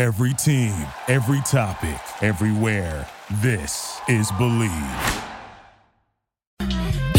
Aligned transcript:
Every 0.00 0.32
team, 0.32 0.72
every 1.08 1.42
topic, 1.42 2.00
everywhere. 2.22 3.06
This 3.42 4.00
is 4.08 4.32
Believe. 4.38 4.70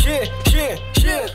Yeah, 0.03 0.25
yeah, 0.49 0.79
yeah. 0.97 1.27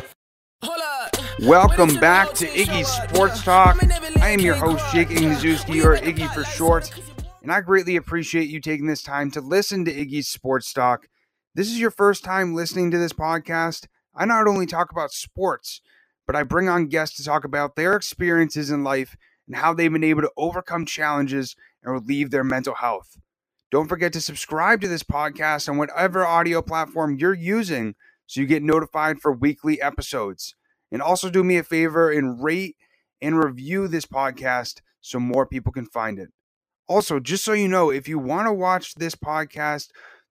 Welcome 1.43 2.01
back 2.01 2.33
to 2.33 2.47
Iggy 2.47 2.85
Sports 2.85 3.45
Talk. 3.45 3.79
I 4.21 4.31
am 4.31 4.41
your 4.41 4.57
host, 4.57 4.85
Jake 4.93 5.11
Ignazuski, 5.11 5.85
or 5.85 5.97
Iggy 5.97 6.29
for 6.35 6.43
short, 6.43 6.91
and 7.43 7.53
I 7.53 7.61
greatly 7.61 7.95
appreciate 7.95 8.49
you 8.49 8.61
taking 8.61 8.89
this 8.89 9.05
time 9.05 9.31
to 9.31 9.41
listen 9.41 9.85
to 9.85 9.95
Iggy's 9.95 10.27
Sports 10.27 10.73
Talk. 10.73 11.07
This 11.55 11.69
is 11.69 11.79
your 11.79 11.93
first 11.93 12.25
time 12.25 12.57
listening 12.57 12.91
to 12.91 12.99
this 12.99 13.13
podcast. 13.13 13.87
I 14.17 14.25
not 14.25 14.49
only 14.49 14.67
talk 14.67 14.91
about 14.91 15.13
sports, 15.13 15.81
but 16.27 16.35
I 16.35 16.43
bring 16.43 16.69
on 16.69 16.89
guests 16.89 17.17
to 17.19 17.25
talk 17.25 17.45
about 17.45 17.77
their 17.77 17.95
experiences 17.95 18.73
in 18.73 18.83
life 18.83 19.17
and 19.47 19.57
how 19.57 19.73
they've 19.73 19.93
been 19.93 20.05
able 20.05 20.23
to 20.23 20.33
overcome 20.37 20.87
challenges 20.87 21.57
and 21.83 21.93
relieve 21.93 22.31
their 22.31 22.45
mental 22.45 22.75
health. 22.75 23.17
Don't 23.71 23.89
forget 23.89 24.13
to 24.13 24.21
subscribe 24.21 24.81
to 24.81 24.89
this 24.89 25.03
podcast 25.03 25.69
on 25.69 25.77
whatever 25.77 26.25
audio 26.25 26.63
platform 26.63 27.17
you're 27.19 27.35
using 27.35 27.95
so 28.27 28.41
you 28.41 28.47
get 28.47 28.63
notified 28.63 29.21
for 29.21 29.33
weekly 29.33 29.81
episodes. 29.81 30.55
And 30.93 31.03
also 31.03 31.31
do 31.31 31.43
me 31.43 31.59
a 31.59 31.65
favor 31.65 32.11
and 32.11 32.43
rate 32.43 32.77
and 33.21 33.43
review 33.43 33.89
this 33.89 34.07
podcast 34.07 34.81
so 35.01 35.19
more 35.19 35.47
people 35.47 35.73
can 35.73 35.87
find 35.87 36.19
it. 36.19 36.29
Also, 36.89 37.19
just 37.19 37.45
so 37.45 37.53
you 37.53 37.67
know, 37.67 37.91
if 37.91 38.07
you 38.09 38.19
want 38.19 38.47
to 38.47 38.53
watch 38.53 38.95
this 38.95 39.17
podcast 39.17 39.89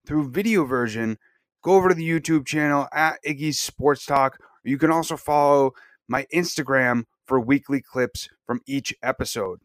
through 0.07 0.31
video 0.31 0.63
version, 0.63 1.17
go 1.61 1.73
over 1.73 1.89
to 1.89 1.95
the 1.95 2.07
YouTube 2.07 2.45
channel 2.45 2.87
at 2.93 3.19
Iggy's 3.27 3.59
Sports 3.59 4.05
Talk. 4.05 4.37
You 4.63 4.77
can 4.77 4.91
also 4.91 5.17
follow 5.17 5.71
my 6.07 6.25
Instagram 6.33 7.03
for 7.25 7.39
weekly 7.39 7.81
clips 7.81 8.29
from 8.45 8.61
each 8.65 8.93
episode. 9.01 9.59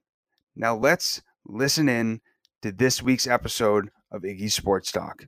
Now 0.56 0.76
let's 0.76 1.22
listen 1.44 1.88
in 1.88 2.20
to 2.62 2.72
this 2.72 3.02
week's 3.02 3.26
episode 3.26 3.90
of 4.10 4.22
Iggy 4.22 4.50
Sports 4.50 4.92
Talk. 4.92 5.26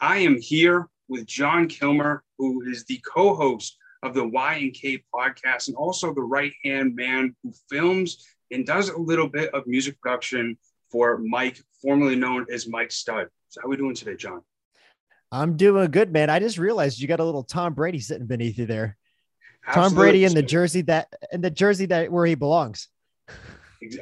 I 0.00 0.18
am 0.18 0.40
here 0.40 0.88
with 1.08 1.26
John 1.26 1.68
Kilmer, 1.68 2.22
who 2.38 2.62
is 2.70 2.84
the 2.84 3.00
co-host 3.06 3.76
of 4.02 4.14
the 4.14 4.26
Y 4.26 4.54
and 4.54 4.72
K 4.74 5.02
podcast 5.14 5.68
and 5.68 5.76
also 5.76 6.14
the 6.14 6.22
right-hand 6.22 6.94
man 6.94 7.34
who 7.42 7.52
films 7.68 8.26
and 8.50 8.66
does 8.66 8.88
a 8.88 8.98
little 8.98 9.28
bit 9.28 9.52
of 9.54 9.66
music 9.66 10.00
production 10.00 10.56
for 10.90 11.18
Mike, 11.18 11.60
formerly 11.82 12.16
known 12.16 12.46
as 12.52 12.68
Mike 12.68 12.90
Stud. 12.90 13.28
So 13.48 13.60
how 13.60 13.66
are 13.66 13.70
we 13.70 13.76
doing 13.76 13.94
today, 13.94 14.16
John? 14.16 14.42
I'm 15.32 15.56
doing 15.56 15.90
good, 15.90 16.12
man. 16.12 16.30
I 16.30 16.40
just 16.40 16.58
realized 16.58 17.00
you 17.00 17.06
got 17.06 17.20
a 17.20 17.24
little 17.24 17.44
Tom 17.44 17.74
Brady 17.74 18.00
sitting 18.00 18.26
beneath 18.26 18.58
you 18.58 18.66
there. 18.66 18.96
Tom 19.72 19.94
Brady 19.94 20.24
in 20.24 20.34
the 20.34 20.42
jersey 20.42 20.82
that 20.82 21.08
in 21.32 21.40
the 21.40 21.50
jersey 21.50 21.86
that 21.86 22.10
where 22.10 22.26
he 22.26 22.34
belongs. 22.34 22.88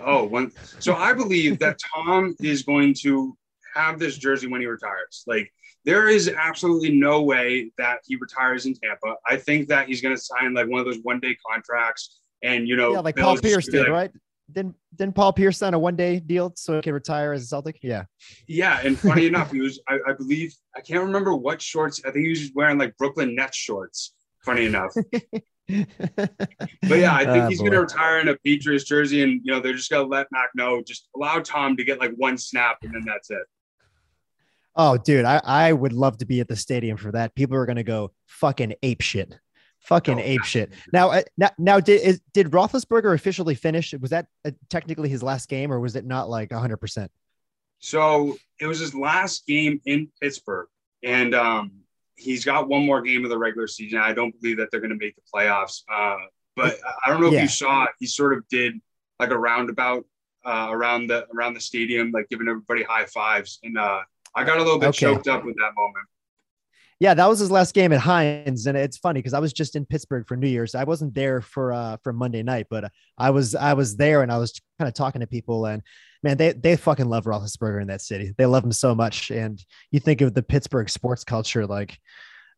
Oh, 0.00 0.24
one. 0.24 0.52
So 0.80 0.94
I 0.94 1.12
believe 1.12 1.58
that 1.60 1.78
Tom 1.94 2.34
is 2.40 2.62
going 2.62 2.94
to 3.02 3.36
have 3.74 3.98
this 3.98 4.18
jersey 4.18 4.48
when 4.48 4.60
he 4.60 4.66
retires. 4.66 5.22
Like 5.26 5.52
there 5.84 6.08
is 6.08 6.28
absolutely 6.28 6.90
no 6.98 7.22
way 7.22 7.70
that 7.78 8.00
he 8.04 8.16
retires 8.16 8.66
in 8.66 8.74
Tampa. 8.74 9.14
I 9.26 9.36
think 9.36 9.68
that 9.68 9.88
he's 9.88 10.00
going 10.00 10.16
to 10.16 10.20
sign 10.20 10.54
like 10.54 10.68
one 10.68 10.80
of 10.80 10.86
those 10.86 10.98
one 11.02 11.20
day 11.20 11.36
contracts, 11.48 12.20
and 12.42 12.66
you 12.66 12.76
know, 12.76 12.92
yeah, 12.92 13.00
like 13.00 13.16
Paul 13.16 13.38
Pierce 13.38 13.66
did, 13.68 13.82
like- 13.82 13.88
right? 13.90 14.10
Didn't 14.50 14.76
didn't 14.96 15.14
Paul 15.14 15.34
Pierce 15.34 15.58
sign 15.58 15.74
a 15.74 15.78
one 15.78 15.94
day 15.94 16.20
deal 16.20 16.54
so 16.56 16.76
he 16.76 16.80
can 16.80 16.94
retire 16.94 17.34
as 17.34 17.42
a 17.42 17.46
Celtic? 17.46 17.78
Yeah. 17.82 18.04
Yeah, 18.46 18.80
and 18.82 18.98
funny 18.98 19.26
enough, 19.32 19.52
he 19.52 19.60
was. 19.60 19.78
I, 19.86 19.98
I 20.08 20.12
believe 20.14 20.54
I 20.74 20.80
can't 20.80 21.04
remember 21.04 21.34
what 21.34 21.60
shorts. 21.60 22.00
I 22.04 22.10
think 22.10 22.24
he 22.24 22.30
was 22.30 22.50
wearing 22.54 22.78
like 22.78 22.96
Brooklyn 22.96 23.34
Nets 23.34 23.58
shorts. 23.58 24.14
Funny 24.44 24.64
enough, 24.64 24.94
but 25.68 26.98
yeah, 26.98 27.14
I 27.14 27.24
think 27.24 27.44
Ah, 27.44 27.48
he's 27.48 27.58
going 27.60 27.72
to 27.72 27.80
retire 27.80 28.20
in 28.20 28.28
a 28.28 28.36
Patriots 28.38 28.84
jersey, 28.84 29.22
and 29.22 29.40
you 29.44 29.52
know 29.52 29.60
they're 29.60 29.74
just 29.74 29.90
going 29.90 30.04
to 30.04 30.08
let 30.08 30.26
Mac 30.32 30.48
know, 30.54 30.82
just 30.82 31.08
allow 31.14 31.40
Tom 31.40 31.76
to 31.76 31.84
get 31.84 31.98
like 31.98 32.12
one 32.16 32.38
snap, 32.38 32.78
and 32.82 32.94
then 32.94 33.04
that's 33.06 33.30
it. 33.30 33.42
Oh, 34.76 34.96
dude, 34.96 35.24
I, 35.24 35.40
I 35.44 35.72
would 35.72 35.92
love 35.92 36.18
to 36.18 36.24
be 36.26 36.40
at 36.40 36.46
the 36.46 36.54
stadium 36.54 36.96
for 36.96 37.10
that. 37.12 37.34
People 37.34 37.56
are 37.56 37.66
gonna 37.66 37.82
go 37.82 38.12
fucking 38.26 38.74
ape 38.84 39.00
shit, 39.00 39.36
fucking 39.80 40.18
Oh, 40.18 40.22
ape 40.22 40.44
shit. 40.44 40.72
Now, 40.92 41.10
uh, 41.10 41.22
now, 41.36 41.50
now, 41.58 41.80
did 41.80 42.00
is, 42.00 42.20
did 42.32 42.52
Roethlisberger 42.52 43.12
officially 43.12 43.56
finish? 43.56 43.92
Was 44.00 44.10
that 44.10 44.26
uh, 44.44 44.52
technically 44.70 45.08
his 45.08 45.20
last 45.22 45.48
game, 45.48 45.72
or 45.72 45.80
was 45.80 45.96
it 45.96 46.06
not 46.06 46.30
like 46.30 46.52
hundred 46.52 46.76
percent? 46.76 47.10
So 47.80 48.38
it 48.60 48.66
was 48.66 48.78
his 48.78 48.94
last 48.94 49.46
game 49.46 49.80
in 49.84 50.10
Pittsburgh, 50.22 50.68
and 51.02 51.34
um, 51.34 51.72
he's 52.18 52.44
got 52.44 52.68
one 52.68 52.84
more 52.84 53.00
game 53.00 53.24
of 53.24 53.30
the 53.30 53.38
regular 53.38 53.66
season. 53.66 53.98
I 54.00 54.12
don't 54.12 54.38
believe 54.40 54.58
that 54.58 54.70
they're 54.70 54.80
going 54.80 54.90
to 54.90 54.96
make 54.96 55.14
the 55.16 55.22
playoffs. 55.32 55.82
Uh, 55.92 56.16
but 56.56 56.76
I 57.06 57.10
don't 57.10 57.20
know 57.20 57.28
if 57.28 57.32
Yeah. 57.34 57.42
you 57.42 57.48
saw 57.48 57.84
it. 57.84 57.90
He 58.00 58.06
sort 58.06 58.32
of 58.36 58.46
did 58.48 58.74
like 59.20 59.30
a 59.30 59.38
roundabout 59.38 60.04
uh, 60.44 60.68
around 60.70 61.06
the 61.08 61.26
around 61.34 61.54
the 61.54 61.60
stadium, 61.60 62.10
like 62.10 62.28
giving 62.28 62.48
everybody 62.48 62.82
high 62.82 63.04
fives, 63.06 63.58
and 63.62 63.78
uh, 63.78 64.00
I 64.34 64.44
got 64.44 64.56
a 64.58 64.62
little 64.62 64.78
bit 64.78 64.88
Okay. 64.88 64.98
choked 65.06 65.28
up 65.28 65.44
with 65.44 65.56
that 65.56 65.72
moment. 65.76 66.06
Yeah, 67.00 67.14
that 67.14 67.28
was 67.28 67.38
his 67.38 67.50
last 67.50 67.74
game 67.74 67.92
at 67.92 68.00
Heinz, 68.00 68.66
and 68.66 68.76
it's 68.76 68.98
funny 68.98 69.20
because 69.20 69.34
I 69.34 69.38
was 69.38 69.52
just 69.52 69.76
in 69.76 69.86
Pittsburgh 69.86 70.26
for 70.26 70.36
New 70.36 70.48
Year's. 70.48 70.74
I 70.74 70.82
wasn't 70.84 71.14
there 71.14 71.40
for 71.40 71.72
uh 71.72 71.96
for 72.02 72.12
Monday 72.12 72.42
night, 72.42 72.66
but 72.70 72.90
I 73.16 73.30
was 73.30 73.54
I 73.54 73.74
was 73.74 73.96
there, 73.96 74.22
and 74.22 74.32
I 74.32 74.38
was 74.38 74.60
kind 74.80 74.88
of 74.88 74.94
talking 74.94 75.20
to 75.20 75.26
people, 75.28 75.66
and 75.66 75.82
man, 76.22 76.36
they 76.36 76.52
they 76.52 76.76
fucking 76.76 77.08
love 77.08 77.24
Roethlisberger 77.24 77.80
in 77.80 77.88
that 77.88 78.02
city. 78.02 78.34
They 78.36 78.46
love 78.46 78.64
him 78.64 78.72
so 78.72 78.94
much, 78.94 79.30
and 79.30 79.62
you 79.90 80.00
think 80.00 80.20
of 80.20 80.34
the 80.34 80.42
Pittsburgh 80.42 80.88
sports 80.88 81.24
culture, 81.24 81.66
like 81.66 81.98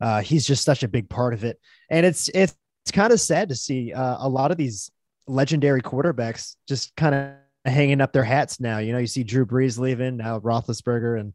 uh, 0.01 0.21
he's 0.21 0.47
just 0.47 0.65
such 0.65 0.83
a 0.83 0.89
big 0.89 1.09
part 1.09 1.35
of 1.35 1.45
it, 1.45 1.59
and 1.91 2.07
it's 2.07 2.29
it's 2.35 2.57
it's 2.85 2.91
kind 2.91 3.13
of 3.13 3.21
sad 3.21 3.51
to 3.51 3.55
see 3.55 3.93
uh, 3.93 4.17
a 4.21 4.29
lot 4.29 4.51
of 4.51 4.57
these 4.57 4.91
legendary 5.27 5.83
quarterbacks 5.83 6.57
just 6.67 6.95
kind 6.97 7.15
of 7.15 7.31
hanging 7.65 8.01
up 8.01 8.13
their 8.13 8.25
hats 8.25 8.59
now. 8.59 8.79
You 8.79 8.93
know, 8.93 8.99
you 8.99 9.07
see 9.07 9.23
Drew 9.23 9.47
Brees 9.47 9.79
leaving 9.79 10.17
now, 10.17 10.41
Roethlisberger, 10.41 11.21
and 11.21 11.35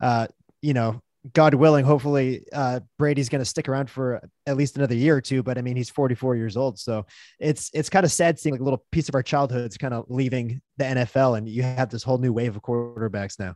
uh, 0.00 0.26
you 0.62 0.74
know, 0.74 1.00
God 1.32 1.54
willing, 1.54 1.84
hopefully 1.84 2.44
uh, 2.52 2.80
Brady's 2.98 3.28
going 3.30 3.40
to 3.40 3.44
stick 3.46 3.68
around 3.68 3.88
for 3.88 4.28
at 4.46 4.56
least 4.56 4.76
another 4.76 4.94
year 4.94 5.16
or 5.16 5.20
two. 5.20 5.42
But 5.42 5.56
I 5.56 5.62
mean, 5.62 5.76
he's 5.76 5.88
44 5.90 6.36
years 6.36 6.56
old, 6.56 6.78
so 6.78 7.06
it's 7.40 7.70
it's 7.72 7.88
kind 7.88 8.04
of 8.04 8.12
sad 8.12 8.38
seeing 8.38 8.52
like 8.52 8.60
a 8.60 8.64
little 8.64 8.84
piece 8.92 9.08
of 9.08 9.14
our 9.14 9.22
childhoods 9.22 9.78
kind 9.78 9.94
of 9.94 10.04
leaving 10.08 10.60
the 10.76 10.84
NFL, 10.84 11.38
and 11.38 11.48
you 11.48 11.62
have 11.62 11.88
this 11.88 12.02
whole 12.02 12.18
new 12.18 12.32
wave 12.32 12.54
of 12.56 12.62
quarterbacks 12.62 13.38
now. 13.38 13.54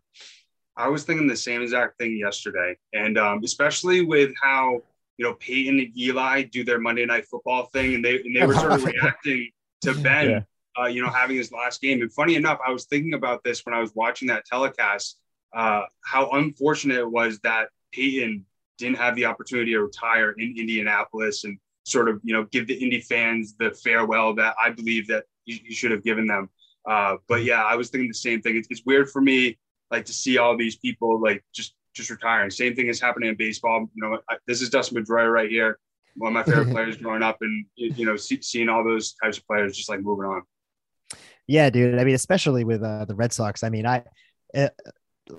I 0.77 0.89
was 0.89 1.05
thinking 1.05 1.27
the 1.27 1.37
same 1.37 1.61
exact 1.61 1.99
thing 1.99 2.17
yesterday, 2.17 2.77
and 2.93 3.19
um, 3.19 3.43
especially 3.45 4.01
with 4.03 4.33
how 4.43 4.81
you 5.19 5.27
know 5.27 5.35
Peyton 5.35 5.79
and 5.81 5.99
Eli 5.99 6.43
do 6.45 6.65
their 6.65 6.79
Monday 6.79 7.05
Night 7.05 7.27
Football 7.27 7.67
thing, 7.67 7.95
and 7.95 8.05
they 8.05 8.17
and 8.23 8.35
they 8.35 8.47
were 8.47 8.55
sort 8.55 8.73
of 8.73 8.85
reacting 8.87 9.51
to 9.83 9.95
Ben, 9.95 10.31
Yeah. 10.31 10.41
uh, 10.83 10.87
you 10.87 11.03
know, 11.03 11.11
having 11.11 11.37
his 11.37 11.53
last 11.53 11.81
game. 11.83 12.01
And 12.01 12.13
funny 12.13 12.35
enough, 12.37 12.59
I 12.67 12.71
was 12.73 12.87
thinking 12.87 13.15
about 13.15 13.45
this 13.45 13.67
when 13.67 13.75
I 13.75 13.81
was 13.81 13.95
watching 13.95 14.29
that 14.29 14.45
telecast. 14.47 15.19
Uh, 15.55 15.83
how 16.05 16.31
unfortunate 16.31 16.99
it 16.99 17.11
was 17.11 17.39
that 17.41 17.69
Peyton 17.93 18.45
didn't 18.77 18.99
have 18.99 19.17
the 19.17 19.25
opportunity 19.25 19.73
to 19.73 19.81
retire 19.81 20.33
in 20.33 20.55
Indianapolis 20.57 21.45
and 21.45 21.59
sort 21.85 22.09
of 22.09 22.21
you 22.23 22.35
know 22.35 22.45
give 22.45 22.67
the 22.67 22.75
Indy 22.75 23.01
fans 23.01 23.55
the 23.59 23.71
farewell 23.83 24.35
that 24.35 24.55
I 24.63 24.71
believe 24.71 25.07
that 25.09 25.25
you, 25.47 25.59
you 25.65 25.75
should 25.75 25.91
have 25.91 26.05
given 26.05 26.27
them. 26.27 26.51
Uh, 26.89 27.17
but 27.29 27.45
yeah, 27.45 27.63
I 27.65 27.77
was 27.77 27.91
thinking 27.91 28.09
the 28.09 28.15
same 28.15 28.41
thing. 28.41 28.57
It's, 28.57 28.69
it's 28.71 28.83
weird 28.85 29.11
for 29.11 29.21
me 29.21 29.59
like 29.91 30.05
to 30.05 30.13
see 30.13 30.39
all 30.39 30.57
these 30.57 30.77
people 30.77 31.21
like 31.21 31.45
just 31.53 31.75
just 31.95 32.11
retiring. 32.11 32.51
Same 32.51 32.75
thing 32.75 32.87
is 32.87 33.01
happening 33.01 33.31
in 33.31 33.37
baseball. 33.37 33.89
You 33.95 34.03
know, 34.03 34.19
I, 34.29 34.37
this 34.47 34.63
is 34.63 34.71
Dustin 34.71 35.03
Pedroia 35.03 35.33
right 35.33 35.51
here, 35.51 35.79
one 36.17 36.35
of 36.35 36.47
my 36.47 36.51
favorite 36.51 36.71
players 36.75 36.97
growing 36.97 37.23
up, 37.23 37.39
and 37.41 37.67
you 37.75 38.07
know, 38.07 38.17
see, 38.17 38.41
seeing 38.41 38.69
all 38.69 38.85
those 38.85 39.15
types 39.15 39.39
of 39.39 39.47
players 39.47 39.77
just 39.77 39.89
like 39.89 40.01
moving 40.01 40.27
on. 40.27 40.43
Yeah, 41.47 41.71
dude. 41.71 41.99
I 41.99 42.05
mean, 42.05 42.15
especially 42.15 42.65
with 42.65 42.83
uh, 42.83 43.07
the 43.07 43.15
Red 43.15 43.33
Sox. 43.33 43.65
I 43.65 43.71
mean, 43.71 43.87
I 43.87 44.05
uh, 44.55 44.69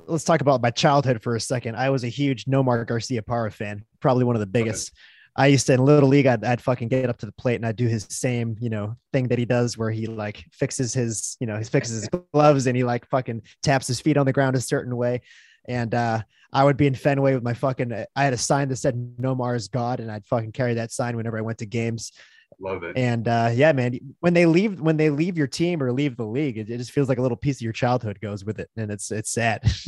let's 0.07 0.23
talk 0.23 0.41
about 0.41 0.61
my 0.61 0.71
childhood 0.71 1.21
for 1.21 1.35
a 1.35 1.41
second. 1.41 1.75
I 1.75 1.89
was 1.89 2.03
a 2.03 2.09
huge 2.09 2.45
Nomar 2.45 2.85
Garciaparra 2.85 3.51
fan, 3.51 3.83
probably 3.99 4.23
one 4.23 4.35
of 4.35 4.39
the 4.39 4.45
biggest. 4.45 4.93
I 5.35 5.47
used 5.47 5.67
to 5.67 5.73
in 5.73 5.85
little 5.85 6.09
league, 6.09 6.25
I'd, 6.25 6.43
I'd 6.43 6.61
fucking 6.61 6.89
get 6.89 7.09
up 7.09 7.17
to 7.19 7.25
the 7.25 7.31
plate 7.31 7.55
and 7.55 7.65
I'd 7.65 7.75
do 7.75 7.87
his 7.87 8.05
same, 8.09 8.57
you 8.59 8.69
know, 8.69 8.95
thing 9.13 9.29
that 9.29 9.39
he 9.39 9.45
does 9.45 9.77
where 9.77 9.91
he 9.91 10.05
like 10.07 10.43
fixes 10.51 10.93
his, 10.93 11.37
you 11.39 11.47
know, 11.47 11.57
he 11.57 11.63
fixes 11.63 12.01
his 12.01 12.09
gloves 12.33 12.67
and 12.67 12.75
he 12.75 12.83
like 12.83 13.07
fucking 13.07 13.43
taps 13.63 13.87
his 13.87 14.01
feet 14.01 14.17
on 14.17 14.25
the 14.25 14.33
ground 14.33 14.55
a 14.55 14.61
certain 14.61 14.95
way. 14.97 15.21
And 15.67 15.93
uh, 15.93 16.23
I 16.51 16.63
would 16.63 16.77
be 16.77 16.87
in 16.87 16.95
Fenway 16.95 17.35
with 17.35 17.43
my 17.43 17.53
fucking, 17.53 17.93
I 17.93 18.23
had 18.23 18.33
a 18.33 18.37
sign 18.37 18.69
that 18.69 18.77
said 18.77 18.95
Nomar 19.19 19.55
is 19.55 19.67
God, 19.67 19.99
and 19.99 20.11
I'd 20.11 20.25
fucking 20.25 20.51
carry 20.51 20.73
that 20.73 20.91
sign 20.91 21.15
whenever 21.15 21.37
I 21.37 21.41
went 21.41 21.59
to 21.59 21.65
games. 21.65 22.11
Love 22.59 22.83
it. 22.83 22.97
And 22.97 23.27
uh, 23.27 23.51
yeah, 23.53 23.71
man, 23.71 23.99
when 24.19 24.33
they 24.33 24.45
leave, 24.45 24.81
when 24.81 24.97
they 24.97 25.09
leave 25.09 25.37
your 25.37 25.47
team 25.47 25.81
or 25.81 25.91
leave 25.91 26.17
the 26.17 26.25
league, 26.25 26.57
it, 26.57 26.69
it 26.69 26.77
just 26.77 26.91
feels 26.91 27.07
like 27.07 27.17
a 27.17 27.21
little 27.21 27.37
piece 27.37 27.57
of 27.57 27.61
your 27.61 27.73
childhood 27.73 28.19
goes 28.21 28.43
with 28.43 28.59
it, 28.59 28.69
and 28.75 28.91
it's 28.91 29.11
it's 29.11 29.31
sad. 29.31 29.63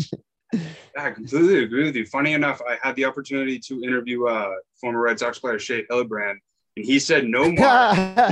Yeah, 0.54 1.06
I 1.06 1.12
completely 1.12 1.63
agree 1.63 1.86
with 1.86 1.96
you. 1.96 2.06
Funny 2.06 2.34
enough, 2.34 2.62
I 2.68 2.78
had 2.86 2.96
the 2.98 3.06
opportunity 3.06 3.58
to 3.60 3.84
interview 3.84 4.25
uh, 4.25 4.52
former 4.81 5.00
Red 5.00 5.18
Sox 5.18 5.40
player 5.40 5.58
Shea 5.58 5.86
Hillenbrand, 5.90 6.36
and 6.75 6.86
he 6.86 7.00
said 7.00 7.25
no 7.25 7.50
more. 7.50 8.28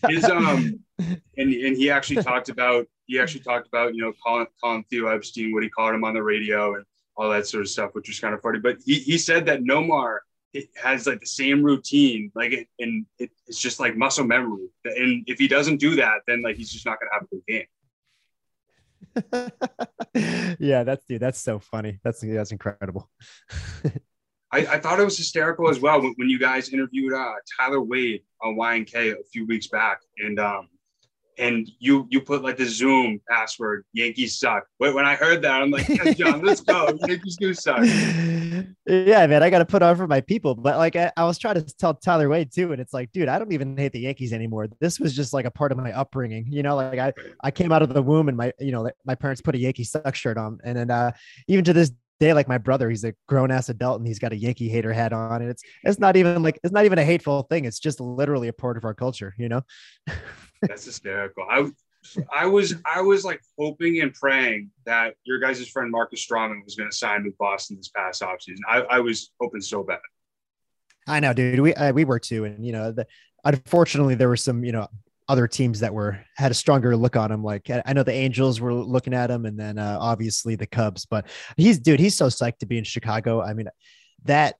his 0.08 0.24
um 0.24 0.80
and, 0.98 1.52
and 1.52 1.76
he 1.76 1.90
actually 1.90 2.22
talked 2.22 2.48
about 2.48 2.86
he 3.06 3.20
actually 3.20 3.42
talked 3.42 3.66
about 3.66 3.94
you 3.94 4.02
know 4.02 4.12
calling 4.22 4.46
calling 4.60 4.84
Theo 4.90 5.08
Epstein 5.08 5.52
what 5.52 5.62
he 5.62 5.68
called 5.68 5.94
him 5.94 6.04
on 6.04 6.14
the 6.14 6.22
radio 6.22 6.74
and 6.74 6.84
all 7.16 7.30
that 7.30 7.46
sort 7.46 7.62
of 7.62 7.68
stuff, 7.68 7.90
which 7.92 8.08
was 8.08 8.18
kind 8.18 8.34
of 8.34 8.40
funny. 8.40 8.58
But 8.58 8.78
he, 8.84 8.94
he 8.98 9.18
said 9.18 9.46
that 9.46 9.62
Nomar 9.62 10.18
it 10.54 10.68
has 10.82 11.06
like 11.06 11.20
the 11.20 11.26
same 11.26 11.62
routine, 11.62 12.30
like 12.34 12.52
it, 12.52 12.68
and 12.78 13.06
it, 13.18 13.30
it's 13.46 13.58
just 13.58 13.80
like 13.80 13.96
muscle 13.96 14.24
memory. 14.24 14.68
And 14.84 15.24
if 15.26 15.38
he 15.38 15.48
doesn't 15.48 15.78
do 15.78 15.96
that, 15.96 16.20
then 16.26 16.42
like 16.42 16.56
he's 16.56 16.70
just 16.70 16.84
not 16.84 16.98
gonna 17.00 17.12
have 17.12 17.22
a 17.22 17.26
good 17.26 17.42
game. 17.48 17.66
yeah, 20.58 20.84
that's 20.84 21.04
dude. 21.06 21.20
That's 21.20 21.40
so 21.40 21.58
funny. 21.58 21.98
That's 22.04 22.20
that's 22.20 22.52
incredible. 22.52 23.10
I, 24.52 24.66
I, 24.66 24.78
thought 24.78 25.00
it 25.00 25.04
was 25.04 25.16
hysterical 25.16 25.70
as 25.70 25.80
well 25.80 26.02
when, 26.02 26.12
when 26.16 26.28
you 26.28 26.38
guys 26.38 26.68
interviewed 26.68 27.14
uh, 27.14 27.32
Tyler 27.58 27.80
Wade 27.80 28.22
on 28.42 28.54
YNK 28.56 29.12
a 29.12 29.24
few 29.32 29.46
weeks 29.46 29.68
back, 29.68 30.00
and 30.18 30.38
um, 30.38 30.68
and 31.38 31.70
you 31.78 32.06
you 32.10 32.20
put 32.20 32.42
like 32.42 32.58
the 32.58 32.66
Zoom 32.66 33.20
password, 33.30 33.84
Yankees 33.94 34.38
suck. 34.38 34.64
Wait, 34.78 34.94
when 34.94 35.06
I 35.06 35.14
heard 35.14 35.40
that, 35.42 35.62
I'm 35.62 35.70
like, 35.70 35.88
yes, 35.88 36.16
John, 36.16 36.42
let's 36.42 36.60
go. 36.60 36.98
Yankees 37.08 37.36
do 37.36 37.54
suck. 37.54 37.78
Yeah, 38.86 39.26
man, 39.26 39.42
I 39.42 39.50
got 39.50 39.58
to 39.58 39.64
put 39.64 39.82
on 39.82 39.96
for 39.96 40.06
my 40.06 40.20
people. 40.20 40.54
But 40.54 40.76
like, 40.76 40.96
I, 40.96 41.12
I, 41.16 41.24
was 41.24 41.38
trying 41.38 41.54
to 41.54 41.76
tell 41.76 41.94
Tyler 41.94 42.28
Wade 42.28 42.52
too, 42.52 42.72
and 42.72 42.80
it's 42.80 42.92
like, 42.92 43.12
dude, 43.12 43.28
I 43.28 43.38
don't 43.38 43.52
even 43.52 43.76
hate 43.76 43.92
the 43.92 44.00
Yankees 44.00 44.32
anymore. 44.32 44.68
This 44.80 44.98
was 44.98 45.14
just 45.14 45.32
like 45.32 45.44
a 45.44 45.50
part 45.50 45.72
of 45.72 45.78
my 45.78 45.92
upbringing. 45.92 46.46
You 46.48 46.62
know, 46.62 46.76
like 46.76 46.98
I 46.98 47.12
I 47.42 47.50
came 47.50 47.72
out 47.72 47.82
of 47.82 47.92
the 47.92 48.02
womb 48.02 48.28
and 48.28 48.36
my 48.36 48.52
you 48.58 48.72
know 48.72 48.90
my 49.04 49.14
parents 49.14 49.40
put 49.40 49.54
a 49.54 49.58
Yankee 49.58 49.84
suck 49.84 50.14
shirt 50.14 50.38
on, 50.38 50.58
and 50.64 50.76
then 50.76 50.90
uh, 50.90 51.12
even 51.48 51.64
to 51.64 51.72
this 51.72 51.92
day, 52.20 52.32
like 52.32 52.48
my 52.48 52.58
brother, 52.58 52.88
he's 52.88 53.04
a 53.04 53.14
grown 53.26 53.50
ass 53.50 53.68
adult 53.68 53.98
and 53.98 54.06
he's 54.06 54.18
got 54.18 54.32
a 54.32 54.36
Yankee 54.36 54.68
hater 54.68 54.92
hat 54.92 55.12
on, 55.12 55.42
and 55.42 55.50
it's 55.50 55.62
it's 55.84 55.98
not 55.98 56.16
even 56.16 56.42
like 56.42 56.58
it's 56.62 56.72
not 56.72 56.84
even 56.84 56.98
a 56.98 57.04
hateful 57.04 57.42
thing. 57.44 57.64
It's 57.64 57.78
just 57.78 58.00
literally 58.00 58.48
a 58.48 58.52
part 58.52 58.76
of 58.76 58.84
our 58.84 58.94
culture. 58.94 59.34
You 59.38 59.48
know. 59.48 59.62
That's 60.62 60.84
hysterical. 60.84 61.44
I 61.50 61.68
I 62.32 62.46
was 62.46 62.74
I 62.84 63.00
was 63.00 63.24
like 63.24 63.40
hoping 63.58 64.00
and 64.00 64.12
praying 64.12 64.70
that 64.86 65.14
your 65.24 65.38
guys' 65.38 65.66
friend 65.68 65.90
Marcus 65.90 66.26
Stroman 66.26 66.64
was 66.64 66.74
going 66.74 66.90
to 66.90 66.96
sign 66.96 67.24
with 67.24 67.36
Boston 67.38 67.76
this 67.76 67.88
past 67.88 68.22
offseason. 68.22 68.58
I, 68.68 68.80
I 68.82 68.98
was 69.00 69.30
hoping 69.40 69.60
so 69.60 69.82
bad. 69.82 70.00
I 71.06 71.20
know, 71.20 71.32
dude. 71.32 71.60
We 71.60 71.74
uh, 71.74 71.92
we 71.92 72.04
were 72.04 72.18
too, 72.18 72.44
and 72.44 72.64
you 72.64 72.72
know, 72.72 72.92
the, 72.92 73.06
unfortunately, 73.44 74.14
there 74.14 74.28
were 74.28 74.36
some 74.36 74.64
you 74.64 74.72
know 74.72 74.88
other 75.28 75.48
teams 75.48 75.80
that 75.80 75.94
were 75.94 76.24
had 76.36 76.50
a 76.50 76.54
stronger 76.54 76.96
look 76.96 77.16
on 77.16 77.30
him. 77.30 77.42
Like 77.42 77.70
I 77.70 77.92
know 77.92 78.02
the 78.02 78.12
Angels 78.12 78.60
were 78.60 78.74
looking 78.74 79.14
at 79.14 79.30
him, 79.30 79.46
and 79.46 79.58
then 79.58 79.78
uh, 79.78 79.98
obviously 80.00 80.56
the 80.56 80.66
Cubs. 80.66 81.06
But 81.06 81.26
he's 81.56 81.78
dude, 81.78 82.00
he's 82.00 82.16
so 82.16 82.26
psyched 82.26 82.58
to 82.58 82.66
be 82.66 82.78
in 82.78 82.84
Chicago. 82.84 83.40
I 83.40 83.54
mean, 83.54 83.68
that 84.24 84.56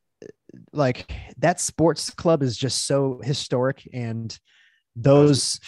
like 0.73 1.12
that 1.39 1.61
sports 1.61 2.11
club 2.11 2.43
is 2.43 2.56
just 2.56 2.87
so 2.87 3.21
historic 3.23 3.89
and 3.93 4.39
those 4.94 5.59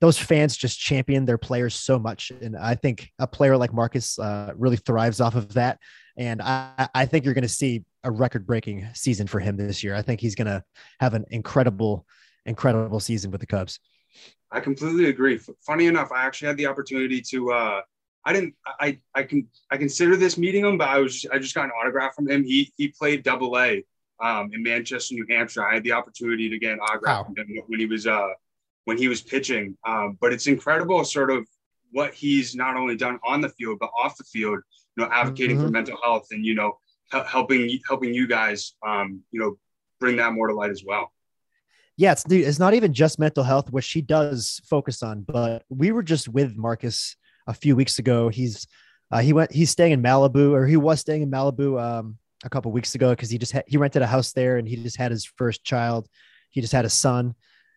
those 0.00 0.18
fans 0.18 0.56
just 0.56 0.78
champion 0.78 1.24
their 1.24 1.38
players 1.38 1.74
so 1.74 1.98
much 1.98 2.30
and 2.42 2.56
i 2.56 2.74
think 2.74 3.10
a 3.18 3.26
player 3.26 3.56
like 3.56 3.72
marcus 3.72 4.18
uh, 4.18 4.52
really 4.56 4.76
thrives 4.76 5.20
off 5.20 5.34
of 5.34 5.54
that 5.54 5.78
and 6.18 6.42
i 6.42 6.88
i 6.94 7.06
think 7.06 7.24
you're 7.24 7.34
going 7.34 7.42
to 7.42 7.48
see 7.48 7.82
a 8.04 8.10
record 8.10 8.46
breaking 8.46 8.86
season 8.92 9.26
for 9.26 9.40
him 9.40 9.56
this 9.56 9.82
year 9.82 9.94
i 9.94 10.02
think 10.02 10.20
he's 10.20 10.34
going 10.34 10.46
to 10.46 10.62
have 11.00 11.14
an 11.14 11.24
incredible 11.30 12.04
incredible 12.44 13.00
season 13.00 13.30
with 13.30 13.40
the 13.40 13.46
cubs 13.46 13.80
i 14.50 14.60
completely 14.60 15.06
agree 15.06 15.40
funny 15.66 15.86
enough 15.86 16.12
i 16.12 16.24
actually 16.24 16.48
had 16.48 16.56
the 16.58 16.66
opportunity 16.66 17.20
to 17.20 17.52
uh 17.52 17.80
I 18.26 18.32
didn't. 18.32 18.54
I 18.80 18.98
I 19.14 19.22
can 19.24 19.46
I 19.70 19.76
consider 19.76 20.16
this 20.16 20.38
meeting 20.38 20.64
him, 20.64 20.78
but 20.78 20.88
I 20.88 20.98
was 20.98 21.26
I 21.30 21.38
just 21.38 21.54
got 21.54 21.66
an 21.66 21.72
autograph 21.78 22.14
from 22.14 22.26
him. 22.26 22.42
He 22.42 22.72
he 22.78 22.88
played 22.88 23.22
Double 23.22 23.58
A 23.58 23.84
um, 24.18 24.50
in 24.54 24.62
Manchester, 24.62 25.14
New 25.14 25.26
Hampshire. 25.28 25.62
I 25.62 25.74
had 25.74 25.84
the 25.84 25.92
opportunity 25.92 26.48
to 26.48 26.58
get 26.58 26.72
an 26.72 26.80
autograph 26.80 27.18
wow. 27.18 27.24
from 27.24 27.36
him 27.36 27.62
when 27.66 27.80
he 27.80 27.84
was 27.84 28.06
uh 28.06 28.28
when 28.84 28.98
he 28.98 29.08
was 29.08 29.20
pitching. 29.20 29.76
Um, 29.86 30.18
but 30.20 30.32
it's 30.32 30.46
incredible, 30.46 31.04
sort 31.04 31.30
of 31.30 31.46
what 31.92 32.12
he's 32.14 32.54
not 32.54 32.76
only 32.76 32.96
done 32.96 33.18
on 33.24 33.40
the 33.40 33.48
field 33.50 33.78
but 33.80 33.90
off 33.96 34.16
the 34.16 34.24
field. 34.24 34.60
You 34.96 35.04
know, 35.04 35.10
advocating 35.10 35.56
mm-hmm. 35.56 35.66
for 35.66 35.72
mental 35.72 35.98
health 36.02 36.28
and 36.30 36.44
you 36.44 36.54
know 36.54 36.78
helping 37.10 37.78
helping 37.86 38.14
you 38.14 38.26
guys, 38.26 38.74
um, 38.86 39.22
you 39.30 39.40
know, 39.40 39.56
bring 40.00 40.16
that 40.16 40.32
more 40.32 40.48
to 40.48 40.54
light 40.54 40.70
as 40.70 40.84
well. 40.84 41.12
Yeah, 41.96 42.12
it's 42.12 42.24
it's 42.28 42.58
not 42.58 42.74
even 42.74 42.92
just 42.92 43.18
mental 43.18 43.44
health, 43.44 43.70
which 43.70 43.90
he 43.90 44.02
does 44.02 44.60
focus 44.68 45.02
on. 45.02 45.22
But 45.22 45.64
we 45.68 45.92
were 45.92 46.02
just 46.02 46.28
with 46.28 46.56
Marcus 46.56 47.16
a 47.46 47.54
few 47.54 47.76
weeks 47.76 47.98
ago. 47.98 48.28
He's 48.28 48.66
uh, 49.10 49.20
he 49.20 49.32
went 49.32 49.52
he's 49.52 49.70
staying 49.70 49.92
in 49.92 50.02
Malibu, 50.02 50.52
or 50.52 50.66
he 50.66 50.76
was 50.76 51.00
staying 51.00 51.22
in 51.22 51.30
Malibu 51.30 51.80
um, 51.80 52.18
a 52.44 52.50
couple 52.50 52.72
weeks 52.72 52.94
ago 52.94 53.10
because 53.10 53.30
he 53.30 53.38
just 53.38 53.52
had, 53.52 53.64
he 53.66 53.76
rented 53.76 54.02
a 54.02 54.06
house 54.06 54.32
there 54.32 54.56
and 54.58 54.68
he 54.68 54.76
just 54.76 54.96
had 54.96 55.10
his 55.10 55.24
first 55.24 55.62
child. 55.62 56.08
He 56.50 56.60
just 56.60 56.72
had 56.72 56.84
a 56.84 56.90
son 56.90 57.34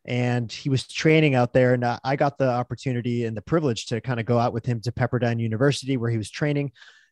and 0.07 0.51
he 0.51 0.69
was 0.69 0.88
training 0.88 1.36
out 1.36 1.54
there. 1.54 1.74
And 1.74 1.83
uh, 1.83 2.00
I 2.04 2.15
got 2.15 2.38
the 2.38 2.50
opportunity 2.50 3.25
and 3.25 3.36
the 3.36 3.42
privilege 3.42 3.88
to 3.88 4.00
kind 4.00 4.19
of 4.19 4.25
go 4.25 4.39
out 4.39 4.54
with 4.54 4.65
him 4.65 4.80
to 4.81 4.92
Pepperdine 4.92 5.39
University 5.39 5.98
where 5.98 6.09
he 6.09 6.18
was 6.18 6.31
training 6.31 6.71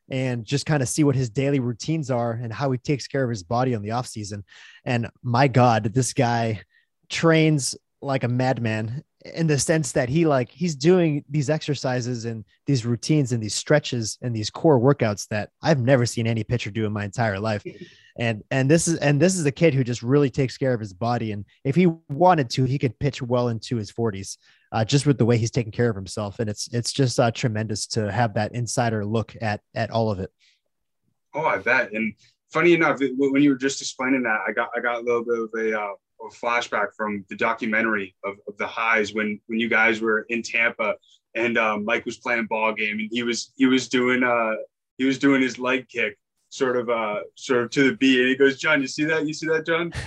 and 0.09 0.45
just 0.45 0.65
kind 0.65 0.81
of 0.81 0.87
see 0.87 1.03
what 1.03 1.15
his 1.15 1.29
daily 1.29 1.59
routines 1.59 2.09
are 2.09 2.31
and 2.31 2.53
how 2.53 2.71
he 2.71 2.77
takes 2.77 3.07
care 3.07 3.23
of 3.23 3.29
his 3.29 3.43
body 3.43 3.75
on 3.75 3.81
the 3.81 3.91
off 3.91 4.07
season. 4.07 4.43
And 4.85 5.09
my 5.21 5.47
God, 5.47 5.93
this 5.93 6.13
guy 6.13 6.61
trains 7.09 7.75
like 8.01 8.23
a 8.23 8.29
madman 8.29 9.03
in 9.33 9.47
the 9.47 9.57
sense 9.57 9.91
that 9.93 10.07
he 10.07 10.25
like 10.25 10.49
he's 10.49 10.75
doing 10.75 11.23
these 11.29 11.49
exercises 11.49 12.25
and 12.25 12.45
these 12.67 12.85
routines 12.85 13.31
and 13.31 13.41
these 13.41 13.55
stretches 13.55 14.17
and 14.21 14.35
these 14.35 14.49
core 14.49 14.79
workouts 14.79 15.27
that 15.29 15.49
I've 15.61 15.79
never 15.79 16.05
seen 16.05 16.27
any 16.27 16.43
pitcher 16.43 16.69
do 16.69 16.85
in 16.85 16.93
my 16.93 17.05
entire 17.05 17.39
life. 17.39 17.63
And 18.17 18.43
and 18.51 18.69
this 18.69 18.87
is 18.87 18.97
and 18.99 19.19
this 19.19 19.35
is 19.35 19.45
a 19.45 19.51
kid 19.51 19.73
who 19.73 19.83
just 19.83 20.03
really 20.03 20.29
takes 20.29 20.57
care 20.57 20.73
of 20.73 20.79
his 20.79 20.93
body. 20.93 21.31
And 21.31 21.45
if 21.63 21.75
he 21.75 21.87
wanted 22.09 22.49
to, 22.51 22.65
he 22.65 22.77
could 22.77 22.97
pitch 22.99 23.21
well 23.21 23.49
into 23.49 23.77
his 23.77 23.91
40s, 23.91 24.37
uh, 24.71 24.85
just 24.85 25.05
with 25.05 25.17
the 25.17 25.25
way 25.25 25.37
he's 25.37 25.51
taking 25.51 25.71
care 25.71 25.89
of 25.89 25.95
himself. 25.95 26.39
And 26.39 26.49
it's 26.49 26.71
it's 26.73 26.93
just 26.93 27.19
uh, 27.19 27.31
tremendous 27.31 27.87
to 27.87 28.11
have 28.11 28.35
that 28.35 28.53
insider 28.53 29.05
look 29.05 29.35
at 29.41 29.61
at 29.73 29.89
all 29.89 30.11
of 30.11 30.19
it. 30.19 30.31
Oh, 31.33 31.45
I 31.45 31.57
bet. 31.57 31.91
And 31.91 32.13
funny 32.53 32.73
enough, 32.73 32.99
when 32.99 33.41
you 33.41 33.49
were 33.49 33.57
just 33.57 33.81
explaining 33.81 34.23
that, 34.23 34.39
I 34.47 34.51
got 34.51 34.69
I 34.75 34.79
got 34.79 34.97
a 34.97 35.01
little 35.01 35.23
bit 35.23 35.39
of 35.39 35.49
a 35.57 35.81
uh, 35.81 35.93
a 36.21 36.33
flashback 36.33 36.87
from 36.95 37.25
the 37.29 37.35
documentary 37.35 38.15
of, 38.23 38.35
of 38.47 38.57
the 38.57 38.67
highs 38.67 39.13
when 39.13 39.39
when 39.47 39.59
you 39.59 39.69
guys 39.69 40.01
were 40.01 40.25
in 40.29 40.41
Tampa 40.41 40.95
and 41.35 41.57
um, 41.57 41.85
Mike 41.85 42.05
was 42.05 42.17
playing 42.17 42.45
ball 42.47 42.73
game 42.73 42.99
and 42.99 43.09
he 43.11 43.23
was 43.23 43.51
he 43.57 43.65
was 43.65 43.87
doing 43.87 44.23
uh 44.23 44.55
he 44.97 45.05
was 45.05 45.19
doing 45.19 45.41
his 45.41 45.59
leg 45.59 45.87
kick 45.89 46.17
sort 46.49 46.77
of 46.77 46.89
uh 46.89 47.19
sort 47.35 47.63
of 47.63 47.69
to 47.71 47.89
the 47.89 47.97
beat 47.97 48.19
and 48.19 48.29
he 48.29 48.35
goes 48.35 48.57
John 48.57 48.81
you 48.81 48.87
see 48.87 49.03
that? 49.05 49.27
You 49.27 49.33
see 49.33 49.47
that 49.47 49.65
John? 49.65 49.91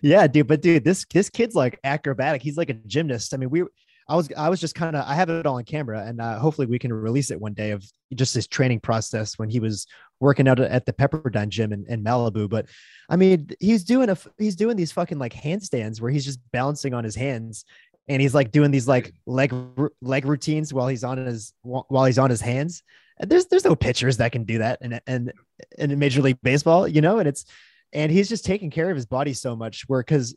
Yeah 0.00 0.28
dude 0.28 0.46
but 0.46 0.62
dude 0.62 0.84
this 0.84 1.04
this 1.12 1.28
kid's 1.28 1.56
like 1.56 1.78
acrobatic. 1.82 2.40
He's 2.40 2.56
like 2.56 2.70
a 2.70 2.74
gymnast. 2.74 3.34
I 3.34 3.36
mean 3.36 3.50
we 3.50 3.64
I 4.08 4.16
was 4.16 4.30
I 4.36 4.48
was 4.48 4.60
just 4.60 4.74
kind 4.74 4.96
of 4.96 5.04
I 5.06 5.14
have 5.14 5.28
it 5.28 5.44
all 5.44 5.56
on 5.56 5.64
camera 5.64 6.04
and 6.06 6.20
uh, 6.20 6.38
hopefully 6.38 6.66
we 6.66 6.78
can 6.78 6.92
release 6.92 7.30
it 7.30 7.40
one 7.40 7.52
day 7.52 7.72
of 7.72 7.84
just 8.14 8.34
his 8.34 8.46
training 8.46 8.80
process 8.80 9.38
when 9.38 9.50
he 9.50 9.60
was 9.60 9.86
working 10.20 10.48
out 10.48 10.60
at 10.60 10.86
the 10.86 10.92
Pepperdine 10.92 11.48
gym 11.48 11.72
in, 11.72 11.86
in 11.88 12.02
Malibu. 12.02 12.48
But 12.48 12.66
I 13.08 13.16
mean, 13.16 13.50
he's 13.60 13.84
doing 13.84 14.08
a 14.08 14.16
he's 14.38 14.56
doing 14.56 14.76
these 14.76 14.92
fucking 14.92 15.18
like 15.18 15.34
handstands 15.34 16.00
where 16.00 16.10
he's 16.10 16.24
just 16.24 16.40
balancing 16.52 16.94
on 16.94 17.04
his 17.04 17.14
hands 17.14 17.64
and 18.08 18.22
he's 18.22 18.34
like 18.34 18.50
doing 18.50 18.70
these 18.70 18.88
like 18.88 19.14
leg 19.26 19.54
leg 20.00 20.24
routines 20.24 20.72
while 20.72 20.88
he's 20.88 21.04
on 21.04 21.18
his 21.18 21.52
while 21.62 22.04
he's 22.04 22.18
on 22.18 22.30
his 22.30 22.40
hands. 22.40 22.82
And 23.18 23.30
there's 23.30 23.46
there's 23.46 23.64
no 23.64 23.76
pitchers 23.76 24.16
that 24.18 24.32
can 24.32 24.44
do 24.44 24.58
that 24.58 24.78
and 24.80 25.00
and 25.06 25.32
in 25.76 25.98
Major 25.98 26.22
League 26.22 26.38
Baseball, 26.42 26.88
you 26.88 27.00
know, 27.00 27.18
and 27.18 27.28
it's 27.28 27.44
and 27.92 28.12
he's 28.12 28.28
just 28.28 28.44
taking 28.44 28.70
care 28.70 28.90
of 28.90 28.96
his 28.96 29.06
body 29.06 29.32
so 29.32 29.56
much 29.56 29.84
where 29.88 30.00
because 30.00 30.34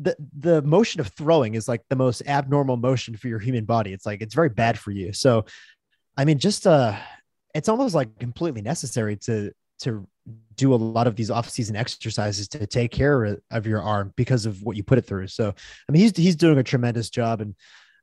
the 0.00 0.16
the 0.38 0.62
motion 0.62 1.00
of 1.00 1.08
throwing 1.08 1.54
is 1.54 1.68
like 1.68 1.82
the 1.88 1.96
most 1.96 2.22
abnormal 2.26 2.76
motion 2.76 3.16
for 3.16 3.28
your 3.28 3.38
human 3.38 3.64
body. 3.64 3.92
It's 3.92 4.06
like 4.06 4.22
it's 4.22 4.34
very 4.34 4.48
bad 4.48 4.78
for 4.78 4.90
you. 4.90 5.12
So, 5.12 5.46
I 6.16 6.24
mean, 6.24 6.38
just 6.38 6.66
uh, 6.66 6.96
it's 7.54 7.68
almost 7.68 7.94
like 7.94 8.18
completely 8.18 8.62
necessary 8.62 9.16
to 9.16 9.52
to 9.80 10.06
do 10.56 10.74
a 10.74 10.76
lot 10.76 11.06
of 11.06 11.16
these 11.16 11.30
off-season 11.30 11.74
exercises 11.74 12.46
to 12.48 12.66
take 12.66 12.90
care 12.90 13.38
of 13.50 13.66
your 13.66 13.80
arm 13.80 14.12
because 14.16 14.44
of 14.44 14.62
what 14.62 14.76
you 14.76 14.82
put 14.82 14.98
it 14.98 15.06
through. 15.06 15.26
So, 15.26 15.48
I 15.48 15.92
mean, 15.92 16.02
he's 16.02 16.16
he's 16.16 16.36
doing 16.36 16.58
a 16.58 16.62
tremendous 16.62 17.10
job, 17.10 17.40
and 17.40 17.54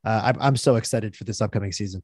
uh, 0.04 0.20
I'm 0.24 0.36
I'm 0.40 0.56
so 0.56 0.76
excited 0.76 1.16
for 1.16 1.24
this 1.24 1.40
upcoming 1.40 1.72
season. 1.72 2.02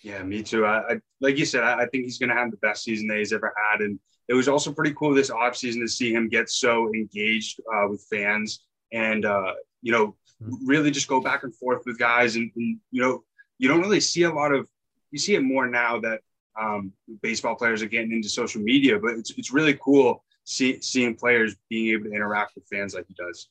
Yeah, 0.00 0.22
me 0.22 0.42
too. 0.42 0.66
I, 0.66 0.78
I 0.78 1.00
like 1.20 1.38
you 1.38 1.46
said, 1.46 1.62
I, 1.62 1.82
I 1.82 1.86
think 1.86 2.04
he's 2.04 2.18
going 2.18 2.30
to 2.30 2.36
have 2.36 2.50
the 2.50 2.56
best 2.58 2.84
season 2.84 3.06
that 3.08 3.18
he's 3.18 3.32
ever 3.32 3.54
had, 3.70 3.80
and 3.80 3.98
it 4.28 4.34
was 4.34 4.48
also 4.48 4.72
pretty 4.72 4.94
cool 4.94 5.14
this 5.14 5.30
offseason 5.30 5.80
to 5.80 5.88
see 5.88 6.12
him 6.12 6.28
get 6.28 6.50
so 6.50 6.92
engaged 6.94 7.60
uh, 7.74 7.88
with 7.88 8.04
fans 8.10 8.64
and 8.92 9.24
uh, 9.24 9.52
you 9.82 9.92
know 9.92 10.16
mm-hmm. 10.42 10.66
really 10.66 10.90
just 10.90 11.08
go 11.08 11.20
back 11.20 11.42
and 11.42 11.54
forth 11.54 11.82
with 11.86 11.98
guys 11.98 12.36
and, 12.36 12.50
and, 12.56 12.78
you 12.90 13.02
know 13.02 13.22
you 13.58 13.68
don't 13.68 13.80
really 13.80 14.00
see 14.00 14.22
a 14.22 14.32
lot 14.32 14.52
of 14.52 14.68
you 15.10 15.18
see 15.18 15.34
it 15.34 15.42
more 15.42 15.68
now 15.68 16.00
that 16.00 16.20
um, 16.60 16.92
baseball 17.22 17.54
players 17.54 17.82
are 17.82 17.88
getting 17.88 18.12
into 18.12 18.28
social 18.28 18.60
media 18.60 18.98
but 18.98 19.12
it's, 19.12 19.30
it's 19.36 19.52
really 19.52 19.78
cool 19.82 20.24
see, 20.44 20.80
seeing 20.80 21.14
players 21.14 21.54
being 21.68 21.94
able 21.94 22.04
to 22.04 22.12
interact 22.12 22.54
with 22.54 22.64
fans 22.70 22.94
like 22.94 23.06
he 23.08 23.14
does 23.14 23.48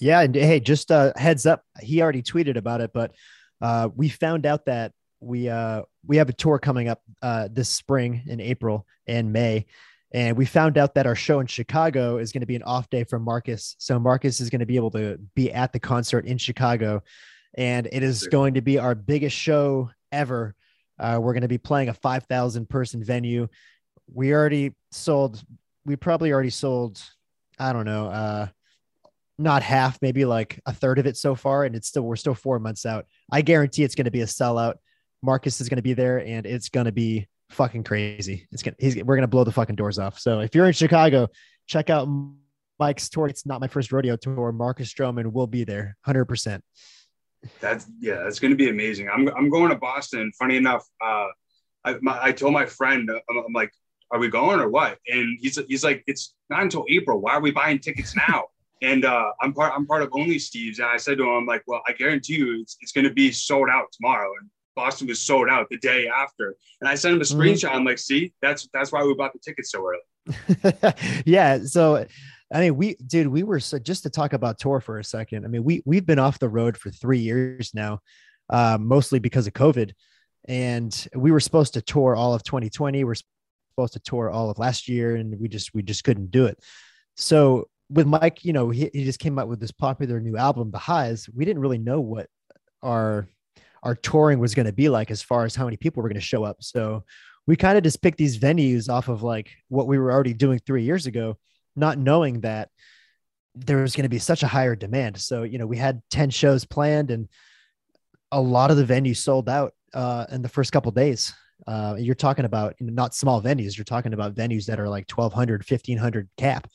yeah 0.00 0.20
and 0.20 0.34
hey 0.34 0.60
just 0.60 0.90
uh 0.90 1.12
heads 1.16 1.46
up 1.46 1.64
he 1.80 2.02
already 2.02 2.22
tweeted 2.22 2.56
about 2.56 2.80
it 2.80 2.92
but 2.92 3.14
uh 3.60 3.88
we 3.94 4.08
found 4.08 4.44
out 4.44 4.66
that 4.66 4.92
we 5.20 5.48
uh 5.48 5.82
we 6.06 6.16
have 6.16 6.28
a 6.28 6.32
tour 6.32 6.58
coming 6.58 6.88
up 6.88 7.00
uh 7.22 7.48
this 7.50 7.68
spring 7.68 8.22
in 8.26 8.40
april 8.40 8.86
and 9.06 9.32
may 9.32 9.64
and 10.14 10.36
we 10.36 10.44
found 10.44 10.78
out 10.78 10.94
that 10.94 11.06
our 11.06 11.16
show 11.16 11.40
in 11.40 11.48
Chicago 11.48 12.18
is 12.18 12.30
going 12.30 12.40
to 12.40 12.46
be 12.46 12.54
an 12.54 12.62
off 12.62 12.88
day 12.88 13.02
for 13.02 13.18
Marcus. 13.18 13.74
So 13.80 13.98
Marcus 13.98 14.40
is 14.40 14.48
going 14.48 14.60
to 14.60 14.66
be 14.66 14.76
able 14.76 14.92
to 14.92 15.18
be 15.34 15.52
at 15.52 15.72
the 15.72 15.80
concert 15.80 16.24
in 16.24 16.38
Chicago. 16.38 17.02
And 17.54 17.88
it 17.90 18.04
is 18.04 18.28
going 18.28 18.54
to 18.54 18.60
be 18.60 18.78
our 18.78 18.94
biggest 18.94 19.36
show 19.36 19.90
ever. 20.12 20.54
Uh, 20.98 21.18
we're 21.20 21.32
going 21.32 21.42
to 21.42 21.48
be 21.48 21.58
playing 21.58 21.88
a 21.88 21.94
5,000 21.94 22.68
person 22.68 23.02
venue. 23.02 23.48
We 24.12 24.32
already 24.32 24.74
sold, 24.92 25.42
we 25.84 25.96
probably 25.96 26.32
already 26.32 26.50
sold, 26.50 27.02
I 27.58 27.72
don't 27.72 27.86
know, 27.86 28.06
uh, 28.06 28.48
not 29.38 29.62
half, 29.62 30.00
maybe 30.00 30.24
like 30.24 30.60
a 30.66 30.72
third 30.72 30.98
of 30.98 31.06
it 31.06 31.16
so 31.16 31.34
far, 31.34 31.64
and 31.64 31.74
it's 31.74 31.88
still 31.88 32.02
we're 32.02 32.16
still 32.16 32.34
four 32.34 32.58
months 32.58 32.86
out. 32.86 33.06
I 33.30 33.42
guarantee 33.42 33.82
it's 33.82 33.94
going 33.94 34.04
to 34.04 34.10
be 34.10 34.20
a 34.20 34.26
sellout. 34.26 34.74
Marcus 35.22 35.60
is 35.60 35.68
going 35.68 35.76
to 35.76 35.82
be 35.82 35.94
there, 35.94 36.18
and 36.18 36.46
it's 36.46 36.68
going 36.68 36.86
to 36.86 36.92
be 36.92 37.26
fucking 37.50 37.84
crazy. 37.84 38.46
It's 38.52 38.62
gonna 38.62 38.76
he's 38.78 38.96
we're 38.96 39.16
going 39.16 39.22
to 39.22 39.28
blow 39.28 39.44
the 39.44 39.52
fucking 39.52 39.76
doors 39.76 39.98
off. 39.98 40.18
So 40.18 40.40
if 40.40 40.54
you're 40.54 40.66
in 40.66 40.72
Chicago, 40.72 41.28
check 41.66 41.90
out 41.90 42.08
Mike's 42.78 43.08
tour. 43.08 43.26
It's 43.26 43.46
not 43.46 43.60
my 43.60 43.68
first 43.68 43.92
rodeo 43.92 44.16
tour. 44.16 44.52
Marcus 44.52 44.92
Stroman 44.92 45.32
will 45.32 45.46
be 45.46 45.64
there, 45.64 45.96
hundred 46.02 46.26
percent. 46.26 46.62
That's 47.60 47.86
yeah, 48.00 48.22
that's 48.22 48.38
going 48.38 48.50
to 48.50 48.56
be 48.56 48.68
amazing. 48.68 49.08
I'm 49.08 49.28
I'm 49.28 49.48
going 49.50 49.70
to 49.70 49.76
Boston. 49.76 50.32
Funny 50.38 50.56
enough, 50.56 50.86
uh, 51.04 51.26
I 51.84 51.96
my, 52.00 52.18
I 52.22 52.32
told 52.32 52.52
my 52.52 52.66
friend, 52.66 53.10
I'm, 53.10 53.38
I'm 53.46 53.52
like, 53.52 53.72
are 54.10 54.18
we 54.18 54.28
going 54.28 54.60
or 54.60 54.68
what? 54.68 54.98
And 55.08 55.38
he's 55.40 55.58
he's 55.68 55.84
like, 55.84 56.04
it's 56.06 56.34
not 56.50 56.62
until 56.62 56.84
April. 56.88 57.20
Why 57.20 57.32
are 57.32 57.40
we 57.40 57.50
buying 57.50 57.78
tickets 57.78 58.14
now? 58.16 58.44
And 58.82 59.06
uh, 59.06 59.30
I'm 59.40 59.54
part 59.54 59.72
I'm 59.74 59.86
part 59.86 60.02
of 60.02 60.10
Only 60.12 60.38
Steve's, 60.38 60.78
and 60.78 60.88
I 60.88 60.98
said 60.98 61.16
to 61.16 61.24
him, 61.24 61.30
I'm 61.30 61.46
like, 61.46 61.62
well, 61.66 61.80
I 61.86 61.92
guarantee 61.92 62.34
you, 62.34 62.60
it's, 62.60 62.76
it's 62.82 62.92
going 62.92 63.06
to 63.06 63.14
be 63.14 63.32
sold 63.32 63.70
out 63.70 63.86
tomorrow. 63.92 64.30
And 64.38 64.50
Boston 64.76 65.06
was 65.06 65.22
sold 65.22 65.48
out 65.48 65.68
the 65.70 65.78
day 65.78 66.06
after. 66.06 66.54
And 66.80 66.88
I 66.88 66.94
sent 66.94 67.14
him 67.14 67.20
a 67.20 67.24
mm-hmm. 67.24 67.40
screenshot. 67.40 67.70
I'm 67.70 67.84
like, 67.84 67.98
see, 67.98 68.34
that's 68.42 68.68
that's 68.74 68.92
why 68.92 69.02
we 69.02 69.14
bought 69.14 69.32
the 69.32 69.38
tickets 69.38 69.70
so 69.70 69.86
early. 69.86 70.92
yeah. 71.24 71.60
So 71.64 72.04
I 72.52 72.60
mean, 72.60 72.76
we 72.76 72.94
dude, 72.94 73.28
we 73.28 73.42
were 73.42 73.60
so 73.60 73.78
just 73.78 74.02
to 74.04 74.10
talk 74.10 74.32
about 74.32 74.58
tour 74.58 74.80
for 74.80 74.98
a 74.98 75.04
second. 75.04 75.44
I 75.44 75.48
mean, 75.48 75.64
we 75.64 75.82
we've 75.84 76.06
been 76.06 76.18
off 76.18 76.38
the 76.38 76.48
road 76.48 76.76
for 76.76 76.90
three 76.90 77.18
years 77.18 77.72
now, 77.74 78.00
uh, 78.50 78.78
mostly 78.80 79.18
because 79.18 79.46
of 79.46 79.54
COVID. 79.54 79.92
And 80.46 81.08
we 81.14 81.32
were 81.32 81.40
supposed 81.40 81.74
to 81.74 81.82
tour 81.82 82.14
all 82.14 82.34
of 82.34 82.42
2020. 82.44 83.02
We're 83.04 83.14
supposed 83.14 83.94
to 83.94 84.00
tour 84.00 84.30
all 84.30 84.50
of 84.50 84.58
last 84.58 84.88
year, 84.88 85.16
and 85.16 85.38
we 85.40 85.48
just 85.48 85.74
we 85.74 85.82
just 85.82 86.04
couldn't 86.04 86.30
do 86.30 86.46
it. 86.46 86.58
So 87.16 87.68
with 87.90 88.06
Mike, 88.06 88.44
you 88.44 88.52
know, 88.52 88.70
he, 88.70 88.90
he 88.92 89.04
just 89.04 89.18
came 89.18 89.38
out 89.38 89.48
with 89.48 89.60
this 89.60 89.70
popular 89.70 90.20
new 90.20 90.36
album, 90.36 90.70
The 90.70 90.78
Highs. 90.78 91.28
We 91.34 91.44
didn't 91.44 91.62
really 91.62 91.78
know 91.78 92.00
what 92.00 92.28
our 92.82 93.28
our 93.82 93.94
touring 93.94 94.38
was 94.38 94.54
going 94.54 94.66
to 94.66 94.72
be 94.72 94.88
like 94.88 95.10
as 95.10 95.22
far 95.22 95.44
as 95.44 95.54
how 95.54 95.64
many 95.64 95.76
people 95.76 96.02
were 96.02 96.08
going 96.08 96.14
to 96.14 96.20
show 96.20 96.42
up. 96.42 96.56
So 96.60 97.04
we 97.46 97.54
kind 97.54 97.76
of 97.76 97.84
just 97.84 98.00
picked 98.00 98.16
these 98.16 98.38
venues 98.38 98.88
off 98.88 99.08
of 99.08 99.22
like 99.22 99.50
what 99.68 99.86
we 99.86 99.98
were 99.98 100.10
already 100.10 100.32
doing 100.32 100.58
three 100.58 100.84
years 100.84 101.06
ago, 101.06 101.36
not 101.76 101.98
knowing 101.98 102.40
that 102.40 102.70
there 103.54 103.78
was 103.78 103.94
going 103.94 104.04
to 104.04 104.08
be 104.08 104.18
such 104.18 104.42
a 104.42 104.48
higher 104.48 104.74
demand. 104.74 105.16
So, 105.18 105.42
you 105.42 105.58
know, 105.58 105.66
we 105.66 105.76
had 105.76 106.02
10 106.10 106.30
shows 106.30 106.64
planned 106.64 107.10
and 107.10 107.28
a 108.32 108.40
lot 108.40 108.70
of 108.70 108.76
the 108.76 108.84
venues 108.84 109.18
sold 109.18 109.48
out 109.48 109.74
uh, 109.92 110.26
in 110.30 110.42
the 110.42 110.48
first 110.48 110.72
couple 110.72 110.90
days. 110.90 111.32
Uh, 111.66 111.94
you're 111.98 112.16
talking 112.16 112.44
about 112.44 112.74
not 112.80 113.14
small 113.14 113.40
venues. 113.40 113.76
You're 113.76 113.84
talking 113.84 114.12
about 114.12 114.34
venues 114.34 114.66
that 114.66 114.80
are 114.80 114.88
like 114.88 115.08
1200, 115.08 115.60
1500 115.60 116.28
cap 116.36 116.68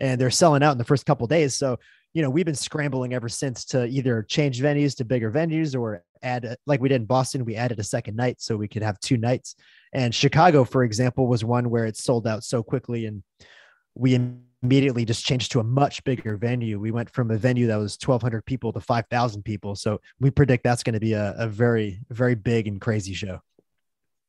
and 0.00 0.20
they're 0.20 0.30
selling 0.30 0.62
out 0.62 0.72
in 0.72 0.78
the 0.78 0.84
first 0.84 1.06
couple 1.06 1.26
days. 1.26 1.54
So, 1.54 1.78
you 2.12 2.22
know, 2.22 2.30
we've 2.30 2.44
been 2.44 2.54
scrambling 2.54 3.14
ever 3.14 3.28
since 3.28 3.64
to 3.66 3.86
either 3.86 4.22
change 4.22 4.60
venues 4.60 4.96
to 4.96 5.04
bigger 5.04 5.30
venues 5.30 5.78
or 5.78 6.02
add, 6.22 6.56
like 6.66 6.80
we 6.80 6.88
did 6.88 7.02
in 7.02 7.06
Boston, 7.06 7.44
we 7.44 7.56
added 7.56 7.78
a 7.78 7.84
second 7.84 8.16
night 8.16 8.40
so 8.40 8.56
we 8.56 8.68
could 8.68 8.82
have 8.82 8.98
two 9.00 9.16
nights. 9.16 9.56
And 9.92 10.14
Chicago, 10.14 10.64
for 10.64 10.84
example, 10.84 11.26
was 11.26 11.44
one 11.44 11.70
where 11.70 11.86
it 11.86 11.96
sold 11.96 12.26
out 12.26 12.44
so 12.44 12.62
quickly. 12.62 13.06
And 13.06 13.22
we 13.98 14.14
immediately 14.62 15.04
just 15.04 15.24
changed 15.24 15.52
to 15.52 15.60
a 15.60 15.64
much 15.64 16.02
bigger 16.04 16.36
venue. 16.36 16.78
We 16.78 16.90
went 16.90 17.10
from 17.10 17.30
a 17.30 17.36
venue 17.36 17.66
that 17.66 17.76
was 17.76 17.98
1,200 18.02 18.44
people 18.44 18.72
to 18.72 18.80
5,000 18.80 19.42
people. 19.42 19.74
So 19.74 20.00
we 20.20 20.30
predict 20.30 20.64
that's 20.64 20.82
going 20.82 20.94
to 20.94 21.00
be 21.00 21.12
a, 21.12 21.34
a 21.36 21.48
very, 21.48 22.00
very 22.10 22.34
big 22.34 22.66
and 22.66 22.80
crazy 22.80 23.12
show. 23.12 23.40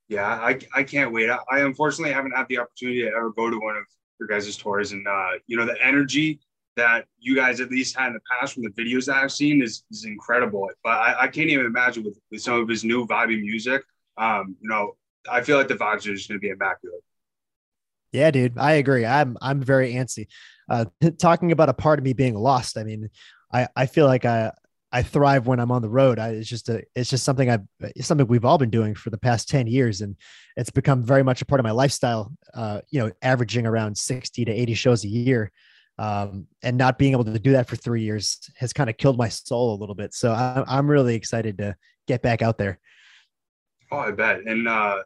Yeah, 0.07 0.25
I, 0.25 0.59
I 0.73 0.83
can't 0.83 1.13
wait. 1.13 1.29
I, 1.29 1.37
I 1.51 1.59
unfortunately 1.59 2.13
haven't 2.13 2.35
had 2.35 2.47
the 2.49 2.57
opportunity 2.57 3.01
to 3.03 3.07
ever 3.09 3.31
go 3.31 3.49
to 3.49 3.57
one 3.57 3.77
of 3.77 3.83
your 4.19 4.27
guys' 4.27 4.57
tours. 4.57 4.91
And 4.91 5.07
uh, 5.07 5.29
you 5.45 5.55
know, 5.55 5.65
the 5.65 5.77
energy 5.85 6.39
that 6.75 7.05
you 7.19 7.35
guys 7.35 7.59
at 7.59 7.69
least 7.69 7.95
had 7.95 8.07
in 8.07 8.13
the 8.13 8.19
past 8.31 8.53
from 8.53 8.63
the 8.63 8.69
videos 8.69 9.05
that 9.05 9.17
I've 9.17 9.31
seen 9.31 9.61
is, 9.61 9.83
is 9.91 10.05
incredible. 10.05 10.67
But 10.83 10.93
I, 10.93 11.23
I 11.23 11.27
can't 11.27 11.49
even 11.49 11.65
imagine 11.65 12.03
with, 12.03 12.17
with 12.31 12.41
some 12.41 12.59
of 12.59 12.67
his 12.67 12.83
new 12.83 13.05
vibey 13.05 13.39
music. 13.39 13.83
Um, 14.17 14.55
you 14.61 14.69
know, 14.69 14.95
I 15.29 15.41
feel 15.41 15.57
like 15.57 15.67
the 15.67 15.75
vibes 15.75 16.07
are 16.07 16.15
just 16.15 16.27
going 16.27 16.39
to 16.39 16.41
be 16.41 16.49
immaculate. 16.49 17.03
Yeah, 18.11 18.31
dude, 18.31 18.57
I 18.57 18.73
agree. 18.73 19.05
I'm 19.05 19.37
I'm 19.41 19.61
very 19.61 19.93
antsy. 19.93 20.27
Uh, 20.69 20.85
talking 21.19 21.51
about 21.51 21.69
a 21.69 21.73
part 21.73 21.99
of 21.99 22.05
me 22.05 22.13
being 22.13 22.35
lost. 22.35 22.77
I 22.77 22.83
mean, 22.83 23.09
I 23.53 23.67
I 23.75 23.85
feel 23.85 24.05
like 24.05 24.25
I 24.25 24.51
I 24.91 25.03
thrive 25.03 25.45
when 25.45 25.59
I'm 25.59 25.71
on 25.71 25.81
the 25.81 25.89
road. 25.89 26.17
I, 26.17 26.29
it's 26.29 26.49
just 26.49 26.69
a, 26.69 26.83
it's 26.95 27.09
just 27.09 27.23
something 27.23 27.67
it's 27.81 28.07
something 28.07 28.27
we've 28.27 28.45
all 28.45 28.57
been 28.57 28.71
doing 28.71 28.95
for 28.95 29.09
the 29.09 29.17
past 29.17 29.47
10 29.49 29.67
years. 29.67 30.01
And 30.01 30.15
it's 30.57 30.71
become 30.71 31.03
very 31.03 31.23
much 31.23 31.41
a 31.41 31.45
part 31.45 31.59
of 31.59 31.63
my 31.63 31.71
lifestyle, 31.71 32.31
uh, 32.55 32.81
you 32.89 32.99
know, 32.99 33.11
averaging 33.21 33.67
around 33.67 33.97
60 33.97 34.45
to 34.45 34.51
80 34.51 34.73
shows 34.73 35.03
a 35.03 35.07
year. 35.07 35.51
Um, 35.99 36.47
and 36.63 36.77
not 36.77 36.97
being 36.97 37.11
able 37.11 37.25
to 37.25 37.37
do 37.37 37.51
that 37.51 37.67
for 37.67 37.75
three 37.75 38.03
years 38.03 38.39
has 38.55 38.71
kind 38.71 38.89
of 38.89 38.95
killed 38.95 39.17
my 39.17 39.27
soul 39.27 39.75
a 39.75 39.79
little 39.79 39.95
bit. 39.95 40.13
So 40.13 40.31
I, 40.31 40.63
I'm 40.65 40.89
really 40.89 41.13
excited 41.13 41.57
to 41.57 41.75
get 42.07 42.21
back 42.21 42.41
out 42.41 42.57
there. 42.57 42.79
Oh, 43.91 43.97
I 43.97 44.11
bet. 44.11 44.39
And, 44.45 44.67
uh, 44.67 45.03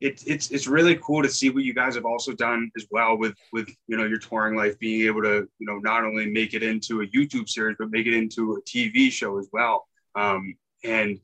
it's 0.00 0.22
it's 0.24 0.50
it's 0.50 0.66
really 0.66 0.96
cool 0.96 1.22
to 1.22 1.28
see 1.28 1.50
what 1.50 1.64
you 1.64 1.74
guys 1.74 1.94
have 1.94 2.06
also 2.06 2.32
done 2.32 2.70
as 2.76 2.86
well 2.90 3.18
with 3.18 3.34
with 3.52 3.68
you 3.86 3.96
know 3.96 4.04
your 4.04 4.18
touring 4.18 4.56
life 4.56 4.78
being 4.78 5.06
able 5.06 5.22
to 5.22 5.48
you 5.58 5.66
know 5.66 5.78
not 5.78 6.04
only 6.04 6.26
make 6.30 6.54
it 6.54 6.62
into 6.62 7.02
a 7.02 7.06
YouTube 7.06 7.48
series 7.48 7.76
but 7.78 7.90
make 7.90 8.06
it 8.06 8.14
into 8.14 8.54
a 8.54 8.62
TV 8.62 9.10
show 9.10 9.38
as 9.38 9.48
well. 9.52 9.86
Um, 10.14 10.54
and 10.84 11.18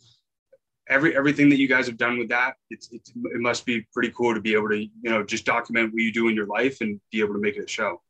every 0.88 1.16
everything 1.16 1.48
that 1.48 1.58
you 1.58 1.68
guys 1.68 1.86
have 1.86 1.96
done 1.96 2.18
with 2.18 2.28
that, 2.28 2.54
it's, 2.70 2.90
it's 2.92 3.10
it 3.10 3.40
must 3.40 3.64
be 3.64 3.86
pretty 3.92 4.12
cool 4.14 4.34
to 4.34 4.40
be 4.40 4.52
able 4.52 4.68
to 4.68 4.78
you 4.78 4.90
know 5.10 5.24
just 5.24 5.46
document 5.46 5.92
what 5.92 6.02
you 6.02 6.12
do 6.12 6.28
in 6.28 6.34
your 6.34 6.46
life 6.46 6.78
and 6.82 7.00
be 7.10 7.20
able 7.20 7.32
to 7.32 7.40
make 7.40 7.56
it 7.56 7.64
a 7.64 7.68
show. 7.68 8.02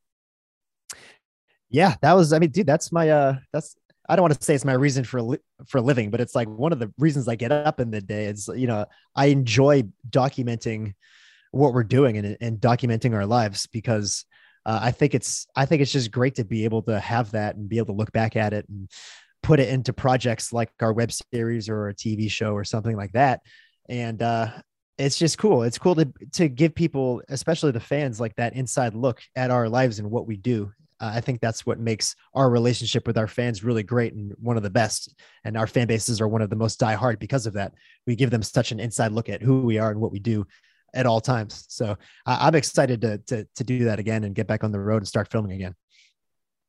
Yeah, 1.71 1.95
that 2.03 2.13
was. 2.15 2.33
I 2.33 2.39
mean, 2.39 2.51
dude, 2.51 2.67
that's 2.67 2.91
my 2.91 3.09
uh, 3.11 3.37
that's 3.53 3.77
I 4.09 4.17
don't 4.17 4.23
want 4.23 4.35
to 4.35 4.43
say 4.43 4.55
it's 4.55 4.65
my 4.65 4.73
reason 4.73 5.05
for 5.05 5.23
li- 5.23 5.39
for 5.67 5.81
living, 5.81 6.11
but 6.11 6.21
it's 6.21 6.35
like 6.35 6.49
one 6.49 6.73
of 6.73 6.79
the 6.79 6.93
reasons 6.99 7.29
I 7.29 7.37
get 7.37 7.53
up 7.53 7.81
in 7.81 7.91
the 7.91 8.01
day. 8.01 8.27
It's 8.27 8.49
you 8.49 8.67
know 8.67 8.87
I 9.15 9.27
enjoy 9.27 9.85
documenting 10.09 10.95
what 11.51 11.73
we're 11.73 11.85
doing 11.85 12.19
and, 12.19 12.37
and 12.41 12.59
documenting 12.59 13.15
our 13.15 13.27
lives 13.27 13.67
because 13.67 14.25
uh, 14.65 14.81
I 14.83 14.91
think 14.91 15.15
it's 15.15 15.47
I 15.57 15.67
think 15.67 15.83
it's 15.83 15.93
just 15.93 16.11
great 16.11 16.37
to 16.37 16.45
be 16.45 16.65
able 16.65 16.83
to 16.83 17.01
have 17.01 17.33
that 17.33 17.57
and 17.57 17.69
be 17.69 17.79
able 17.79 17.95
to 17.95 17.99
look 17.99 18.13
back 18.13 18.37
at 18.37 18.53
it 18.53 18.69
and 18.69 18.91
put 19.43 19.61
it 19.61 19.69
into 19.69 19.93
projects 19.93 20.53
like 20.53 20.71
our 20.81 20.93
web 20.93 21.11
series 21.13 21.69
or 21.69 21.89
a 21.89 21.95
TV 21.95 22.31
show 22.31 22.53
or 22.53 22.65
something 22.65 22.97
like 22.97 23.13
that. 23.13 23.41
And 23.89 24.21
uh, 24.21 24.51
it's 24.99 25.19
just 25.19 25.39
cool. 25.39 25.63
It's 25.63 25.79
cool 25.79 25.95
to 25.97 26.13
to 26.35 26.49
give 26.49 26.75
people, 26.75 27.23
especially 27.29 27.73
the 27.73 27.81
fans, 27.81 28.21
like 28.21 28.35
that 28.37 28.55
inside 28.55 28.95
look 28.95 29.21
at 29.35 29.51
our 29.51 29.69
lives 29.69 29.99
and 29.99 30.11
what 30.11 30.27
we 30.27 30.37
do 30.37 30.73
uh, 31.01 31.13
I 31.15 31.21
think 31.21 31.41
that's 31.41 31.67
what 31.67 31.79
makes 31.79 32.17
our 32.35 32.49
relationship 32.49 33.07
with 33.07 33.19
our 33.19 33.29
fans 33.29 33.63
really 33.63 33.83
great 33.83 34.15
and 34.15 34.33
one 34.39 34.57
of 34.57 34.63
the 34.63 34.71
best. 34.71 35.15
And 35.45 35.57
our 35.57 35.67
fan 35.67 35.87
bases 35.87 36.21
are 36.21 36.29
one 36.29 36.43
of 36.43 36.51
the 36.51 36.57
most 36.57 36.81
diehard 36.81 37.19
because 37.19 37.47
of 37.47 37.55
that. 37.55 37.75
We 38.07 38.17
give 38.17 38.31
them 38.31 38.43
such 38.43 38.73
an 38.73 38.81
inside 38.81 39.13
look 39.13 39.29
at 39.29 39.43
who 39.43 39.61
we 39.61 39.79
are 39.79 39.91
and 39.91 40.01
what 40.01 40.13
we 40.13 40.19
do 40.19 40.47
at 40.95 41.07
all 41.07 41.21
times. 41.21 41.67
So 41.69 41.97
I, 42.25 42.49
am 42.49 42.55
excited 42.55 43.01
to, 43.03 43.19
to 43.19 43.47
to 43.57 43.65
do 43.65 43.85
that 43.85 43.99
again 43.99 44.25
and 44.25 44.35
get 44.35 44.47
back 44.47 44.65
on 44.65 44.73
the 44.73 44.81
road 44.81 44.99
and 44.99 45.09
start 45.09 45.31
filming 45.31 45.53
again. 45.53 45.75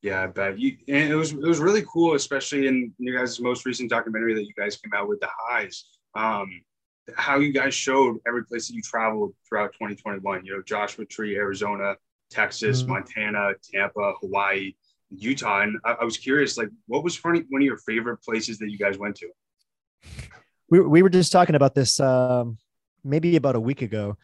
Yeah, 0.01 0.23
I 0.23 0.27
bet 0.27 0.59
you. 0.59 0.77
And 0.87 1.11
it 1.11 1.15
was 1.15 1.31
it 1.31 1.39
was 1.39 1.59
really 1.59 1.83
cool, 1.91 2.15
especially 2.15 2.67
in 2.67 2.93
you 2.97 3.17
guys' 3.17 3.39
most 3.39 3.65
recent 3.65 3.89
documentary 3.89 4.35
that 4.35 4.43
you 4.43 4.53
guys 4.57 4.77
came 4.77 4.93
out 4.93 5.07
with, 5.07 5.19
the 5.21 5.29
highs. 5.31 5.85
Um, 6.15 6.61
how 7.15 7.39
you 7.39 7.53
guys 7.53 7.73
showed 7.73 8.17
every 8.27 8.43
place 8.45 8.67
that 8.67 8.73
you 8.73 8.81
traveled 8.81 9.33
throughout 9.47 9.73
2021. 9.73 10.45
You 10.45 10.57
know, 10.57 10.61
Joshua 10.61 11.05
Tree, 11.05 11.37
Arizona, 11.37 11.95
Texas, 12.29 12.81
mm-hmm. 12.81 12.91
Montana, 12.91 13.51
Tampa, 13.73 14.13
Hawaii, 14.21 14.73
Utah. 15.09 15.61
And 15.61 15.77
I, 15.85 15.93
I, 15.93 16.03
was 16.03 16.17
curious, 16.17 16.57
like, 16.57 16.69
what 16.87 17.03
was 17.03 17.15
funny, 17.15 17.43
one 17.49 17.61
of 17.61 17.65
your 17.65 17.77
favorite 17.77 18.17
places 18.17 18.57
that 18.59 18.69
you 18.69 18.77
guys 18.77 18.97
went 18.97 19.15
to? 19.17 19.29
We, 20.69 20.81
we 20.81 21.01
were 21.01 21.09
just 21.09 21.31
talking 21.31 21.55
about 21.55 21.75
this 21.75 21.99
um, 21.99 22.57
maybe 23.03 23.35
about 23.35 23.55
a 23.55 23.59
week 23.59 23.81
ago. 23.81 24.17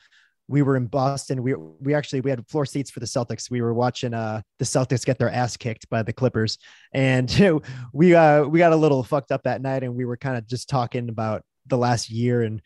We 0.49 0.61
were 0.61 0.75
in 0.75 0.87
Boston. 0.87 1.41
We 1.41 1.55
we 1.55 1.93
actually 1.93 2.19
we 2.19 2.29
had 2.29 2.45
floor 2.49 2.65
seats 2.65 2.91
for 2.91 2.99
the 2.99 3.05
Celtics. 3.05 3.49
We 3.49 3.61
were 3.61 3.73
watching 3.73 4.13
uh, 4.13 4.41
the 4.59 4.65
Celtics 4.65 5.05
get 5.05 5.17
their 5.17 5.29
ass 5.29 5.55
kicked 5.55 5.89
by 5.89 6.03
the 6.03 6.11
Clippers, 6.11 6.57
and 6.93 7.31
we 7.93 8.13
uh, 8.13 8.43
we 8.43 8.59
got 8.59 8.73
a 8.73 8.75
little 8.75 9.03
fucked 9.03 9.31
up 9.31 9.43
that 9.43 9.61
night, 9.61 9.83
and 9.83 9.95
we 9.95 10.03
were 10.03 10.17
kind 10.17 10.37
of 10.37 10.45
just 10.45 10.67
talking 10.67 11.07
about 11.07 11.43
the 11.67 11.77
last 11.77 12.09
year 12.09 12.41
and 12.41 12.61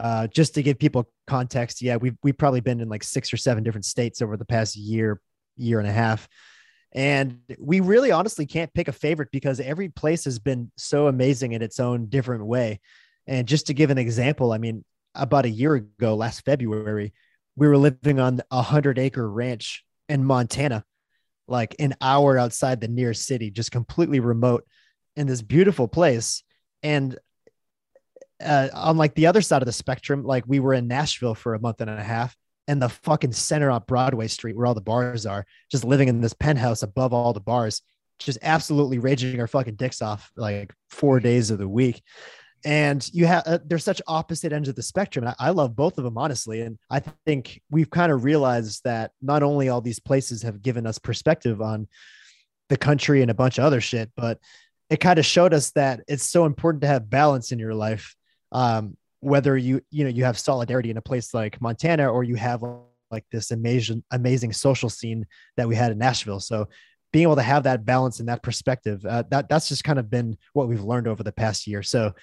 uh, 0.00 0.26
just 0.28 0.54
to 0.54 0.62
give 0.62 0.78
people 0.78 1.10
context, 1.26 1.82
yeah, 1.82 1.96
we've 1.96 2.16
we've 2.22 2.38
probably 2.38 2.60
been 2.60 2.80
in 2.80 2.88
like 2.88 3.04
six 3.04 3.32
or 3.32 3.36
seven 3.36 3.62
different 3.62 3.84
states 3.84 4.22
over 4.22 4.36
the 4.36 4.46
past 4.46 4.74
year, 4.74 5.20
year 5.56 5.78
and 5.78 5.86
a 5.88 5.92
half. 5.92 6.26
And 6.92 7.40
we 7.58 7.80
really 7.80 8.10
honestly 8.10 8.46
can't 8.46 8.72
pick 8.72 8.88
a 8.88 8.92
favorite 8.92 9.28
because 9.30 9.60
every 9.60 9.90
place 9.90 10.24
has 10.24 10.38
been 10.38 10.72
so 10.76 11.06
amazing 11.06 11.52
in 11.52 11.62
its 11.62 11.78
own 11.78 12.06
different 12.06 12.46
way. 12.46 12.80
And 13.26 13.46
just 13.46 13.66
to 13.66 13.74
give 13.74 13.90
an 13.90 13.98
example, 13.98 14.52
I 14.52 14.58
mean, 14.58 14.84
about 15.14 15.44
a 15.44 15.50
year 15.50 15.74
ago, 15.74 16.16
last 16.16 16.44
February, 16.44 17.12
we 17.54 17.68
were 17.68 17.76
living 17.76 18.18
on 18.18 18.40
a 18.50 18.62
hundred 18.62 18.98
acre 18.98 19.30
ranch 19.30 19.84
in 20.08 20.24
Montana, 20.24 20.82
like 21.46 21.76
an 21.78 21.94
hour 22.00 22.38
outside 22.38 22.80
the 22.80 22.88
nearest 22.88 23.26
city, 23.26 23.50
just 23.50 23.70
completely 23.70 24.18
remote 24.18 24.64
in 25.14 25.26
this 25.26 25.42
beautiful 25.42 25.86
place. 25.86 26.42
And 26.82 27.18
uh, 28.40 28.68
on 28.72 28.96
like 28.96 29.14
the 29.14 29.26
other 29.26 29.40
side 29.40 29.62
of 29.62 29.66
the 29.66 29.72
spectrum, 29.72 30.24
like 30.24 30.44
we 30.46 30.60
were 30.60 30.74
in 30.74 30.88
Nashville 30.88 31.34
for 31.34 31.54
a 31.54 31.60
month 31.60 31.80
and 31.80 31.90
a 31.90 32.02
half 32.02 32.36
and 32.68 32.80
the 32.80 32.88
fucking 32.88 33.32
center 33.32 33.70
on 33.70 33.82
Broadway 33.86 34.28
Street 34.28 34.56
where 34.56 34.66
all 34.66 34.74
the 34.74 34.80
bars 34.80 35.26
are, 35.26 35.44
just 35.70 35.84
living 35.84 36.08
in 36.08 36.20
this 36.20 36.32
penthouse 36.32 36.82
above 36.82 37.12
all 37.12 37.32
the 37.32 37.40
bars. 37.40 37.82
just 38.20 38.38
absolutely 38.42 38.98
raging 38.98 39.40
our 39.40 39.46
fucking 39.46 39.74
dicks 39.74 40.02
off 40.02 40.30
like 40.36 40.72
four 40.90 41.20
days 41.20 41.50
of 41.50 41.58
the 41.58 41.68
week. 41.68 42.02
And 42.64 43.08
you 43.14 43.26
have, 43.26 43.42
uh, 43.46 43.58
there's 43.64 43.84
such 43.84 44.02
opposite 44.06 44.52
ends 44.52 44.68
of 44.68 44.74
the 44.74 44.82
spectrum. 44.82 45.24
And 45.24 45.34
I, 45.40 45.46
I 45.46 45.50
love 45.50 45.74
both 45.74 45.96
of 45.96 46.04
them, 46.04 46.18
honestly. 46.18 46.60
And 46.60 46.78
I 46.90 47.00
think 47.26 47.62
we've 47.70 47.88
kind 47.88 48.12
of 48.12 48.24
realized 48.24 48.82
that 48.84 49.12
not 49.22 49.42
only 49.42 49.70
all 49.70 49.80
these 49.80 49.98
places 49.98 50.42
have 50.42 50.62
given 50.62 50.86
us 50.86 50.98
perspective 50.98 51.62
on 51.62 51.88
the 52.68 52.76
country 52.76 53.22
and 53.22 53.30
a 53.30 53.34
bunch 53.34 53.58
of 53.58 53.64
other 53.64 53.80
shit, 53.80 54.10
but 54.14 54.38
it 54.90 55.00
kind 55.00 55.18
of 55.18 55.24
showed 55.24 55.54
us 55.54 55.70
that 55.70 56.00
it's 56.06 56.26
so 56.26 56.44
important 56.44 56.82
to 56.82 56.88
have 56.88 57.08
balance 57.08 57.50
in 57.52 57.58
your 57.58 57.74
life. 57.74 58.14
Um, 58.52 58.96
whether 59.20 59.56
you, 59.56 59.82
you 59.90 60.04
know, 60.04 60.10
you 60.10 60.24
have 60.24 60.38
solidarity 60.38 60.90
in 60.90 60.96
a 60.96 61.02
place 61.02 61.34
like 61.34 61.60
Montana 61.60 62.08
or 62.08 62.24
you 62.24 62.36
have 62.36 62.62
like 63.10 63.24
this 63.30 63.50
amazing, 63.50 64.02
amazing 64.10 64.52
social 64.52 64.88
scene 64.88 65.26
that 65.56 65.68
we 65.68 65.74
had 65.74 65.92
in 65.92 65.98
Nashville. 65.98 66.40
So 66.40 66.68
being 67.12 67.24
able 67.24 67.36
to 67.36 67.42
have 67.42 67.64
that 67.64 67.84
balance 67.84 68.20
and 68.20 68.28
that 68.28 68.42
perspective, 68.42 69.04
uh, 69.04 69.24
that 69.30 69.48
that's 69.48 69.68
just 69.68 69.84
kind 69.84 69.98
of 69.98 70.08
been 70.08 70.38
what 70.52 70.68
we've 70.68 70.82
learned 70.82 71.08
over 71.08 71.22
the 71.22 71.32
past 71.32 71.66
year. 71.66 71.82
So 71.82 72.14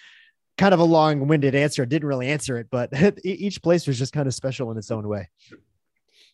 kind 0.57 0.73
of 0.73 0.79
a 0.79 0.83
long-winded 0.83 1.53
answer. 1.55 1.85
didn't 1.85 2.07
really 2.07 2.29
answer 2.29 2.57
it, 2.57 2.67
but 2.71 2.89
each 3.23 3.61
place 3.61 3.85
was 3.85 3.97
just 3.97 4.13
kind 4.13 4.27
of 4.27 4.33
special 4.33 4.71
in 4.71 4.77
its 4.77 4.91
own 4.91 5.07
way. 5.07 5.29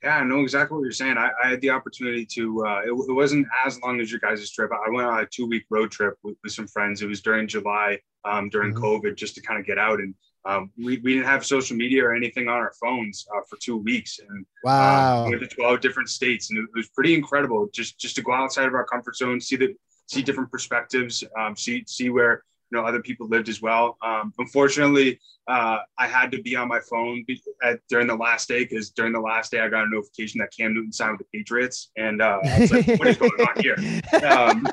Yeah, 0.04 0.18
I 0.18 0.24
know 0.26 0.42
exactly 0.42 0.76
what 0.76 0.84
you're 0.84 0.92
saying. 0.92 1.18
I, 1.18 1.30
I 1.42 1.50
had 1.52 1.62
the 1.62 1.70
opportunity 1.70 2.26
to. 2.34 2.66
Uh, 2.66 2.82
it, 2.86 2.92
it, 2.92 3.14
wasn't 3.14 3.48
as 3.66 3.80
long 3.82 4.02
as 4.02 4.12
your 4.12 4.20
guys' 4.20 4.52
trip. 4.52 4.70
I 4.72 4.90
went 4.90 5.08
on 5.08 5.20
a 5.20 5.26
two-week 5.26 5.64
road 5.70 5.92
trip 5.92 6.16
with, 6.24 6.36
with 6.44 6.52
some 6.52 6.68
friends. 6.68 7.02
It 7.02 7.08
was 7.08 7.22
during 7.22 7.48
July, 7.48 8.00
um, 8.26 8.50
during 8.50 8.74
mm-hmm. 8.74 8.84
COVID, 8.84 9.16
just 9.16 9.36
to 9.36 9.42
kind 9.42 9.60
of 9.60 9.66
get 9.66 9.78
out. 9.78 10.00
And 10.00 10.14
um, 10.44 10.72
we, 10.78 10.98
we 10.98 11.14
didn't 11.14 11.28
have 11.28 11.46
social 11.46 11.78
media 11.78 12.04
or 12.04 12.14
anything 12.14 12.50
on 12.50 12.58
our 12.58 12.74
phones 12.82 13.26
uh, 13.34 13.42
for 13.50 13.58
two 13.62 13.78
weeks. 13.78 14.20
And 14.20 14.40
um, 14.40 14.46
wow, 14.66 15.24
we 15.26 15.38
went 15.38 15.50
to 15.50 15.56
12 15.56 15.80
different 15.80 16.10
states, 16.10 16.50
and 16.50 16.60
it, 16.60 16.64
it, 16.64 16.76
was 16.76 16.90
pretty 16.90 17.14
incredible. 17.14 17.70
Just 17.74 17.98
just 17.98 18.18
to 18.18 18.22
go 18.22 18.34
outside 18.34 18.68
of 18.68 18.74
our 18.74 18.86
comfort 18.86 19.16
zone, 19.16 19.40
see 19.40 19.56
the 19.56 19.74
see 20.08 20.22
different 20.22 20.52
perspectives, 20.52 21.24
um, 21.40 21.56
see 21.56 21.86
see 21.88 22.10
where 22.10 22.44
you 22.74 22.82
know 22.82 22.88
other 22.88 23.01
people 23.01 23.27
lived 23.27 23.50
as 23.50 23.62
well. 23.62 23.98
Um, 24.01 24.34
unfortunately, 24.39 25.20
uh, 25.48 25.80
I 26.00 26.08
had 26.08 26.32
to 26.32 26.42
be 26.42 26.56
on 26.56 26.68
my 26.68 26.80
phone 26.89 27.24
at, 27.63 27.80
during 27.88 28.08
the 28.08 28.15
last 28.15 28.48
day 28.48 28.63
because 28.63 28.89
during 28.89 29.13
the 29.13 29.20
last 29.20 29.51
day 29.51 29.60
I 29.60 29.70
got 29.70 29.86
a 29.86 29.89
notification 29.89 30.39
that 30.39 30.50
Cam 30.58 30.74
Newton 30.74 30.92
signed 30.92 31.18
with 31.20 31.27
the 31.32 31.38
Patriots, 31.38 31.92
and 31.98 32.20
uh, 32.22 32.39
I 32.44 32.60
was 32.60 32.72
like, 32.72 32.88
"What 33.00 33.08
is 33.08 33.18
going 33.18 33.32
on 33.32 33.62
here?" 33.62 33.77
Um, 34.24 34.68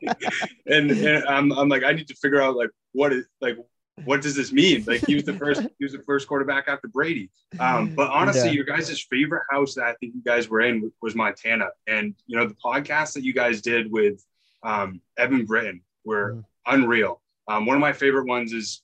and, 0.66 0.90
and 0.90 1.24
I'm, 1.26 1.52
I'm 1.52 1.68
like, 1.68 1.84
I 1.84 1.92
need 1.92 2.08
to 2.08 2.14
figure 2.14 2.40
out 2.40 2.56
like 2.56 2.70
what 2.92 3.12
is 3.12 3.26
like 3.40 3.56
what 4.04 4.22
does 4.22 4.34
this 4.34 4.52
mean? 4.52 4.84
Like 4.86 5.04
he 5.06 5.14
was 5.14 5.24
the 5.24 5.34
first, 5.34 5.62
he 5.78 5.84
was 5.84 5.92
the 5.92 6.02
first 6.06 6.26
quarterback 6.26 6.64
after 6.68 6.88
Brady. 6.88 7.30
Um, 7.58 7.94
but 7.94 8.10
honestly, 8.10 8.48
yeah. 8.48 8.52
your 8.52 8.64
guys' 8.64 9.06
favorite 9.10 9.44
house 9.50 9.74
that 9.74 9.84
I 9.84 9.94
think 9.94 10.14
you 10.14 10.22
guys 10.24 10.48
were 10.48 10.60
in 10.60 10.90
was 11.00 11.14
Montana, 11.14 11.68
and 11.86 12.14
you 12.26 12.38
know 12.38 12.46
the 12.46 12.56
podcast 12.64 13.14
that 13.14 13.24
you 13.24 13.32
guys 13.32 13.60
did 13.60 13.90
with 13.90 14.24
um, 14.62 15.00
Evan 15.18 15.44
Britton 15.44 15.82
were 16.04 16.34
mm. 16.34 16.44
unreal. 16.66 17.20
Um, 17.50 17.66
one 17.66 17.76
of 17.76 17.80
my 17.80 17.92
favorite 17.92 18.26
ones 18.26 18.52
is 18.52 18.82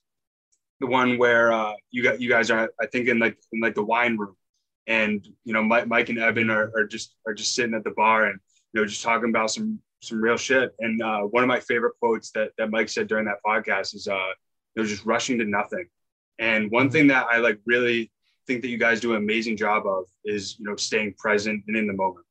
the 0.81 0.87
one 0.87 1.17
where 1.17 1.53
uh, 1.53 1.71
you 1.89 2.03
got 2.03 2.19
you 2.19 2.27
guys 2.27 2.51
are, 2.51 2.69
I 2.81 2.85
think, 2.87 3.07
in 3.07 3.17
like 3.17 3.37
in 3.53 3.61
like 3.61 3.75
the 3.75 3.83
wine 3.83 4.17
room, 4.17 4.35
and 4.87 5.25
you 5.45 5.53
know 5.53 5.63
Mike, 5.63 5.87
Mike 5.87 6.09
and 6.09 6.19
Evan 6.19 6.49
are, 6.49 6.71
are 6.75 6.85
just 6.85 7.15
are 7.25 7.33
just 7.33 7.55
sitting 7.55 7.73
at 7.73 7.85
the 7.85 7.91
bar 7.91 8.25
and 8.25 8.39
you 8.73 8.81
know 8.81 8.85
just 8.85 9.03
talking 9.03 9.29
about 9.29 9.51
some 9.51 9.79
some 10.01 10.21
real 10.21 10.35
shit. 10.35 10.75
And 10.79 11.01
uh, 11.01 11.21
one 11.21 11.43
of 11.43 11.47
my 11.47 11.61
favorite 11.61 11.93
quotes 12.01 12.31
that 12.31 12.51
that 12.57 12.69
Mike 12.69 12.89
said 12.89 13.07
during 13.07 13.23
that 13.25 13.37
podcast 13.45 13.95
is, 13.95 14.09
uh, 14.09 14.33
"They're 14.75 14.83
just 14.83 15.05
rushing 15.05 15.37
to 15.39 15.45
nothing." 15.45 15.85
And 16.37 16.69
one 16.69 16.89
thing 16.89 17.07
that 17.07 17.25
I 17.31 17.37
like 17.37 17.59
really 17.65 18.11
think 18.47 18.61
that 18.63 18.67
you 18.67 18.77
guys 18.77 18.99
do 18.99 19.11
an 19.11 19.23
amazing 19.23 19.55
job 19.55 19.87
of 19.87 20.03
is 20.25 20.59
you 20.59 20.65
know 20.65 20.75
staying 20.75 21.13
present 21.17 21.63
and 21.69 21.77
in 21.77 21.87
the 21.87 21.93
moment. 21.93 22.26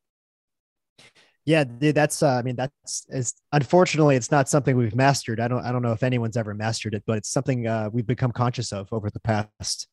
Yeah, 1.47 1.63
that's. 1.79 2.21
Uh, 2.21 2.33
I 2.33 2.41
mean, 2.41 2.57
that's 2.57 3.05
is 3.07 3.33
unfortunately 3.53 4.17
it's 4.17 4.31
not 4.31 4.49
something 4.49 4.75
we've 4.75 4.93
mastered. 4.93 5.39
I 5.39 5.47
don't. 5.47 5.63
I 5.63 5.71
don't 5.71 5.81
know 5.81 5.93
if 5.93 6.03
anyone's 6.03 6.35
ever 6.35 6.53
mastered 6.53 6.93
it, 6.93 7.03
but 7.07 7.17
it's 7.17 7.29
something 7.29 7.65
uh, 7.65 7.89
we've 7.89 8.05
become 8.05 8.33
conscious 8.33 8.73
of 8.73 8.91
over 8.91 9.09
the 9.09 9.21
past 9.21 9.87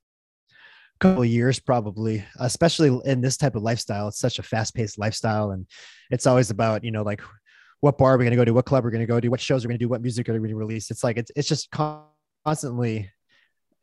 couple 0.99 1.25
years, 1.25 1.61
probably. 1.61 2.25
Especially 2.41 2.99
in 3.05 3.21
this 3.21 3.37
type 3.37 3.55
of 3.55 3.63
lifestyle, 3.63 4.09
it's 4.09 4.19
such 4.19 4.41
a 4.41 4.43
fast-paced 4.43 4.99
lifestyle, 4.99 5.53
and 5.53 5.69
it's 6.11 6.27
always 6.27 6.51
about 6.51 6.83
you 6.83 6.91
know 6.91 7.05
like 7.05 7.23
what 7.79 7.99
bar 7.99 8.15
are 8.15 8.19
we 8.19 8.25
going 8.25 8.33
to 8.33 8.37
go 8.37 8.45
to, 8.45 8.53
what 8.53 8.65
club 8.65 8.83
we're 8.83 8.91
going 8.91 9.01
to 9.01 9.07
go 9.07 9.21
to, 9.21 9.29
what 9.29 9.41
shows 9.41 9.65
are 9.65 9.69
we're 9.69 9.75
going 9.75 9.79
to 9.79 9.85
do, 9.85 9.89
what 9.89 10.03
music 10.03 10.29
are 10.29 10.33
we 10.33 10.41
going 10.41 10.49
to 10.49 10.57
release. 10.57 10.91
It's 10.91 11.05
like 11.05 11.19
it's 11.19 11.31
it's 11.37 11.47
just 11.47 11.71
constantly 11.71 13.13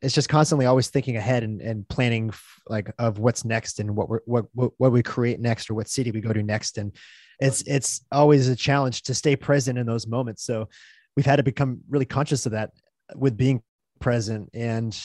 it's 0.02 0.14
just 0.14 0.28
constantly 0.28 0.66
always 0.66 0.88
thinking 0.88 1.16
ahead 1.16 1.42
and, 1.42 1.62
and 1.62 1.88
planning 1.88 2.32
like 2.68 2.92
of 2.98 3.18
what's 3.18 3.46
next 3.46 3.80
and 3.80 3.96
what 3.96 4.10
we're 4.10 4.20
what, 4.26 4.44
what 4.52 4.72
what 4.76 4.92
we 4.92 5.02
create 5.02 5.40
next 5.40 5.70
or 5.70 5.74
what 5.74 5.88
city 5.88 6.10
we 6.10 6.20
go 6.20 6.34
to 6.34 6.42
next 6.42 6.76
and 6.76 6.94
it's 7.42 7.62
it's 7.62 8.04
always 8.12 8.48
a 8.48 8.56
challenge 8.56 9.02
to 9.02 9.14
stay 9.14 9.36
present 9.36 9.78
in 9.78 9.86
those 9.86 10.06
moments. 10.06 10.44
So 10.44 10.68
we've 11.16 11.26
had 11.26 11.36
to 11.36 11.42
become 11.42 11.80
really 11.88 12.06
conscious 12.06 12.46
of 12.46 12.52
that 12.52 12.70
with 13.14 13.36
being 13.36 13.62
present 14.00 14.48
and 14.54 14.98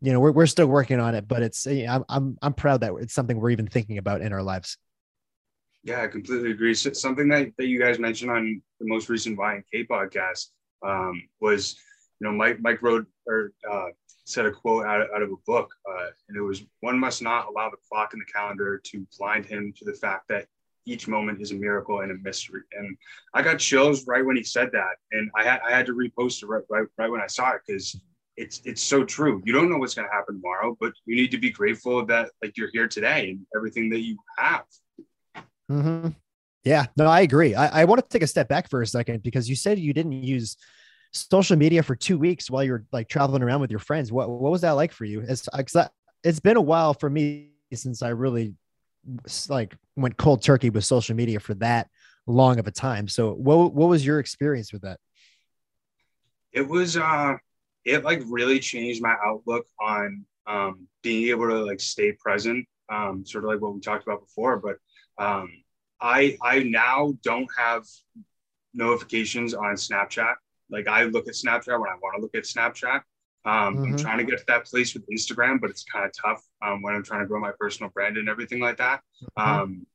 you 0.00 0.12
know 0.12 0.20
we're, 0.20 0.32
we're 0.32 0.46
still 0.46 0.66
working 0.66 1.00
on 1.00 1.14
it 1.14 1.26
but 1.26 1.42
it's 1.42 1.66
I'm, 1.66 2.04
I'm 2.08 2.36
i'm 2.42 2.52
proud 2.52 2.82
that 2.82 2.92
it's 3.00 3.14
something 3.14 3.40
we're 3.40 3.50
even 3.50 3.66
thinking 3.66 3.96
about 3.96 4.20
in 4.20 4.32
our 4.32 4.42
lives 4.42 4.76
yeah 5.82 6.02
i 6.02 6.08
completely 6.08 6.50
agree 6.50 6.74
so 6.74 6.92
something 6.92 7.28
that, 7.28 7.52
that 7.56 7.66
you 7.66 7.80
guys 7.80 7.98
mentioned 7.98 8.30
on 8.30 8.60
the 8.80 8.86
most 8.86 9.08
recent 9.08 9.38
y 9.38 9.54
and 9.54 9.64
k 9.72 9.86
podcast 9.86 10.48
um, 10.84 11.22
was 11.40 11.76
you 12.20 12.26
know 12.26 12.32
mike 12.32 12.58
mike 12.60 12.82
wrote 12.82 13.06
or 13.26 13.52
uh, 13.70 13.86
said 14.26 14.44
a 14.44 14.50
quote 14.50 14.84
out, 14.84 15.06
out 15.14 15.22
of 15.22 15.30
a 15.30 15.36
book 15.46 15.70
uh, 15.90 16.06
and 16.28 16.36
it 16.36 16.42
was 16.42 16.62
one 16.80 16.98
must 16.98 17.22
not 17.22 17.46
allow 17.48 17.70
the 17.70 17.76
clock 17.90 18.12
in 18.12 18.18
the 18.18 18.26
calendar 18.26 18.78
to 18.84 19.06
blind 19.18 19.46
him 19.46 19.72
to 19.78 19.86
the 19.86 19.94
fact 19.94 20.24
that 20.28 20.46
each 20.86 21.08
moment 21.08 21.40
is 21.40 21.50
a 21.50 21.54
miracle 21.54 22.00
and 22.00 22.10
a 22.10 22.16
mystery. 22.22 22.62
And 22.78 22.96
I 23.32 23.42
got 23.42 23.58
chills 23.58 24.06
right 24.06 24.24
when 24.24 24.36
he 24.36 24.44
said 24.44 24.70
that, 24.72 24.96
and 25.12 25.30
I 25.36 25.44
had 25.44 25.60
I 25.66 25.70
had 25.70 25.86
to 25.86 25.94
repost 25.94 26.42
it 26.42 26.46
right 26.46 26.62
right, 26.68 26.86
right 26.98 27.10
when 27.10 27.20
I 27.20 27.26
saw 27.26 27.52
it 27.52 27.62
because 27.66 27.96
it's 28.36 28.60
it's 28.64 28.82
so 28.82 29.04
true. 29.04 29.42
You 29.44 29.52
don't 29.52 29.70
know 29.70 29.78
what's 29.78 29.94
going 29.94 30.08
to 30.08 30.14
happen 30.14 30.36
tomorrow, 30.36 30.76
but 30.80 30.92
you 31.06 31.16
need 31.16 31.30
to 31.30 31.38
be 31.38 31.50
grateful 31.50 32.04
that 32.06 32.30
like 32.42 32.56
you're 32.56 32.70
here 32.72 32.88
today 32.88 33.30
and 33.30 33.46
everything 33.56 33.90
that 33.90 34.00
you 34.00 34.16
have. 34.38 34.64
Mm-hmm. 35.70 36.08
Yeah, 36.64 36.86
no, 36.96 37.06
I 37.06 37.20
agree. 37.20 37.54
I, 37.54 37.82
I 37.82 37.84
want 37.84 38.02
to 38.02 38.08
take 38.08 38.22
a 38.22 38.26
step 38.26 38.48
back 38.48 38.70
for 38.70 38.80
a 38.80 38.86
second 38.86 39.22
because 39.22 39.48
you 39.48 39.56
said 39.56 39.78
you 39.78 39.92
didn't 39.92 40.12
use 40.12 40.56
social 41.12 41.56
media 41.56 41.82
for 41.82 41.94
two 41.94 42.18
weeks 42.18 42.50
while 42.50 42.64
you're 42.64 42.84
like 42.90 43.08
traveling 43.08 43.42
around 43.42 43.60
with 43.60 43.70
your 43.70 43.80
friends. 43.80 44.10
What 44.10 44.28
what 44.28 44.50
was 44.50 44.62
that 44.62 44.72
like 44.72 44.92
for 44.92 45.04
you? 45.04 45.20
It's 45.20 45.48
it's 46.24 46.40
been 46.40 46.56
a 46.56 46.62
while 46.62 46.94
for 46.94 47.08
me 47.08 47.50
since 47.72 48.02
I 48.02 48.08
really 48.10 48.54
like 49.48 49.76
went 49.96 50.16
cold 50.16 50.42
turkey 50.42 50.70
with 50.70 50.84
social 50.84 51.14
media 51.14 51.40
for 51.40 51.54
that 51.54 51.88
long 52.26 52.58
of 52.58 52.66
a 52.66 52.70
time. 52.70 53.08
So 53.08 53.32
what 53.32 53.74
what 53.74 53.88
was 53.88 54.04
your 54.04 54.18
experience 54.18 54.72
with 54.72 54.82
that? 54.82 54.98
It 56.52 56.68
was 56.68 56.96
uh 56.96 57.36
it 57.84 58.04
like 58.04 58.22
really 58.26 58.60
changed 58.60 59.02
my 59.02 59.14
outlook 59.24 59.66
on 59.80 60.24
um 60.46 60.88
being 61.02 61.28
able 61.28 61.48
to 61.48 61.64
like 61.64 61.80
stay 61.80 62.12
present. 62.12 62.66
Um 62.90 63.24
sort 63.26 63.44
of 63.44 63.50
like 63.50 63.60
what 63.60 63.74
we 63.74 63.80
talked 63.80 64.06
about 64.06 64.20
before, 64.20 64.58
but 64.58 64.76
um 65.22 65.50
I 66.00 66.36
I 66.42 66.60
now 66.60 67.14
don't 67.22 67.48
have 67.56 67.84
notifications 68.72 69.54
on 69.54 69.74
Snapchat. 69.74 70.34
Like 70.70 70.88
I 70.88 71.04
look 71.04 71.28
at 71.28 71.34
Snapchat 71.34 71.78
when 71.78 71.88
I 71.88 71.96
want 72.02 72.16
to 72.16 72.22
look 72.22 72.34
at 72.34 72.44
Snapchat. 72.44 73.02
Um, 73.44 73.76
mm-hmm. 73.76 73.84
I'm 73.84 73.96
trying 73.96 74.18
to 74.18 74.24
get 74.24 74.38
to 74.38 74.44
that 74.48 74.64
place 74.64 74.94
with 74.94 75.08
Instagram, 75.08 75.60
but 75.60 75.70
it's 75.70 75.84
kind 75.84 76.04
of 76.04 76.12
tough 76.16 76.42
um, 76.62 76.82
when 76.82 76.94
I'm 76.94 77.02
trying 77.02 77.20
to 77.20 77.26
grow 77.26 77.40
my 77.40 77.52
personal 77.58 77.90
brand 77.90 78.16
and 78.16 78.28
everything 78.28 78.60
like 78.60 78.78
that. 78.78 79.00
Mm-hmm. 79.38 79.50
Um, 79.60 79.86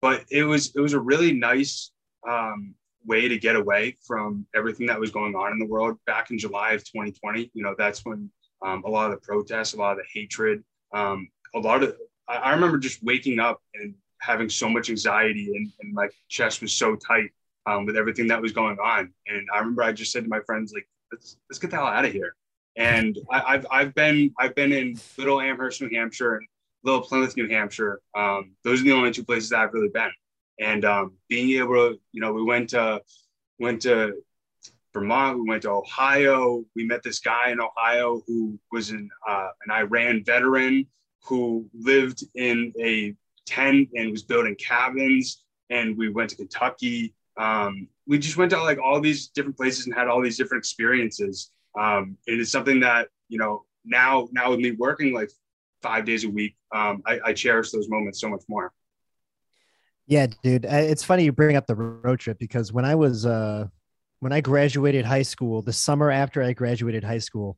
but 0.00 0.24
it 0.30 0.44
was 0.44 0.74
it 0.74 0.80
was 0.80 0.92
a 0.92 1.00
really 1.00 1.32
nice 1.32 1.90
um, 2.26 2.74
way 3.04 3.28
to 3.28 3.38
get 3.38 3.56
away 3.56 3.96
from 4.06 4.46
everything 4.54 4.86
that 4.86 5.00
was 5.00 5.10
going 5.10 5.34
on 5.34 5.52
in 5.52 5.58
the 5.58 5.66
world 5.66 5.98
back 6.06 6.30
in 6.30 6.38
July 6.38 6.72
of 6.72 6.84
2020. 6.84 7.50
You 7.52 7.62
know, 7.62 7.74
that's 7.76 8.04
when 8.04 8.30
um, 8.64 8.82
a 8.84 8.88
lot 8.90 9.10
of 9.10 9.20
the 9.20 9.26
protests, 9.26 9.74
a 9.74 9.76
lot 9.76 9.92
of 9.92 9.98
the 9.98 10.04
hatred, 10.12 10.62
um, 10.92 11.28
a 11.54 11.58
lot 11.58 11.82
of 11.82 11.96
I, 12.28 12.36
I 12.36 12.50
remember 12.52 12.78
just 12.78 13.02
waking 13.02 13.38
up 13.38 13.60
and 13.74 13.94
having 14.20 14.48
so 14.48 14.68
much 14.68 14.90
anxiety 14.90 15.52
and, 15.54 15.70
and 15.80 15.94
my 15.94 16.08
chest 16.28 16.60
was 16.60 16.72
so 16.72 16.96
tight 16.96 17.30
um, 17.66 17.86
with 17.86 17.96
everything 17.96 18.26
that 18.28 18.40
was 18.40 18.52
going 18.52 18.78
on. 18.78 19.12
And 19.26 19.46
I 19.54 19.58
remember 19.58 19.82
I 19.82 19.92
just 19.92 20.12
said 20.12 20.24
to 20.24 20.28
my 20.28 20.40
friends, 20.40 20.72
like, 20.72 20.88
let's 21.12 21.36
let's 21.50 21.58
get 21.58 21.70
the 21.70 21.76
hell 21.76 21.86
out 21.86 22.04
of 22.04 22.12
here. 22.12 22.34
And 22.78 23.18
I, 23.28 23.54
have 23.54 23.66
I've 23.72 23.94
been 23.94 24.32
I've 24.38 24.54
been 24.54 24.72
in 24.72 24.98
Little 25.18 25.40
Amherst, 25.40 25.82
New 25.82 25.90
Hampshire, 25.92 26.36
and 26.36 26.46
Little 26.84 27.02
Plymouth, 27.02 27.36
New 27.36 27.48
Hampshire. 27.48 28.00
Um, 28.16 28.52
those 28.62 28.80
are 28.80 28.84
the 28.84 28.92
only 28.92 29.10
two 29.10 29.24
places 29.24 29.52
I've 29.52 29.74
really 29.74 29.88
been. 29.88 30.12
And 30.60 30.84
um, 30.84 31.12
being 31.28 31.50
able 31.58 31.74
to, 31.74 32.00
you 32.12 32.20
know, 32.20 32.32
we 32.32 32.44
went 32.44 32.70
to 32.70 33.02
went 33.58 33.82
to 33.82 34.14
Vermont, 34.94 35.40
we 35.40 35.48
went 35.48 35.62
to 35.62 35.70
Ohio. 35.70 36.64
We 36.76 36.86
met 36.86 37.02
this 37.02 37.18
guy 37.18 37.50
in 37.50 37.60
Ohio 37.60 38.22
who 38.28 38.56
was 38.70 38.90
an 38.90 39.10
uh, 39.28 39.48
an 39.66 39.72
Iran 39.72 40.22
veteran 40.24 40.86
who 41.24 41.68
lived 41.74 42.22
in 42.36 42.72
a 42.80 43.12
tent 43.44 43.88
and 43.96 44.12
was 44.12 44.22
building 44.22 44.54
cabins. 44.54 45.42
And 45.70 45.98
we 45.98 46.10
went 46.10 46.30
to 46.30 46.36
Kentucky. 46.36 47.12
Um, 47.36 47.88
we 48.06 48.18
just 48.18 48.36
went 48.36 48.52
to 48.52 48.62
like 48.62 48.78
all 48.78 49.00
these 49.00 49.28
different 49.28 49.56
places 49.56 49.86
and 49.86 49.94
had 49.94 50.06
all 50.06 50.22
these 50.22 50.38
different 50.38 50.62
experiences. 50.62 51.50
Um, 51.78 52.16
it 52.26 52.38
is 52.38 52.50
something 52.50 52.80
that 52.80 53.08
you 53.28 53.38
know 53.38 53.64
now 53.84 54.28
now 54.32 54.50
with 54.50 54.60
me 54.60 54.72
working 54.72 55.12
like 55.12 55.30
five 55.82 56.04
days 56.04 56.24
a 56.24 56.30
week, 56.30 56.56
um, 56.74 57.02
I, 57.06 57.20
I 57.26 57.32
cherish 57.32 57.70
those 57.70 57.88
moments 57.88 58.20
so 58.20 58.28
much 58.28 58.42
more. 58.48 58.72
Yeah, 60.06 60.26
dude. 60.42 60.64
It's 60.64 61.04
funny 61.04 61.24
you 61.24 61.32
bring 61.32 61.56
up 61.56 61.66
the 61.66 61.74
road 61.74 62.18
trip 62.18 62.38
because 62.38 62.72
when 62.72 62.84
I 62.84 62.94
was 62.94 63.26
uh 63.26 63.66
when 64.20 64.32
I 64.32 64.40
graduated 64.40 65.04
high 65.04 65.22
school, 65.22 65.62
the 65.62 65.72
summer 65.72 66.10
after 66.10 66.42
I 66.42 66.52
graduated 66.52 67.04
high 67.04 67.18
school, 67.18 67.56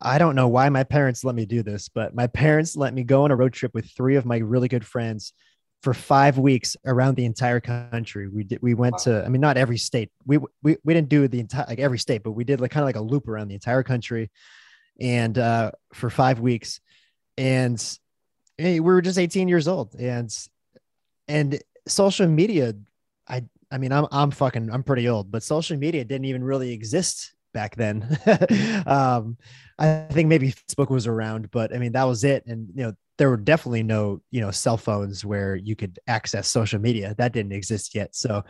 I 0.00 0.18
don't 0.18 0.34
know 0.34 0.48
why 0.48 0.68
my 0.68 0.84
parents 0.84 1.24
let 1.24 1.34
me 1.34 1.44
do 1.44 1.62
this, 1.62 1.88
but 1.88 2.14
my 2.14 2.26
parents 2.26 2.76
let 2.76 2.94
me 2.94 3.04
go 3.04 3.24
on 3.24 3.30
a 3.30 3.36
road 3.36 3.52
trip 3.52 3.74
with 3.74 3.90
three 3.90 4.16
of 4.16 4.24
my 4.24 4.38
really 4.38 4.68
good 4.68 4.86
friends 4.86 5.32
for 5.82 5.92
five 5.92 6.38
weeks 6.38 6.76
around 6.86 7.16
the 7.16 7.24
entire 7.24 7.60
country. 7.60 8.28
We 8.28 8.44
did 8.44 8.60
we 8.62 8.74
went 8.74 8.98
to 8.98 9.24
I 9.24 9.28
mean 9.28 9.40
not 9.40 9.56
every 9.56 9.78
state. 9.78 10.10
We 10.24 10.38
we 10.62 10.76
we 10.84 10.94
didn't 10.94 11.08
do 11.08 11.28
the 11.28 11.40
entire 11.40 11.66
like 11.68 11.80
every 11.80 11.98
state, 11.98 12.22
but 12.22 12.32
we 12.32 12.44
did 12.44 12.60
like 12.60 12.70
kind 12.70 12.82
of 12.82 12.86
like 12.86 12.96
a 12.96 13.00
loop 13.00 13.28
around 13.28 13.48
the 13.48 13.54
entire 13.54 13.82
country 13.82 14.30
and 15.00 15.36
uh 15.38 15.72
for 15.92 16.08
five 16.10 16.40
weeks. 16.40 16.80
And 17.36 17.82
hey, 18.58 18.80
we 18.80 18.92
were 18.92 19.02
just 19.02 19.18
18 19.18 19.48
years 19.48 19.66
old 19.66 19.94
and 19.94 20.30
and 21.28 21.60
social 21.86 22.26
media 22.26 22.74
i 23.28 23.42
i 23.70 23.78
mean 23.78 23.92
i'm 23.92 24.06
i'm 24.12 24.30
fucking 24.30 24.70
i'm 24.70 24.82
pretty 24.82 25.08
old 25.08 25.30
but 25.30 25.42
social 25.42 25.76
media 25.76 26.04
didn't 26.04 26.26
even 26.26 26.44
really 26.44 26.72
exist 26.72 27.34
back 27.52 27.76
then. 27.76 28.18
Um 28.86 29.36
i 29.78 30.06
think 30.10 30.28
maybe 30.28 30.52
facebook 30.52 30.90
was 30.90 31.06
around 31.06 31.50
but 31.50 31.74
i 31.74 31.78
mean 31.78 31.92
that 31.92 32.04
was 32.04 32.24
it. 32.24 32.44
And 32.46 32.68
you 32.74 32.84
know 32.84 32.92
there 33.18 33.30
were 33.30 33.36
definitely 33.36 33.82
no 33.82 34.20
you 34.30 34.40
know 34.40 34.50
cell 34.50 34.76
phones 34.76 35.24
where 35.24 35.56
you 35.56 35.76
could 35.76 35.98
access 36.06 36.48
social 36.48 36.80
media. 36.80 37.14
That 37.18 37.32
didn't 37.32 37.52
exist 37.52 37.94
yet. 37.94 38.14
So 38.14 38.44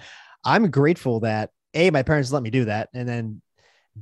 i'm 0.44 0.70
grateful 0.70 1.20
that 1.20 1.50
a 1.74 1.90
my 1.90 2.02
parents 2.02 2.32
let 2.32 2.42
me 2.42 2.50
do 2.50 2.64
that. 2.66 2.88
And 2.94 3.08
then 3.08 3.42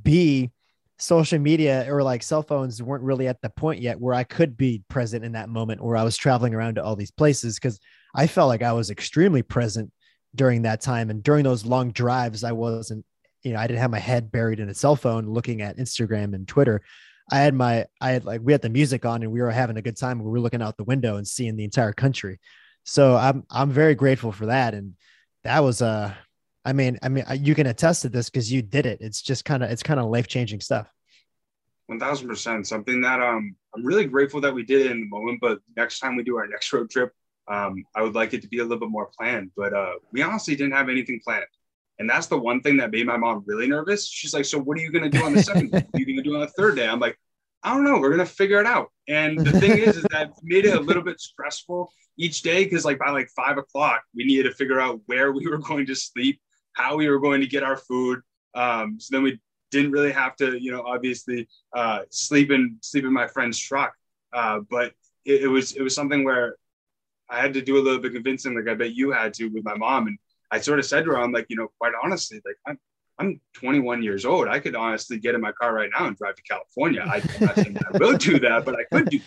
b 0.02 0.50
social 0.98 1.38
media 1.38 1.86
or 1.88 2.02
like 2.02 2.22
cell 2.22 2.42
phones 2.42 2.82
weren't 2.82 3.04
really 3.04 3.26
at 3.26 3.40
the 3.40 3.48
point 3.48 3.80
yet 3.80 3.98
where 3.98 4.12
i 4.14 4.22
could 4.22 4.54
be 4.54 4.82
present 4.90 5.24
in 5.24 5.32
that 5.32 5.48
moment 5.48 5.82
where 5.82 5.96
i 5.96 6.02
was 6.02 6.14
traveling 6.14 6.52
around 6.54 6.74
to 6.74 6.84
all 6.84 6.94
these 6.94 7.10
places 7.10 7.54
because 7.54 7.80
I 8.14 8.26
felt 8.26 8.48
like 8.48 8.62
I 8.62 8.72
was 8.72 8.90
extremely 8.90 9.42
present 9.42 9.92
during 10.34 10.62
that 10.62 10.80
time. 10.80 11.10
And 11.10 11.22
during 11.22 11.44
those 11.44 11.64
long 11.64 11.92
drives, 11.92 12.44
I 12.44 12.52
wasn't, 12.52 13.04
you 13.42 13.53
know, 13.53 13.59
I 13.59 13.66
didn't 13.66 13.81
have 13.81 13.90
my 13.90 13.98
head 13.98 14.31
buried 14.31 14.61
in 14.61 14.68
a 14.68 14.74
cell 14.74 14.96
phone 14.96 15.26
looking 15.26 15.62
at 15.62 15.79
Instagram 15.79 16.35
and 16.35 16.46
Twitter. 16.46 16.83
I 17.31 17.38
had 17.38 17.55
my, 17.55 17.87
I 18.00 18.11
had 18.11 18.24
like, 18.24 18.40
we 18.42 18.53
had 18.53 18.62
the 18.62 18.68
music 18.68 19.05
on 19.05 19.22
and 19.22 19.31
we 19.33 19.40
were 19.40 19.50
having 19.50 19.76
a 19.76 19.83
good 19.83 19.96
time. 19.96 20.18
We 20.18 20.31
were 20.31 20.40
looking 20.40 20.62
out 20.62 20.76
the 20.76 20.85
window 20.85 21.16
and 21.16 21.26
seeing 21.26 21.57
the 21.57 21.64
entire 21.64 21.92
country. 21.92 22.40
So 22.85 23.16
I'm, 23.16 23.44
I'm 23.50 23.70
very 23.70 23.94
grateful 23.94 24.33
for 24.33 24.46
that. 24.46 24.74
And 24.74 24.94
that 25.44 25.61
was, 25.61 25.81
uh, 25.81 26.12
I 26.64 26.72
mean, 26.72 26.98
I 27.03 27.09
mean, 27.09 27.24
you 27.38 27.55
can 27.55 27.66
attest 27.66 28.03
to 28.03 28.09
this 28.09 28.29
because 28.29 28.53
you 28.53 28.62
did 28.62 28.85
it. 28.85 28.98
It's 29.00 29.22
just 29.22 29.44
kind 29.44 29.62
of, 29.62 29.70
it's 29.70 29.83
kind 29.83 30.00
of 30.00 30.07
life 30.07 30.26
changing 30.26 30.61
stuff. 30.61 30.88
One 31.87 31.98
thousand 31.98 32.29
percent. 32.29 32.68
Something 32.68 33.00
that 33.00 33.20
um 33.20 33.57
I'm 33.74 33.85
really 33.85 34.05
grateful 34.05 34.40
that 34.42 34.55
we 34.55 34.62
did 34.62 34.87
it 34.87 34.92
in 34.92 35.00
the 35.00 35.09
moment. 35.09 35.38
But 35.40 35.59
next 35.76 35.98
time 35.98 36.16
we 36.16 36.22
do 36.22 36.37
our 36.37 36.46
next 36.46 36.72
road 36.72 36.88
trip, 36.88 37.12
um, 37.48 37.85
I 37.96 38.03
would 38.03 38.14
like 38.14 38.33
it 38.33 38.42
to 38.42 38.48
be 38.48 38.59
a 38.59 38.62
little 38.62 38.79
bit 38.79 38.90
more 38.90 39.11
planned, 39.18 39.50
but 39.57 39.72
uh, 39.74 39.94
we 40.12 40.22
honestly 40.22 40.55
didn't 40.55 40.74
have 40.74 40.88
anything 40.88 41.20
planned. 41.24 41.46
And 42.00 42.08
that's 42.08 42.28
the 42.28 42.38
one 42.38 42.62
thing 42.62 42.78
that 42.78 42.90
made 42.90 43.06
my 43.06 43.18
mom 43.18 43.44
really 43.46 43.68
nervous. 43.68 44.08
She's 44.08 44.32
like, 44.32 44.46
So, 44.46 44.58
what 44.58 44.78
are 44.78 44.80
you 44.80 44.90
going 44.90 45.08
to 45.08 45.16
do 45.16 45.22
on 45.22 45.34
the 45.34 45.42
second 45.42 45.70
day? 45.70 45.84
What 45.90 45.94
are 45.94 46.00
you 46.00 46.06
going 46.06 46.16
to 46.16 46.22
do 46.22 46.34
on 46.34 46.40
the 46.40 46.48
third 46.48 46.74
day? 46.74 46.88
I'm 46.88 46.98
like, 46.98 47.18
I 47.62 47.74
don't 47.74 47.84
know. 47.84 48.00
We're 48.00 48.08
going 48.08 48.26
to 48.26 48.26
figure 48.26 48.58
it 48.58 48.66
out. 48.66 48.90
And 49.06 49.38
the 49.38 49.52
thing 49.60 49.72
is, 49.78 49.98
is 49.98 50.06
that 50.10 50.32
made 50.42 50.64
it 50.64 50.74
a 50.74 50.80
little 50.80 51.02
bit 51.02 51.20
stressful 51.20 51.92
each 52.16 52.40
day 52.40 52.64
because, 52.64 52.86
like, 52.86 52.98
by 52.98 53.10
like 53.10 53.28
five 53.36 53.58
o'clock, 53.58 54.02
we 54.14 54.24
needed 54.24 54.44
to 54.44 54.54
figure 54.54 54.80
out 54.80 54.98
where 55.06 55.32
we 55.32 55.46
were 55.46 55.58
going 55.58 55.84
to 55.86 55.94
sleep, 55.94 56.40
how 56.72 56.96
we 56.96 57.06
were 57.06 57.20
going 57.20 57.42
to 57.42 57.46
get 57.46 57.62
our 57.62 57.76
food. 57.76 58.20
Um, 58.54 58.98
so 58.98 59.16
then 59.16 59.22
we 59.22 59.38
didn't 59.70 59.92
really 59.92 60.12
have 60.12 60.36
to, 60.36 60.56
you 60.58 60.72
know, 60.72 60.82
obviously 60.86 61.48
uh, 61.76 62.00
sleep 62.10 62.50
in 62.50 62.78
sleep 62.80 63.04
in 63.04 63.12
my 63.12 63.26
friend's 63.26 63.58
truck. 63.58 63.92
Uh, 64.32 64.60
but 64.70 64.94
it, 65.26 65.42
it 65.42 65.48
was 65.48 65.72
it 65.72 65.82
was 65.82 65.94
something 65.94 66.24
where 66.24 66.56
I 67.28 67.42
had 67.42 67.52
to 67.54 67.60
do 67.60 67.76
a 67.76 67.82
little 67.82 68.00
bit 68.00 68.14
convincing, 68.14 68.54
like 68.54 68.68
I 68.68 68.74
bet 68.74 68.94
you 68.94 69.10
had 69.10 69.34
to 69.34 69.48
with 69.48 69.64
my 69.64 69.76
mom. 69.76 70.06
And 70.06 70.18
I 70.50 70.60
sort 70.60 70.78
of 70.78 70.86
said 70.86 71.04
to 71.04 71.10
her, 71.12 71.18
I'm 71.18 71.32
like, 71.32 71.46
you 71.48 71.56
know, 71.56 71.68
quite 71.78 71.92
honestly, 72.02 72.40
like 72.44 72.56
I'm, 72.66 72.78
I'm 73.18 73.40
21 73.54 74.02
years 74.02 74.24
old. 74.24 74.48
I 74.48 74.58
could 74.60 74.74
honestly 74.74 75.18
get 75.18 75.34
in 75.34 75.40
my 75.40 75.52
car 75.52 75.74
right 75.74 75.90
now 75.96 76.06
and 76.06 76.16
drive 76.16 76.36
to 76.36 76.42
California. 76.42 77.04
I, 77.06 77.22
I 77.94 77.98
will 77.98 78.16
do 78.16 78.38
that, 78.40 78.64
but 78.64 78.76
I 78.76 78.84
could 78.84 79.10
do. 79.10 79.20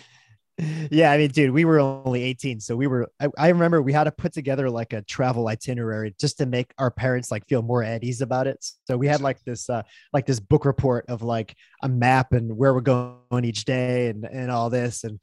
Yeah, 0.90 1.10
I 1.10 1.18
mean, 1.18 1.30
dude, 1.30 1.50
we 1.50 1.64
were 1.64 1.80
only 1.80 2.22
18, 2.22 2.60
so 2.60 2.76
we 2.76 2.86
were. 2.86 3.10
I, 3.18 3.26
I 3.36 3.48
remember 3.48 3.82
we 3.82 3.92
had 3.92 4.04
to 4.04 4.12
put 4.12 4.32
together 4.32 4.70
like 4.70 4.92
a 4.92 5.02
travel 5.02 5.48
itinerary 5.48 6.14
just 6.20 6.38
to 6.38 6.46
make 6.46 6.72
our 6.78 6.92
parents 6.92 7.32
like 7.32 7.46
feel 7.48 7.62
more 7.62 7.82
at 7.82 8.04
ease 8.04 8.20
about 8.20 8.46
it. 8.46 8.64
So 8.86 8.96
we 8.96 9.08
had 9.08 9.20
like 9.20 9.42
this, 9.44 9.68
uh, 9.68 9.82
like 10.12 10.26
this 10.26 10.38
book 10.38 10.64
report 10.64 11.06
of 11.08 11.22
like 11.22 11.56
a 11.82 11.88
map 11.88 12.32
and 12.32 12.56
where 12.56 12.72
we're 12.72 12.82
going 12.82 13.44
each 13.44 13.64
day 13.64 14.08
and 14.08 14.24
and 14.24 14.50
all 14.50 14.70
this 14.70 15.02
and 15.02 15.18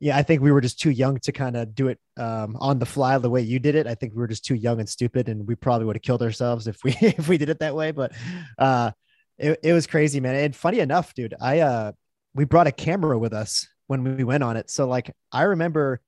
yeah, 0.00 0.16
I 0.16 0.22
think 0.22 0.42
we 0.42 0.52
were 0.52 0.60
just 0.60 0.78
too 0.78 0.90
young 0.90 1.18
to 1.20 1.32
kind 1.32 1.56
of 1.56 1.74
do 1.74 1.88
it 1.88 1.98
um, 2.16 2.56
on 2.60 2.78
the 2.78 2.86
fly 2.86 3.18
the 3.18 3.30
way 3.30 3.40
you 3.40 3.58
did 3.58 3.74
it. 3.74 3.86
I 3.86 3.94
think 3.94 4.12
we 4.14 4.20
were 4.20 4.28
just 4.28 4.44
too 4.44 4.54
young 4.54 4.78
and 4.78 4.88
stupid, 4.88 5.28
and 5.28 5.46
we 5.46 5.54
probably 5.54 5.86
would 5.86 5.96
have 5.96 6.02
killed 6.02 6.22
ourselves 6.22 6.66
if 6.66 6.82
we 6.84 6.92
if 7.00 7.28
we 7.28 7.38
did 7.38 7.48
it 7.48 7.60
that 7.60 7.74
way. 7.74 7.90
But 7.90 8.12
uh, 8.58 8.92
it 9.36 9.58
it 9.62 9.72
was 9.72 9.86
crazy, 9.86 10.20
man. 10.20 10.36
And 10.36 10.54
funny 10.54 10.80
enough, 10.80 11.14
dude, 11.14 11.34
I 11.40 11.60
uh 11.60 11.92
we 12.34 12.44
brought 12.44 12.66
a 12.66 12.72
camera 12.72 13.18
with 13.18 13.32
us 13.32 13.66
when 13.86 14.04
we 14.04 14.24
went 14.24 14.44
on 14.44 14.56
it. 14.56 14.70
So 14.70 14.86
like 14.86 15.14
I 15.32 15.42
remember, 15.42 16.00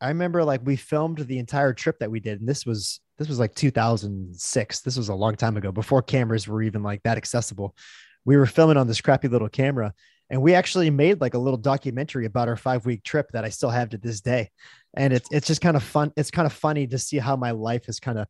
I 0.00 0.08
remember 0.08 0.44
like 0.44 0.60
we 0.64 0.76
filmed 0.76 1.18
the 1.18 1.38
entire 1.38 1.72
trip 1.72 1.98
that 1.98 2.10
we 2.10 2.20
did, 2.20 2.40
and 2.40 2.48
this 2.48 2.64
was 2.64 3.00
this 3.18 3.28
was 3.28 3.38
like 3.40 3.54
2006. 3.54 4.80
This 4.80 4.96
was 4.96 5.08
a 5.08 5.14
long 5.14 5.34
time 5.34 5.56
ago, 5.56 5.72
before 5.72 6.02
cameras 6.02 6.46
were 6.46 6.62
even 6.62 6.82
like 6.82 7.02
that 7.02 7.16
accessible. 7.16 7.74
We 8.24 8.36
were 8.36 8.46
filming 8.46 8.76
on 8.76 8.86
this 8.86 9.00
crappy 9.00 9.28
little 9.28 9.48
camera 9.48 9.94
and 10.30 10.40
we 10.40 10.54
actually 10.54 10.90
made 10.90 11.20
like 11.20 11.34
a 11.34 11.38
little 11.38 11.58
documentary 11.58 12.24
about 12.24 12.48
our 12.48 12.56
five 12.56 12.86
week 12.86 13.02
trip 13.02 13.30
that 13.32 13.44
I 13.44 13.48
still 13.48 13.70
have 13.70 13.90
to 13.90 13.98
this 13.98 14.20
day. 14.20 14.50
And 14.94 15.12
it's 15.12 15.28
it's 15.32 15.46
just 15.46 15.60
kind 15.60 15.76
of 15.76 15.82
fun. 15.82 16.12
It's 16.16 16.30
kind 16.30 16.46
of 16.46 16.52
funny 16.52 16.86
to 16.86 16.98
see 16.98 17.18
how 17.18 17.36
my 17.36 17.50
life 17.50 17.86
has 17.86 17.98
kind 17.98 18.18
of, 18.18 18.28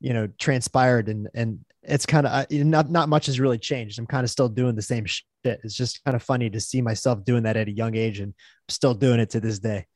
you 0.00 0.14
know, 0.14 0.28
transpired 0.38 1.08
and 1.08 1.28
and 1.34 1.60
it's 1.82 2.06
kind 2.06 2.26
of 2.26 2.32
uh, 2.32 2.46
not 2.50 2.90
not 2.90 3.08
much 3.08 3.26
has 3.26 3.38
really 3.38 3.58
changed. 3.58 3.98
I'm 3.98 4.06
kind 4.06 4.24
of 4.24 4.30
still 4.30 4.48
doing 4.48 4.74
the 4.74 4.82
same 4.82 5.04
shit. 5.04 5.24
It's 5.44 5.74
just 5.74 6.02
kind 6.04 6.14
of 6.14 6.22
funny 6.22 6.50
to 6.50 6.60
see 6.60 6.80
myself 6.80 7.24
doing 7.24 7.44
that 7.44 7.56
at 7.56 7.68
a 7.68 7.72
young 7.72 7.94
age 7.94 8.20
and 8.20 8.34
still 8.68 8.94
doing 8.94 9.20
it 9.20 9.30
to 9.30 9.40
this 9.40 9.58
day. 9.58 9.86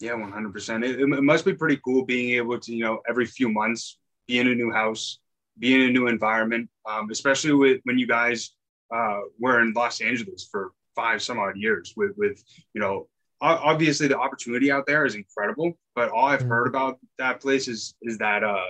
Yeah, 0.00 0.12
100%. 0.12 0.84
It, 0.84 1.00
it 1.00 1.22
must 1.22 1.46
be 1.46 1.54
pretty 1.54 1.80
cool 1.82 2.04
being 2.04 2.34
able 2.34 2.60
to, 2.60 2.74
you 2.74 2.84
know, 2.84 3.00
every 3.08 3.24
few 3.24 3.48
months 3.48 3.98
be 4.26 4.38
in 4.38 4.46
a 4.46 4.54
new 4.54 4.70
house, 4.70 5.20
be 5.58 5.74
in 5.74 5.80
a 5.82 5.90
new 5.90 6.06
environment, 6.06 6.68
um, 6.84 7.08
especially 7.10 7.52
with 7.52 7.80
when 7.84 7.98
you 7.98 8.06
guys 8.06 8.55
uh, 8.94 9.20
were 9.38 9.60
in 9.60 9.72
Los 9.72 10.00
Angeles 10.00 10.48
for 10.50 10.72
five 10.94 11.22
some 11.22 11.38
odd 11.38 11.56
years 11.56 11.94
with, 11.96 12.12
with, 12.16 12.42
you 12.74 12.80
know, 12.80 13.08
obviously 13.40 14.08
the 14.08 14.18
opportunity 14.18 14.70
out 14.70 14.86
there 14.86 15.04
is 15.04 15.14
incredible, 15.14 15.78
but 15.94 16.10
all 16.10 16.26
I've 16.26 16.42
heard 16.42 16.66
about 16.66 16.98
that 17.18 17.40
place 17.40 17.68
is, 17.68 17.94
is 18.02 18.18
that, 18.18 18.42
uh, 18.42 18.66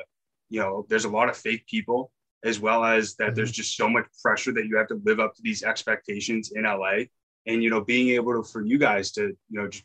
you 0.51 0.61
know, 0.61 0.87
there's 0.89 1.05
a 1.05 1.09
lot 1.09 1.29
of 1.29 1.37
fake 1.37 1.67
people 1.67 2.11
as 2.45 2.61
well 2.61 2.85
as 2.85 3.15
that 3.17 3.35
there's 3.35 3.53
just 3.53 3.77
so 3.77 3.89
much 3.89 4.05
pressure 4.23 4.53
that 4.53 4.67
you 4.67 4.77
have 4.77 4.89
to 4.89 5.01
live 5.05 5.21
up 5.21 5.35
to 5.35 5.43
these 5.43 5.63
expectations 5.63 6.53
in 6.55 6.65
LA. 6.65 7.05
And, 7.47 7.63
you 7.63 7.71
know, 7.71 7.81
being 7.81 8.11
able 8.11 8.35
to, 8.35 8.43
for 8.43 8.65
you 8.65 8.79
guys 8.79 9.13
to, 9.13 9.23
you 9.23 9.37
know, 9.61 9.69
just 9.69 9.85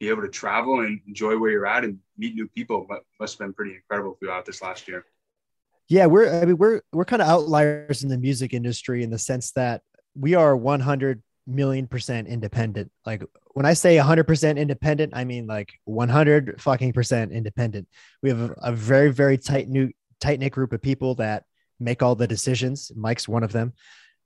be 0.00 0.08
able 0.08 0.22
to 0.22 0.28
travel 0.28 0.80
and 0.80 1.00
enjoy 1.06 1.38
where 1.38 1.50
you're 1.50 1.66
at 1.66 1.84
and 1.84 1.98
meet 2.18 2.34
new 2.34 2.48
people 2.48 2.86
must 3.18 3.34
have 3.34 3.46
been 3.46 3.54
pretty 3.54 3.74
incredible 3.74 4.16
throughout 4.20 4.44
this 4.44 4.62
last 4.62 4.88
year. 4.88 5.04
Yeah, 5.88 6.06
we're 6.06 6.42
I 6.42 6.44
mean 6.44 6.56
we're 6.56 6.80
we're 6.92 7.04
kind 7.04 7.22
of 7.22 7.28
outliers 7.28 8.02
in 8.02 8.08
the 8.08 8.18
music 8.18 8.52
industry 8.52 9.02
in 9.02 9.10
the 9.10 9.18
sense 9.18 9.52
that 9.52 9.82
we 10.14 10.34
are 10.34 10.56
100 10.56 11.22
million 11.46 11.86
percent 11.86 12.28
independent. 12.28 12.90
Like 13.04 13.22
when 13.52 13.66
I 13.66 13.74
say 13.74 13.96
100% 13.96 14.56
independent, 14.58 15.12
I 15.14 15.24
mean 15.24 15.46
like 15.46 15.72
100 15.84 16.60
fucking 16.60 16.92
percent 16.92 17.32
independent. 17.32 17.88
We 18.22 18.30
have 18.30 18.40
a, 18.40 18.54
a 18.62 18.72
very 18.72 19.12
very 19.12 19.38
tight 19.38 19.68
new 19.68 19.92
tight 20.20 20.40
knit 20.40 20.52
group 20.52 20.72
of 20.72 20.82
people 20.82 21.14
that 21.16 21.44
make 21.78 22.02
all 22.02 22.16
the 22.16 22.26
decisions. 22.26 22.90
Mike's 22.96 23.28
one 23.28 23.44
of 23.44 23.52
them, 23.52 23.72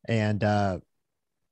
and 0.09 0.43
uh, 0.43 0.79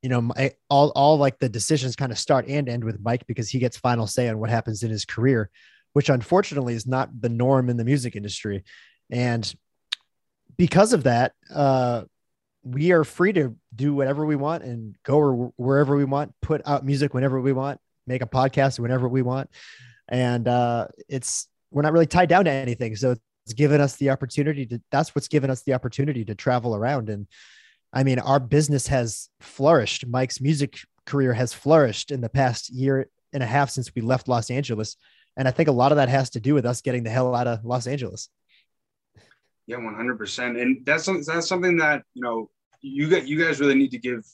you 0.02 0.08
know, 0.08 0.22
my, 0.22 0.52
all 0.70 0.90
all 0.90 1.18
like 1.18 1.38
the 1.38 1.48
decisions 1.48 1.96
kind 1.96 2.12
of 2.12 2.18
start 2.18 2.46
and 2.48 2.68
end 2.68 2.84
with 2.84 3.00
Mike 3.00 3.26
because 3.26 3.48
he 3.48 3.58
gets 3.58 3.76
final 3.76 4.06
say 4.06 4.28
on 4.28 4.38
what 4.38 4.50
happens 4.50 4.82
in 4.82 4.90
his 4.90 5.04
career, 5.04 5.50
which 5.92 6.08
unfortunately 6.08 6.74
is 6.74 6.86
not 6.86 7.10
the 7.20 7.28
norm 7.28 7.68
in 7.68 7.76
the 7.76 7.84
music 7.84 8.14
industry. 8.14 8.64
And 9.10 9.52
because 10.58 10.92
of 10.92 11.04
that, 11.04 11.32
uh, 11.54 12.02
we 12.64 12.92
are 12.92 13.04
free 13.04 13.32
to 13.32 13.56
do 13.74 13.94
whatever 13.94 14.26
we 14.26 14.36
want 14.36 14.64
and 14.64 14.96
go 15.04 15.52
wherever 15.56 15.96
we 15.96 16.04
want, 16.04 16.34
put 16.42 16.60
out 16.66 16.84
music 16.84 17.14
whenever 17.14 17.40
we 17.40 17.52
want, 17.52 17.80
make 18.06 18.20
a 18.20 18.26
podcast 18.26 18.78
whenever 18.78 19.08
we 19.08 19.22
want. 19.22 19.48
And 20.08 20.46
uh, 20.46 20.88
it's, 21.08 21.48
we're 21.70 21.82
not 21.82 21.92
really 21.92 22.06
tied 22.06 22.28
down 22.28 22.44
to 22.44 22.50
anything. 22.50 22.96
So 22.96 23.14
it's 23.44 23.54
given 23.54 23.80
us 23.80 23.96
the 23.96 24.10
opportunity 24.10 24.66
to, 24.66 24.82
that's 24.90 25.14
what's 25.14 25.28
given 25.28 25.48
us 25.48 25.62
the 25.62 25.72
opportunity 25.72 26.24
to 26.24 26.34
travel 26.34 26.74
around. 26.74 27.08
And 27.08 27.26
I 27.92 28.02
mean, 28.02 28.18
our 28.18 28.40
business 28.40 28.88
has 28.88 29.30
flourished. 29.40 30.06
Mike's 30.06 30.40
music 30.40 30.78
career 31.06 31.32
has 31.32 31.54
flourished 31.54 32.10
in 32.10 32.20
the 32.20 32.28
past 32.28 32.68
year 32.68 33.08
and 33.32 33.42
a 33.42 33.46
half 33.46 33.70
since 33.70 33.94
we 33.94 34.02
left 34.02 34.28
Los 34.28 34.50
Angeles. 34.50 34.96
And 35.36 35.46
I 35.46 35.52
think 35.52 35.68
a 35.68 35.72
lot 35.72 35.92
of 35.92 35.96
that 35.96 36.08
has 36.08 36.30
to 36.30 36.40
do 36.40 36.52
with 36.54 36.66
us 36.66 36.82
getting 36.82 37.04
the 37.04 37.10
hell 37.10 37.34
out 37.34 37.46
of 37.46 37.64
Los 37.64 37.86
Angeles. 37.86 38.28
Yeah, 39.68 39.76
one 39.76 39.94
hundred 39.94 40.16
percent, 40.16 40.56
and 40.56 40.84
that's 40.86 41.04
that's 41.26 41.46
something 41.46 41.76
that 41.76 42.02
you 42.14 42.22
know 42.22 42.50
you 42.80 43.06
get 43.06 43.28
you 43.28 43.38
guys 43.38 43.60
really 43.60 43.74
need 43.74 43.90
to 43.90 43.98
give 43.98 44.24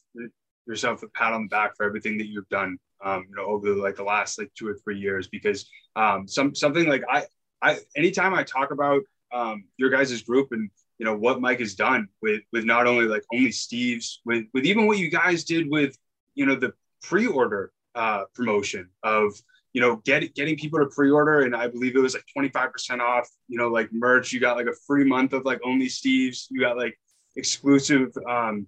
yourself 0.65 1.03
a 1.03 1.09
pat 1.09 1.33
on 1.33 1.43
the 1.43 1.49
back 1.49 1.77
for 1.77 1.85
everything 1.85 2.17
that 2.19 2.29
you've 2.29 2.49
done. 2.49 2.79
Um, 3.05 3.27
you 3.29 3.35
know, 3.35 3.45
over 3.47 3.75
like 3.75 3.97
the 3.97 4.05
last 4.05 4.39
like 4.39 4.53
two 4.55 4.69
or 4.69 4.75
three 4.75 4.97
years, 4.97 5.27
because 5.27 5.69
um, 5.97 6.29
some 6.29 6.55
something 6.55 6.89
like 6.89 7.03
I, 7.11 7.25
I 7.61 7.79
anytime 7.97 8.33
I 8.33 8.45
talk 8.45 8.71
about 8.71 9.03
um, 9.33 9.65
your 9.77 9.91
guys' 9.91 10.23
group 10.23 10.53
and 10.53 10.71
you 10.99 11.05
know 11.05 11.17
what 11.17 11.41
Mike 11.41 11.59
has 11.59 11.75
done 11.75 12.07
with 12.23 12.43
with 12.53 12.65
not 12.65 12.87
only 12.87 13.07
like 13.07 13.25
only 13.33 13.51
Steve's, 13.51 14.21
with 14.25 14.45
with 14.55 14.65
even 14.65 14.87
what 14.87 14.99
you 14.99 15.11
guys 15.11 15.43
did 15.43 15.69
with 15.69 15.99
you 16.37 16.47
know 16.47 16.55
the 16.55 16.73
pre-order 17.03 17.73
uh, 17.97 18.23
promotion 18.37 18.89
of 19.03 19.33
you 19.75 19.81
know 19.81 19.97
get, 20.05 20.35
getting 20.35 20.57
people 20.57 20.79
to 20.79 20.87
pre-order 20.87 21.41
and 21.41 21.55
i 21.55 21.67
believe 21.67 21.95
it 21.95 22.01
was 22.01 22.15
like 22.15 22.25
25% 22.35 23.01
off 23.01 23.29
you 23.49 23.59
know 23.59 23.69
like 23.69 23.93
merch. 23.93 24.33
You 24.33 24.41
got 24.41 24.57
like 24.57 24.67
a 24.67 24.77
free 24.87 25.05
month 25.05 25.35
of 25.35 25.45
like 25.45 25.61
only 25.65 25.89
steve's. 25.89 26.49
You 26.51 26.61
got 26.61 26.79
like 26.79 26.99
exclusive 27.37 28.11
um 28.27 28.67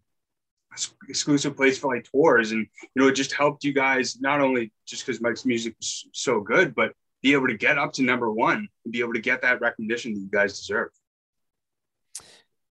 exclusive 1.08 1.56
place 1.56 1.78
for 1.78 1.94
like 1.94 2.04
tours. 2.04 2.52
And 2.52 2.66
you 2.82 3.02
know 3.02 3.08
it 3.08 3.14
just 3.14 3.32
helped 3.32 3.64
you 3.64 3.72
guys 3.72 4.20
not 4.20 4.40
only 4.40 4.72
just 4.86 5.06
because 5.06 5.22
mike's 5.22 5.46
music 5.46 5.74
was 5.78 6.08
so 6.12 6.40
good 6.40 6.74
but 6.74 6.92
be 7.22 7.32
able 7.32 7.46
to 7.46 7.56
get 7.56 7.78
up 7.78 7.92
to 7.94 8.02
number 8.02 8.30
one 8.30 8.68
and 8.84 8.92
be 8.92 9.00
able 9.00 9.14
to 9.14 9.20
get 9.20 9.40
that 9.42 9.60
recognition 9.60 10.12
that 10.12 10.20
you 10.20 10.28
guys 10.30 10.58
deserve. 10.58 10.90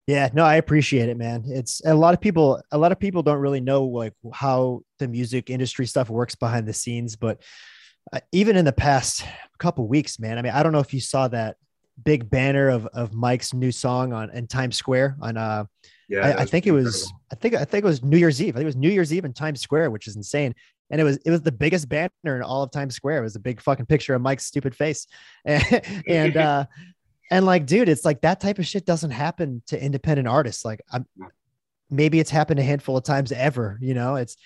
Yeah, 0.08 0.30
no, 0.34 0.44
I 0.44 0.56
appreciate 0.56 1.08
it, 1.08 1.16
man. 1.16 1.44
It's 1.46 1.80
a 1.84 1.94
lot 1.94 2.12
of 2.12 2.20
people, 2.20 2.60
a 2.72 2.76
lot 2.76 2.90
of 2.90 2.98
people 2.98 3.22
don't 3.22 3.38
really 3.38 3.60
know 3.60 3.84
like 3.84 4.14
how 4.32 4.82
the 4.98 5.06
music 5.06 5.48
industry 5.48 5.86
stuff 5.86 6.10
works 6.10 6.34
behind 6.34 6.66
the 6.66 6.72
scenes, 6.72 7.14
but 7.14 7.40
uh, 8.12 8.20
even 8.32 8.56
in 8.56 8.64
the 8.64 8.72
past 8.72 9.24
couple 9.58 9.86
weeks, 9.86 10.18
man, 10.18 10.38
I 10.38 10.42
mean, 10.42 10.52
I 10.52 10.62
don't 10.62 10.72
know 10.72 10.80
if 10.80 10.94
you 10.94 11.00
saw 11.00 11.28
that 11.28 11.56
big 12.02 12.30
banner 12.30 12.68
of, 12.68 12.86
of 12.86 13.12
Mike's 13.12 13.52
new 13.52 13.72
song 13.72 14.12
on 14.12 14.30
in 14.30 14.46
Times 14.46 14.76
Square 14.76 15.16
on, 15.20 15.36
uh, 15.36 15.64
yeah, 16.08 16.26
I, 16.26 16.42
I 16.42 16.44
think 16.44 16.66
it 16.66 16.72
was, 16.72 17.04
incredible. 17.04 17.18
I 17.30 17.34
think, 17.36 17.54
I 17.54 17.64
think 17.64 17.84
it 17.84 17.88
was 17.88 18.02
New 18.02 18.18
Year's 18.18 18.42
Eve. 18.42 18.54
I 18.54 18.58
think 18.58 18.64
it 18.64 18.66
was 18.66 18.76
New 18.76 18.90
Year's 18.90 19.12
Eve 19.12 19.24
in 19.24 19.32
Times 19.32 19.60
Square, 19.60 19.90
which 19.90 20.06
is 20.06 20.16
insane. 20.16 20.54
And 20.90 21.00
it 21.00 21.04
was, 21.04 21.16
it 21.18 21.30
was 21.30 21.40
the 21.40 21.52
biggest 21.52 21.88
banner 21.88 22.10
in 22.24 22.42
all 22.42 22.62
of 22.62 22.70
Times 22.70 22.94
Square. 22.94 23.18
It 23.18 23.22
was 23.22 23.36
a 23.36 23.40
big 23.40 23.60
fucking 23.60 23.86
picture 23.86 24.14
of 24.14 24.20
Mike's 24.20 24.44
stupid 24.44 24.74
face. 24.74 25.06
and, 25.44 25.82
and 26.06 26.36
uh, 26.36 26.66
and 27.30 27.46
like, 27.46 27.64
dude, 27.64 27.88
it's 27.88 28.04
like 28.04 28.20
that 28.20 28.40
type 28.40 28.58
of 28.58 28.66
shit 28.66 28.84
doesn't 28.84 29.10
happen 29.10 29.62
to 29.68 29.82
independent 29.82 30.28
artists. 30.28 30.66
Like, 30.66 30.82
I'm 30.92 31.06
maybe 31.92 32.18
it's 32.18 32.30
happened 32.30 32.58
a 32.58 32.62
handful 32.62 32.96
of 32.96 33.04
times 33.04 33.30
ever. 33.32 33.78
You 33.80 33.94
know, 33.94 34.16
it's 34.16 34.36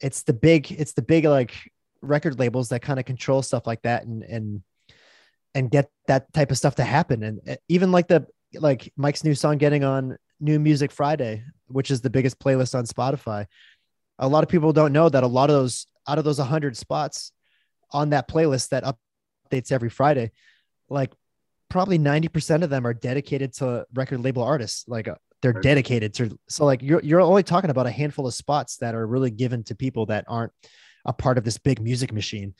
it's 0.00 0.22
the 0.22 0.32
big 0.32 0.70
it's 0.72 0.94
the 0.94 1.02
big 1.02 1.24
like 1.24 1.54
record 2.02 2.38
labels 2.38 2.68
that 2.68 2.82
kind 2.82 2.98
of 2.98 3.04
control 3.04 3.42
stuff 3.42 3.66
like 3.66 3.82
that 3.82 4.04
and 4.04 4.22
and 4.22 4.62
and 5.54 5.70
get 5.70 5.90
that 6.06 6.32
type 6.32 6.50
of 6.50 6.58
stuff 6.58 6.76
to 6.76 6.84
happen. 6.84 7.22
And 7.22 7.40
uh, 7.48 7.56
even 7.68 7.90
like 7.92 8.08
the 8.08 8.26
like 8.54 8.92
Mike's 8.96 9.24
new 9.24 9.34
song 9.34 9.58
getting 9.58 9.84
on 9.84 10.16
New 10.40 10.58
Music 10.58 10.92
Friday, 10.92 11.42
which 11.66 11.90
is 11.90 12.00
the 12.00 12.10
biggest 12.10 12.38
playlist 12.38 12.76
on 12.76 12.86
Spotify. 12.86 13.46
A 14.18 14.28
lot 14.28 14.42
of 14.42 14.48
people 14.48 14.72
don't 14.72 14.92
know 14.92 15.08
that 15.08 15.22
a 15.22 15.26
lot 15.26 15.50
of 15.50 15.56
those 15.56 15.86
out 16.06 16.18
of 16.18 16.24
those 16.24 16.38
100 16.38 16.76
spots 16.76 17.32
on 17.92 18.10
that 18.10 18.28
playlist 18.28 18.70
that 18.70 18.84
updates 19.50 19.72
every 19.72 19.90
Friday, 19.90 20.30
like 20.88 21.12
probably 21.68 21.98
90% 21.98 22.62
of 22.62 22.70
them 22.70 22.86
are 22.86 22.94
dedicated 22.94 23.52
to 23.54 23.86
record 23.94 24.20
label 24.22 24.42
artists. 24.42 24.84
Like 24.88 25.08
uh, 25.08 25.16
they're 25.42 25.52
dedicated 25.52 26.14
to, 26.14 26.38
so 26.48 26.64
like 26.64 26.82
you're, 26.82 27.02
you're 27.02 27.20
only 27.20 27.42
talking 27.42 27.70
about 27.70 27.86
a 27.86 27.90
handful 27.90 28.26
of 28.26 28.34
spots 28.34 28.78
that 28.78 28.94
are 28.94 29.06
really 29.06 29.30
given 29.30 29.64
to 29.64 29.74
people 29.74 30.06
that 30.06 30.24
aren't 30.28 30.52
a 31.08 31.12
part 31.12 31.38
of 31.38 31.44
this 31.44 31.58
big 31.58 31.80
music 31.80 32.12
machine. 32.12 32.54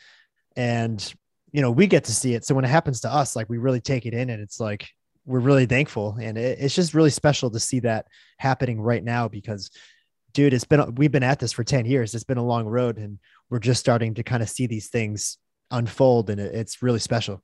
And, 0.56 1.14
you 1.52 1.62
know, 1.62 1.70
we 1.70 1.86
get 1.86 2.04
to 2.04 2.12
see 2.12 2.34
it. 2.34 2.44
So 2.44 2.54
when 2.54 2.64
it 2.64 2.68
happens 2.68 3.02
to 3.02 3.12
us, 3.12 3.36
like 3.36 3.48
we 3.48 3.58
really 3.58 3.80
take 3.80 4.06
it 4.06 4.14
in 4.14 4.30
and 4.30 4.42
it's 4.42 4.58
like, 4.58 4.88
we're 5.24 5.38
really 5.38 5.66
thankful. 5.66 6.16
And 6.20 6.36
it, 6.38 6.58
it's 6.58 6.74
just 6.74 6.94
really 6.94 7.10
special 7.10 7.50
to 7.50 7.60
see 7.60 7.80
that 7.80 8.06
happening 8.38 8.80
right 8.80 9.04
now 9.04 9.28
because 9.28 9.70
dude, 10.32 10.54
it's 10.54 10.64
been, 10.64 10.94
we've 10.94 11.12
been 11.12 11.22
at 11.22 11.38
this 11.38 11.52
for 11.52 11.62
10 11.62 11.84
years. 11.84 12.14
It's 12.14 12.24
been 12.24 12.38
a 12.38 12.44
long 12.44 12.66
road 12.66 12.96
and 12.96 13.18
we're 13.50 13.58
just 13.58 13.80
starting 13.80 14.14
to 14.14 14.22
kind 14.22 14.42
of 14.42 14.48
see 14.48 14.66
these 14.66 14.88
things 14.88 15.38
unfold 15.70 16.30
and 16.30 16.40
it, 16.40 16.54
it's 16.54 16.82
really 16.82 16.98
special 16.98 17.42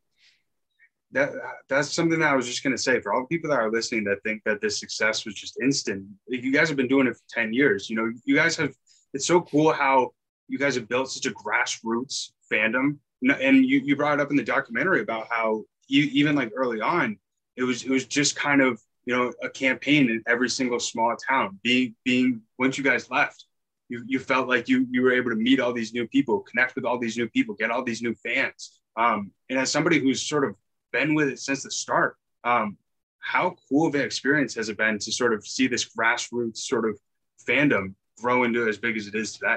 that 1.14 1.30
that's 1.68 1.92
something 1.92 2.18
that 2.18 2.32
I 2.32 2.34
was 2.34 2.46
just 2.46 2.64
going 2.64 2.76
to 2.76 2.82
say 2.82 3.00
for 3.00 3.14
all 3.14 3.20
the 3.20 3.28
people 3.28 3.48
that 3.50 3.60
are 3.60 3.70
listening 3.70 4.02
that 4.04 4.22
think 4.24 4.42
that 4.44 4.60
this 4.60 4.80
success 4.80 5.24
was 5.24 5.34
just 5.34 5.56
instant. 5.62 6.04
You 6.26 6.52
guys 6.52 6.68
have 6.68 6.76
been 6.76 6.88
doing 6.88 7.06
it 7.06 7.14
for 7.14 7.22
10 7.30 7.52
years. 7.52 7.88
You 7.88 7.96
know, 7.96 8.12
you 8.24 8.34
guys 8.34 8.56
have, 8.56 8.74
it's 9.14 9.26
so 9.26 9.40
cool 9.40 9.72
how 9.72 10.10
you 10.48 10.58
guys 10.58 10.74
have 10.74 10.88
built 10.88 11.10
such 11.10 11.26
a 11.26 11.34
grassroots 11.34 12.30
fandom. 12.50 12.98
And 13.22 13.64
you, 13.64 13.80
you 13.80 13.96
brought 13.96 14.18
it 14.18 14.22
up 14.22 14.30
in 14.30 14.36
the 14.36 14.44
documentary 14.44 15.00
about 15.00 15.28
how 15.30 15.64
you, 15.88 16.04
even 16.12 16.34
like 16.34 16.52
early 16.54 16.80
on, 16.80 17.18
it 17.56 17.62
was, 17.62 17.82
it 17.82 17.90
was 17.90 18.04
just 18.04 18.36
kind 18.36 18.60
of, 18.60 18.80
you 19.06 19.14
know, 19.14 19.32
a 19.42 19.48
campaign 19.48 20.10
in 20.10 20.22
every 20.26 20.50
single 20.50 20.80
small 20.80 21.16
town 21.16 21.58
being, 21.62 21.94
being, 22.04 22.42
once 22.58 22.76
you 22.76 22.84
guys 22.84 23.10
left, 23.10 23.46
you, 23.88 24.02
you 24.06 24.18
felt 24.18 24.48
like 24.48 24.68
you, 24.68 24.86
you 24.90 25.02
were 25.02 25.12
able 25.12 25.30
to 25.30 25.36
meet 25.36 25.60
all 25.60 25.72
these 25.72 25.94
new 25.94 26.06
people, 26.08 26.40
connect 26.40 26.74
with 26.74 26.84
all 26.84 26.98
these 26.98 27.16
new 27.16 27.28
people, 27.28 27.54
get 27.54 27.70
all 27.70 27.82
these 27.82 28.02
new 28.02 28.14
fans. 28.14 28.80
Um, 28.96 29.30
and 29.48 29.58
as 29.58 29.70
somebody 29.70 29.98
who's 29.98 30.22
sort 30.22 30.44
of 30.44 30.54
been 30.94 31.12
with 31.12 31.28
it 31.28 31.40
since 31.40 31.64
the 31.64 31.70
start. 31.70 32.16
Um, 32.44 32.78
how 33.18 33.56
cool 33.68 33.88
of 33.88 33.94
an 33.94 34.02
experience 34.02 34.54
has 34.54 34.68
it 34.68 34.78
been 34.78 34.98
to 35.00 35.12
sort 35.12 35.34
of 35.34 35.46
see 35.46 35.66
this 35.66 35.84
grassroots 35.84 36.58
sort 36.58 36.88
of 36.88 36.98
fandom 37.46 37.94
grow 38.22 38.44
into 38.44 38.68
as 38.68 38.78
big 38.78 38.96
as 38.96 39.08
it 39.08 39.14
is 39.14 39.32
today? 39.32 39.56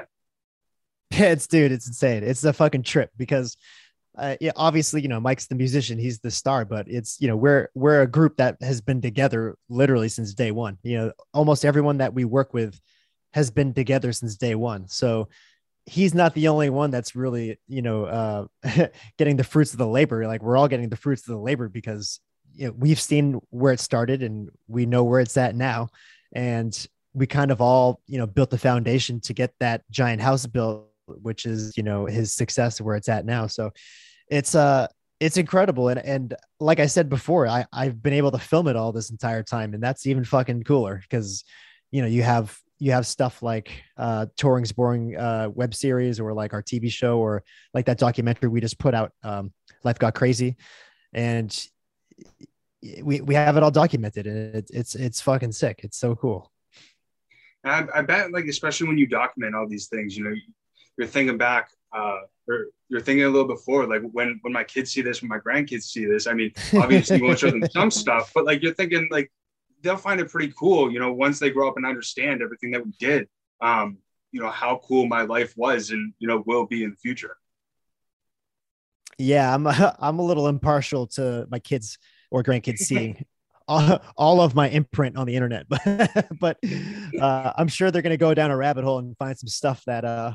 Yeah, 1.18 1.32
it's 1.32 1.46
dude, 1.46 1.72
it's 1.72 1.86
insane. 1.86 2.22
It's 2.22 2.44
a 2.44 2.52
fucking 2.52 2.82
trip 2.82 3.10
because 3.16 3.56
uh, 4.16 4.36
yeah, 4.40 4.52
obviously, 4.56 5.00
you 5.00 5.08
know, 5.08 5.20
Mike's 5.20 5.46
the 5.46 5.54
musician, 5.54 5.98
he's 5.98 6.18
the 6.18 6.30
star, 6.30 6.64
but 6.64 6.86
it's, 6.88 7.20
you 7.20 7.28
know, 7.28 7.36
we're, 7.36 7.68
we're 7.74 8.02
a 8.02 8.06
group 8.06 8.36
that 8.36 8.56
has 8.60 8.80
been 8.80 9.00
together 9.00 9.56
literally 9.68 10.08
since 10.08 10.34
day 10.34 10.50
one. 10.50 10.76
You 10.82 10.98
know, 10.98 11.12
almost 11.32 11.64
everyone 11.64 11.98
that 11.98 12.12
we 12.12 12.24
work 12.24 12.52
with 12.52 12.78
has 13.32 13.50
been 13.50 13.72
together 13.74 14.12
since 14.12 14.36
day 14.36 14.54
one. 14.54 14.88
So 14.88 15.28
he's 15.88 16.14
not 16.14 16.34
the 16.34 16.48
only 16.48 16.68
one 16.68 16.90
that's 16.90 17.16
really 17.16 17.58
you 17.66 17.82
know 17.82 18.04
uh, 18.04 18.46
getting 19.18 19.36
the 19.36 19.44
fruits 19.44 19.72
of 19.72 19.78
the 19.78 19.86
labor 19.86 20.26
like 20.26 20.42
we're 20.42 20.56
all 20.56 20.68
getting 20.68 20.88
the 20.88 20.96
fruits 20.96 21.22
of 21.22 21.28
the 21.28 21.40
labor 21.40 21.68
because 21.68 22.20
you 22.54 22.66
know, 22.66 22.74
we've 22.76 23.00
seen 23.00 23.40
where 23.50 23.72
it 23.72 23.80
started 23.80 24.22
and 24.22 24.50
we 24.66 24.84
know 24.84 25.04
where 25.04 25.20
it's 25.20 25.36
at 25.36 25.54
now 25.54 25.88
and 26.32 26.86
we 27.14 27.26
kind 27.26 27.50
of 27.50 27.60
all 27.60 28.00
you 28.06 28.18
know 28.18 28.26
built 28.26 28.50
the 28.50 28.58
foundation 28.58 29.20
to 29.20 29.32
get 29.32 29.54
that 29.60 29.82
giant 29.90 30.20
house 30.20 30.46
built 30.46 30.88
which 31.22 31.46
is 31.46 31.76
you 31.76 31.82
know 31.82 32.06
his 32.06 32.32
success 32.32 32.80
where 32.80 32.96
it's 32.96 33.08
at 33.08 33.24
now 33.24 33.46
so 33.46 33.70
it's 34.28 34.54
uh 34.54 34.86
it's 35.20 35.36
incredible 35.36 35.88
and 35.88 36.00
and 36.04 36.34
like 36.60 36.80
i 36.80 36.86
said 36.86 37.08
before 37.08 37.46
i 37.46 37.64
i've 37.72 38.02
been 38.02 38.12
able 38.12 38.30
to 38.30 38.38
film 38.38 38.68
it 38.68 38.76
all 38.76 38.92
this 38.92 39.10
entire 39.10 39.42
time 39.42 39.74
and 39.74 39.82
that's 39.82 40.06
even 40.06 40.24
fucking 40.24 40.62
cooler 40.62 41.00
because 41.02 41.44
you 41.90 42.02
know 42.02 42.08
you 42.08 42.22
have 42.22 42.56
you 42.78 42.92
have 42.92 43.06
stuff 43.06 43.42
like 43.42 43.70
uh, 43.96 44.26
Touring's 44.36 44.72
Boring 44.72 45.16
uh, 45.16 45.48
web 45.52 45.74
series 45.74 46.20
or 46.20 46.32
like 46.32 46.54
our 46.54 46.62
TV 46.62 46.90
show 46.90 47.18
or 47.18 47.42
like 47.74 47.86
that 47.86 47.98
documentary 47.98 48.48
we 48.48 48.60
just 48.60 48.78
put 48.78 48.94
out, 48.94 49.12
um, 49.22 49.52
Life 49.84 49.98
Got 49.98 50.14
Crazy. 50.14 50.56
And 51.12 51.56
we, 53.02 53.20
we 53.20 53.34
have 53.34 53.56
it 53.56 53.62
all 53.62 53.70
documented 53.70 54.26
and 54.26 54.54
it, 54.54 54.70
it's, 54.72 54.94
it's 54.94 55.20
fucking 55.20 55.52
sick. 55.52 55.80
It's 55.82 55.98
so 55.98 56.14
cool. 56.14 56.52
I, 57.64 57.84
I, 57.92 58.02
bet 58.02 58.30
like, 58.30 58.44
especially 58.44 58.86
when 58.86 58.98
you 58.98 59.06
document 59.06 59.56
all 59.56 59.68
these 59.68 59.88
things, 59.88 60.16
you 60.16 60.24
know, 60.24 60.34
you're 60.98 61.06
thinking 61.06 61.38
back, 61.38 61.70
uh, 61.96 62.18
or 62.48 62.66
you're 62.88 63.00
thinking 63.00 63.24
a 63.24 63.28
little 63.28 63.48
before, 63.48 63.86
like 63.86 64.02
when, 64.12 64.38
when 64.42 64.52
my 64.52 64.64
kids 64.64 64.90
see 64.92 65.00
this, 65.00 65.22
when 65.22 65.28
my 65.28 65.38
grandkids 65.38 65.84
see 65.84 66.04
this, 66.04 66.26
I 66.26 66.34
mean, 66.34 66.52
obviously 66.74 67.18
you 67.18 67.24
won't 67.24 67.38
show 67.38 67.50
them 67.50 67.66
some 67.70 67.90
stuff, 67.90 68.32
but 68.34 68.44
like, 68.44 68.62
you're 68.62 68.74
thinking 68.74 69.08
like, 69.10 69.30
they'll 69.82 69.96
find 69.96 70.20
it 70.20 70.28
pretty 70.28 70.52
cool, 70.58 70.92
you 70.92 70.98
know, 70.98 71.12
once 71.12 71.38
they 71.38 71.50
grow 71.50 71.68
up 71.68 71.76
and 71.76 71.86
understand 71.86 72.42
everything 72.42 72.72
that 72.72 72.84
we 72.84 72.92
did, 72.98 73.28
um, 73.60 73.98
you 74.32 74.40
know, 74.40 74.50
how 74.50 74.80
cool 74.84 75.06
my 75.06 75.22
life 75.22 75.54
was 75.56 75.90
and, 75.90 76.12
you 76.18 76.26
know, 76.26 76.42
will 76.46 76.66
be 76.66 76.82
in 76.82 76.90
the 76.90 76.96
future. 76.96 77.36
Yeah, 79.18 79.54
I'm 79.54 79.66
a, 79.66 79.96
I'm 80.00 80.18
a 80.18 80.22
little 80.22 80.48
impartial 80.48 81.06
to 81.08 81.46
my 81.50 81.60
kids 81.60 81.98
or 82.30 82.42
grandkids 82.42 82.78
seeing 82.78 83.24
all, 83.68 84.00
all 84.16 84.40
of 84.40 84.54
my 84.54 84.68
imprint 84.68 85.16
on 85.16 85.26
the 85.26 85.36
internet, 85.36 85.66
but 85.68 86.28
but 86.40 86.58
uh, 87.20 87.52
I'm 87.56 87.68
sure 87.68 87.90
they're 87.90 88.02
going 88.02 88.10
to 88.10 88.16
go 88.16 88.34
down 88.34 88.50
a 88.50 88.56
rabbit 88.56 88.84
hole 88.84 88.98
and 88.98 89.16
find 89.18 89.38
some 89.38 89.48
stuff 89.48 89.84
that 89.86 90.04
uh, 90.04 90.34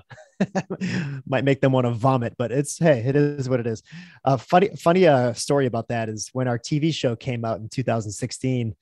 might 1.25 1.43
make 1.43 1.59
them 1.59 1.71
want 1.71 1.85
to 1.85 1.91
vomit. 1.91 2.35
But 2.37 2.51
it's 2.51 2.77
hey, 2.77 3.03
it 3.05 3.15
is 3.15 3.49
what 3.49 3.59
it 3.59 3.67
is. 3.67 3.83
Uh, 4.23 4.37
funny 4.37 4.69
funny 4.77 5.07
uh, 5.07 5.33
story 5.33 5.65
about 5.65 5.87
that 5.89 6.09
is 6.09 6.29
when 6.33 6.47
our 6.47 6.59
TV 6.59 6.93
show 6.93 7.15
came 7.15 7.43
out 7.43 7.59
in 7.59 7.69
2016. 7.69 8.75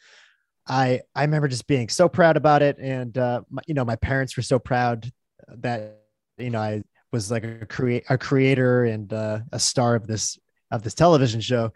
I 0.68 1.02
I 1.16 1.22
remember 1.24 1.48
just 1.48 1.68
being 1.68 1.90
so 1.90 2.08
proud 2.10 2.38
about 2.38 2.62
it, 2.62 2.78
and 2.78 3.18
uh, 3.18 3.42
my, 3.50 3.62
you 3.68 3.74
know 3.74 3.86
my 3.86 3.96
parents 3.96 4.36
were 4.38 4.44
so 4.44 4.60
proud 4.60 5.12
that 5.48 6.02
you 6.38 6.50
know 6.50 6.60
I 6.60 6.84
was 7.12 7.32
like 7.32 7.44
a 7.44 7.66
create 7.66 8.04
a 8.10 8.18
creator 8.18 8.84
and 8.84 9.12
uh, 9.12 9.40
a 9.52 9.60
star 9.60 9.96
of 9.96 10.08
this 10.08 10.38
of 10.72 10.84
this 10.84 10.94
television 10.94 11.42
show. 11.42 11.74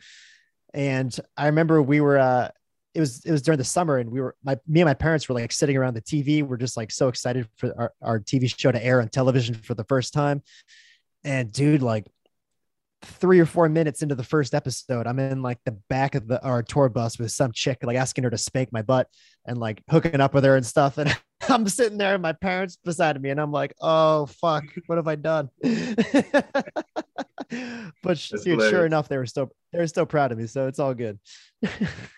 And 0.73 1.17
I 1.37 1.45
remember 1.45 1.81
we 1.81 2.01
were 2.01 2.17
uh, 2.17 2.49
it 2.95 2.99
was 2.99 3.23
it 3.25 3.31
was 3.31 3.41
during 3.41 3.57
the 3.57 3.63
summer, 3.65 3.97
and 3.97 4.09
we 4.09 4.21
were 4.21 4.35
my 4.43 4.57
me 4.67 4.81
and 4.81 4.87
my 4.87 4.93
parents 4.93 5.27
were 5.27 5.35
like 5.35 5.51
sitting 5.51 5.75
around 5.75 5.95
the 5.95 6.01
TV. 6.01 6.41
We're 6.41 6.57
just 6.57 6.77
like 6.77 6.91
so 6.91 7.09
excited 7.09 7.47
for 7.57 7.73
our, 7.77 7.93
our 8.01 8.19
TV 8.19 8.53
show 8.57 8.71
to 8.71 8.83
air 8.83 9.01
on 9.01 9.09
television 9.09 9.55
for 9.55 9.73
the 9.73 9.83
first 9.83 10.13
time. 10.13 10.41
And 11.23 11.51
dude, 11.51 11.81
like 11.81 12.07
three 13.01 13.39
or 13.39 13.45
four 13.45 13.67
minutes 13.67 14.01
into 14.01 14.15
the 14.15 14.23
first 14.23 14.53
episode, 14.55 15.07
I'm 15.07 15.19
in 15.19 15.41
like 15.41 15.59
the 15.65 15.77
back 15.89 16.15
of 16.15 16.27
the 16.27 16.41
our 16.43 16.63
tour 16.63 16.87
bus 16.87 17.19
with 17.19 17.31
some 17.31 17.51
chick, 17.51 17.79
like 17.83 17.97
asking 17.97 18.23
her 18.23 18.29
to 18.29 18.37
spank 18.37 18.71
my 18.71 18.81
butt 18.81 19.09
and 19.45 19.57
like 19.57 19.83
hooking 19.89 20.21
up 20.21 20.33
with 20.33 20.45
her 20.45 20.55
and 20.55 20.65
stuff. 20.65 20.97
And 20.97 21.15
I'm 21.49 21.67
sitting 21.67 21.97
there, 21.97 22.13
and 22.13 22.23
my 22.23 22.33
parents 22.33 22.77
beside 22.83 23.21
me, 23.21 23.29
and 23.29 23.41
I'm 23.41 23.51
like, 23.51 23.75
oh 23.81 24.25
fuck, 24.25 24.63
what 24.87 24.97
have 24.97 25.07
I 25.07 25.15
done? 25.15 25.49
but 28.03 28.17
dude, 28.43 28.57
sure 28.69 28.85
enough, 28.85 29.07
they 29.07 29.17
were 29.17 29.25
still 29.25 29.49
they 29.71 29.79
were 29.79 29.87
still 29.87 30.05
proud 30.05 30.31
of 30.31 30.37
me, 30.37 30.47
so 30.47 30.67
it's 30.67 30.79
all 30.79 30.93
good. 30.93 31.19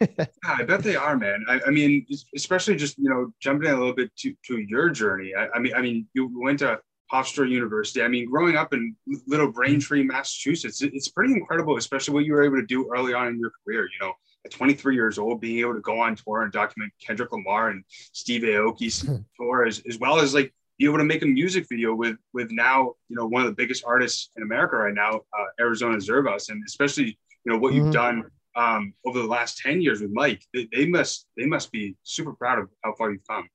Yeah, 0.01 0.25
I 0.45 0.63
bet 0.63 0.83
they 0.83 0.95
are, 0.95 1.17
man. 1.17 1.45
I, 1.47 1.59
I 1.67 1.69
mean, 1.71 2.05
especially 2.35 2.75
just 2.75 2.97
you 2.97 3.09
know 3.09 3.31
jumping 3.39 3.69
in 3.69 3.75
a 3.75 3.77
little 3.77 3.93
bit 3.95 4.15
to, 4.17 4.33
to 4.47 4.57
your 4.59 4.89
journey. 4.89 5.33
I, 5.37 5.47
I 5.55 5.59
mean, 5.59 5.73
I 5.75 5.81
mean, 5.81 6.07
you 6.13 6.29
went 6.41 6.59
to 6.59 6.79
Hofstra 7.11 7.49
University. 7.49 8.01
I 8.01 8.07
mean, 8.07 8.29
growing 8.29 8.55
up 8.57 8.73
in 8.73 8.95
little 9.27 9.51
Braintree, 9.51 10.03
Massachusetts, 10.03 10.81
it- 10.81 10.93
it's 10.93 11.07
pretty 11.09 11.33
incredible, 11.33 11.77
especially 11.77 12.13
what 12.13 12.25
you 12.25 12.33
were 12.33 12.43
able 12.43 12.57
to 12.57 12.65
do 12.65 12.89
early 12.95 13.13
on 13.13 13.27
in 13.27 13.39
your 13.39 13.51
career. 13.63 13.83
You 13.83 14.05
know, 14.07 14.13
at 14.45 14.51
23 14.51 14.95
years 14.95 15.17
old, 15.17 15.41
being 15.41 15.59
able 15.59 15.73
to 15.73 15.81
go 15.81 15.99
on 15.99 16.15
tour 16.15 16.43
and 16.43 16.51
document 16.51 16.91
Kendrick 17.05 17.31
Lamar 17.31 17.69
and 17.69 17.83
Steve 17.89 18.41
Aoki's 18.43 19.07
tour, 19.39 19.65
as, 19.65 19.81
as 19.87 19.97
well 19.99 20.19
as 20.19 20.33
like 20.33 20.53
be 20.77 20.85
able 20.85 20.97
to 20.97 21.03
make 21.03 21.23
a 21.23 21.25
music 21.25 21.65
video 21.69 21.93
with 21.95 22.17
with 22.33 22.51
now 22.51 22.93
you 23.09 23.15
know 23.15 23.25
one 23.25 23.41
of 23.41 23.47
the 23.47 23.55
biggest 23.55 23.83
artists 23.85 24.29
in 24.35 24.43
America 24.43 24.77
right 24.77 24.93
now, 24.93 25.15
uh, 25.17 25.45
Arizona 25.59 25.97
Zervas, 25.97 26.49
and 26.49 26.63
especially 26.65 27.17
you 27.45 27.53
know 27.53 27.57
what 27.57 27.73
you've 27.73 27.93
done 27.93 28.25
um, 28.57 28.93
over 29.05 29.19
the 29.19 29.27
last 29.27 29.59
10 29.59 29.81
years 29.81 30.01
with 30.01 30.11
Mike. 30.11 30.43
They, 30.53 30.67
they 30.73 30.85
must 30.85 31.27
they 31.37 31.45
must 31.45 31.71
be 31.71 31.95
super 32.03 32.33
proud 32.33 32.59
of 32.59 32.69
how 32.83 32.93
far 32.95 33.11
you've 33.11 33.25
come. 33.27 33.47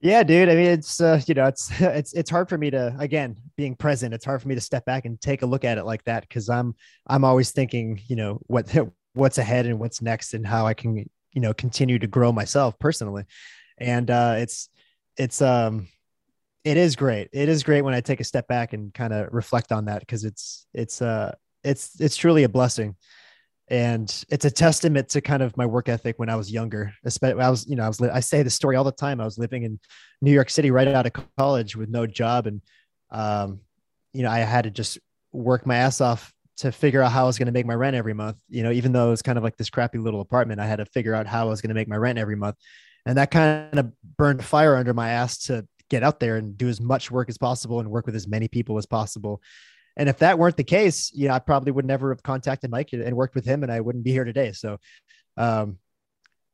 Yeah, 0.00 0.22
dude. 0.22 0.50
I 0.50 0.54
mean, 0.54 0.66
it's 0.66 1.00
uh, 1.00 1.20
you 1.26 1.34
know, 1.34 1.46
it's 1.46 1.70
it's 1.80 2.12
it's 2.12 2.30
hard 2.30 2.48
for 2.48 2.58
me 2.58 2.70
to 2.70 2.94
again 2.98 3.36
being 3.56 3.74
present. 3.74 4.14
It's 4.14 4.24
hard 4.24 4.40
for 4.40 4.48
me 4.48 4.54
to 4.54 4.60
step 4.60 4.84
back 4.84 5.04
and 5.04 5.20
take 5.20 5.42
a 5.42 5.46
look 5.46 5.64
at 5.64 5.78
it 5.78 5.84
like 5.84 6.04
that 6.04 6.28
because 6.28 6.48
I'm 6.48 6.74
I'm 7.06 7.24
always 7.24 7.50
thinking, 7.50 8.00
you 8.06 8.16
know, 8.16 8.40
what 8.46 8.74
what's 9.14 9.38
ahead 9.38 9.66
and 9.66 9.78
what's 9.78 10.02
next 10.02 10.34
and 10.34 10.46
how 10.46 10.66
I 10.66 10.74
can 10.74 11.08
you 11.32 11.40
know 11.40 11.52
continue 11.52 11.98
to 11.98 12.06
grow 12.06 12.32
myself 12.32 12.78
personally. 12.78 13.24
And 13.78 14.10
uh, 14.10 14.36
it's 14.38 14.68
it's 15.16 15.42
um 15.42 15.88
it 16.64 16.76
is 16.76 16.96
great. 16.96 17.28
It 17.32 17.48
is 17.48 17.62
great 17.62 17.82
when 17.82 17.94
I 17.94 18.00
take 18.00 18.20
a 18.20 18.24
step 18.24 18.48
back 18.48 18.72
and 18.72 18.92
kind 18.94 19.12
of 19.12 19.28
reflect 19.32 19.70
on 19.70 19.84
that 19.86 20.00
because 20.00 20.24
it's 20.24 20.66
it's 20.72 21.02
uh 21.02 21.34
it's 21.62 22.00
it's 22.00 22.16
truly 22.16 22.44
a 22.44 22.48
blessing 22.48 22.96
and 23.68 24.24
it's 24.28 24.44
a 24.44 24.50
testament 24.50 25.08
to 25.10 25.20
kind 25.20 25.42
of 25.42 25.56
my 25.56 25.64
work 25.64 25.88
ethic 25.88 26.18
when 26.18 26.28
I 26.28 26.36
was 26.36 26.52
younger. 26.52 26.92
Especially, 27.04 27.40
I 27.40 27.48
was, 27.48 27.66
you 27.66 27.76
know, 27.76 27.84
I 27.84 27.88
was, 27.88 28.00
I 28.00 28.20
say 28.20 28.42
the 28.42 28.50
story 28.50 28.76
all 28.76 28.84
the 28.84 28.92
time. 28.92 29.20
I 29.20 29.24
was 29.24 29.38
living 29.38 29.62
in 29.62 29.80
New 30.20 30.32
York 30.32 30.50
City 30.50 30.70
right 30.70 30.86
out 30.86 31.06
of 31.06 31.12
college 31.38 31.74
with 31.74 31.88
no 31.88 32.06
job, 32.06 32.46
and 32.46 32.60
um, 33.10 33.60
you 34.12 34.22
know, 34.22 34.30
I 34.30 34.38
had 34.40 34.64
to 34.64 34.70
just 34.70 34.98
work 35.32 35.66
my 35.66 35.76
ass 35.76 36.00
off 36.00 36.32
to 36.58 36.70
figure 36.70 37.02
out 37.02 37.10
how 37.10 37.24
I 37.24 37.26
was 37.26 37.38
going 37.38 37.46
to 37.46 37.52
make 37.52 37.66
my 37.66 37.74
rent 37.74 37.96
every 37.96 38.14
month. 38.14 38.36
You 38.48 38.62
know, 38.62 38.70
even 38.70 38.92
though 38.92 39.08
it 39.08 39.10
was 39.10 39.22
kind 39.22 39.38
of 39.38 39.44
like 39.44 39.56
this 39.56 39.70
crappy 39.70 39.98
little 39.98 40.20
apartment, 40.20 40.60
I 40.60 40.66
had 40.66 40.76
to 40.76 40.86
figure 40.86 41.14
out 41.14 41.26
how 41.26 41.46
I 41.46 41.50
was 41.50 41.60
going 41.60 41.70
to 41.70 41.74
make 41.74 41.88
my 41.88 41.96
rent 41.96 42.18
every 42.18 42.36
month, 42.36 42.56
and 43.06 43.18
that 43.18 43.30
kind 43.30 43.78
of 43.78 43.92
burned 44.16 44.44
fire 44.44 44.76
under 44.76 44.94
my 44.94 45.10
ass 45.10 45.38
to 45.46 45.66
get 45.90 46.02
out 46.02 46.20
there 46.20 46.36
and 46.36 46.56
do 46.56 46.68
as 46.68 46.80
much 46.80 47.10
work 47.10 47.28
as 47.28 47.38
possible 47.38 47.80
and 47.80 47.90
work 47.90 48.06
with 48.06 48.16
as 48.16 48.26
many 48.26 48.48
people 48.48 48.78
as 48.78 48.86
possible. 48.86 49.42
And 49.96 50.08
if 50.08 50.18
that 50.18 50.38
weren't 50.38 50.56
the 50.56 50.64
case, 50.64 51.12
you 51.14 51.28
know, 51.28 51.34
I 51.34 51.38
probably 51.38 51.72
would 51.72 51.84
never 51.84 52.10
have 52.10 52.22
contacted 52.22 52.70
Mike 52.70 52.92
and 52.92 53.16
worked 53.16 53.34
with 53.34 53.44
him, 53.44 53.62
and 53.62 53.70
I 53.70 53.80
wouldn't 53.80 54.04
be 54.04 54.10
here 54.10 54.24
today. 54.24 54.52
So, 54.52 54.78
um, 55.36 55.78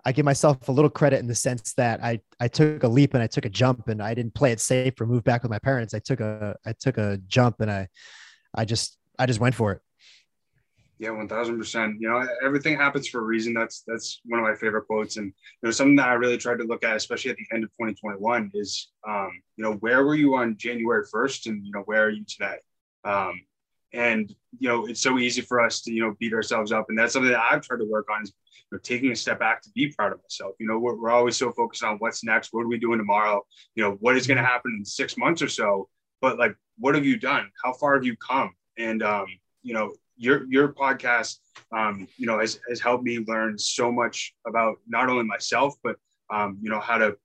I 0.05 0.13
give 0.13 0.25
myself 0.25 0.69
a 0.69 0.73
little 0.73 0.91
credit 0.91 1.21
in 1.21 1.27
the 1.27 1.35
sense 1.35 1.75
that 1.75 2.03
I 2.03 2.21
I 2.39 2.49
took 2.49 2.85
a 2.85 2.89
leap 2.89 3.13
and 3.13 3.23
I 3.23 3.27
took 3.27 3.45
a 3.45 3.51
jump, 3.51 3.89
and 3.89 4.03
I 4.03 4.15
didn't 4.15 4.35
play 4.35 4.53
it 4.53 4.61
safe 4.61 4.99
or 5.01 5.07
move 5.07 5.25
back 5.25 5.43
with 5.43 5.51
my 5.51 5.59
parents. 5.59 5.95
I 5.95 5.99
took 5.99 6.21
a 6.21 6.57
I 6.65 6.73
took 6.73 6.99
a 6.99 7.19
jump, 7.29 7.61
and 7.61 7.71
I 7.71 7.89
I 8.55 8.65
just 8.65 8.97
I 9.19 9.27
just 9.27 9.41
went 9.41 9.55
for 9.55 9.73
it. 9.73 9.81
Yeah, 11.01 11.13
one 11.13 11.29
thousand 11.29 11.57
percent. 11.57 11.97
You 11.99 12.11
know, 12.11 12.29
everything 12.45 12.77
happens 12.77 13.09
for 13.09 13.21
a 13.21 13.25
reason. 13.25 13.55
That's 13.55 13.83
that's 13.87 14.21
one 14.27 14.39
of 14.39 14.45
my 14.45 14.55
favorite 14.55 14.87
quotes, 14.87 15.17
and 15.17 15.29
you 15.29 15.33
know, 15.63 15.71
something 15.71 15.97
that 15.97 16.11
I 16.11 16.13
really 16.13 16.37
tried 16.37 16.59
to 16.59 16.65
look 16.65 16.85
at, 16.85 16.95
especially 16.95 17.31
at 17.31 17.39
the 17.39 17.47
end 17.55 17.65
of 17.65 17.71
2021, 17.71 18.51
is 18.53 18.91
um, 19.09 19.31
you 19.57 19.65
know, 19.65 19.73
where 19.77 20.05
were 20.05 20.15
you 20.15 20.35
on 20.35 20.59
January 20.59 21.07
1st, 21.07 21.47
and 21.47 21.65
you 21.65 21.73
know, 21.73 21.81
where 21.87 22.05
are 22.05 22.11
you 22.11 22.27
today? 22.27 22.57
Um, 23.07 23.41
and 23.95 24.31
you 24.59 24.69
know, 24.69 24.85
it's 24.85 25.01
so 25.01 25.19
easy 25.19 25.41
for 25.41 25.63
us 25.63 25.81
to 25.83 25.91
you 25.91 26.03
know 26.03 26.15
beat 26.21 26.35
ourselves 26.35 26.71
up, 26.71 26.85
and 26.91 26.99
that's 26.99 27.15
something 27.15 27.33
that 27.33 27.47
I've 27.51 27.63
tried 27.63 27.79
to 27.79 27.91
work 27.91 28.09
on 28.15 28.23
is 28.23 28.35
you 28.71 28.77
know, 28.77 28.81
taking 28.83 29.11
a 29.11 29.17
step 29.17 29.39
back 29.39 29.63
to 29.63 29.71
be 29.75 29.91
proud 29.97 30.13
of 30.13 30.21
myself. 30.21 30.55
You 30.61 30.67
know, 30.67 30.79
we're, 30.79 31.01
we're 31.01 31.11
always 31.11 31.39
so 31.39 31.51
focused 31.51 31.83
on 31.83 31.97
what's 31.97 32.23
next, 32.25 32.53
what 32.53 32.65
are 32.65 32.69
we 32.69 32.79
doing 32.79 32.99
tomorrow? 32.99 33.43
You 33.75 33.85
know, 33.85 33.93
what 34.01 34.19
is 34.19 34.27
going 34.27 34.37
to 34.37 34.45
happen 34.45 34.77
in 34.79 34.85
six 34.85 35.17
months 35.17 35.41
or 35.41 35.49
so? 35.49 35.89
But 36.21 36.39
like, 36.39 36.55
what 36.77 36.95
have 36.95 37.07
you 37.07 37.17
done? 37.17 37.51
How 37.65 37.73
far 37.73 37.95
have 37.95 38.05
you 38.05 38.17
come? 38.17 38.53
And 38.77 39.03
um, 39.03 39.29
you 39.63 39.73
know, 39.73 39.95
your 40.21 40.45
your 40.51 40.73
podcast, 40.75 41.39
um, 41.73 42.07
you 42.19 42.27
know, 42.27 42.39
has, 42.39 42.61
has 42.69 42.79
helped 42.79 43.03
me 43.03 43.25
learn 43.27 43.59
so 43.59 43.91
much 43.91 44.35
about 44.47 44.77
not 44.87 45.09
only 45.09 45.25
myself, 45.25 45.75
but 45.83 45.97
um, 46.31 46.59
you 46.61 46.71
know, 46.71 46.79
how 46.79 46.99
to, 46.99 47.17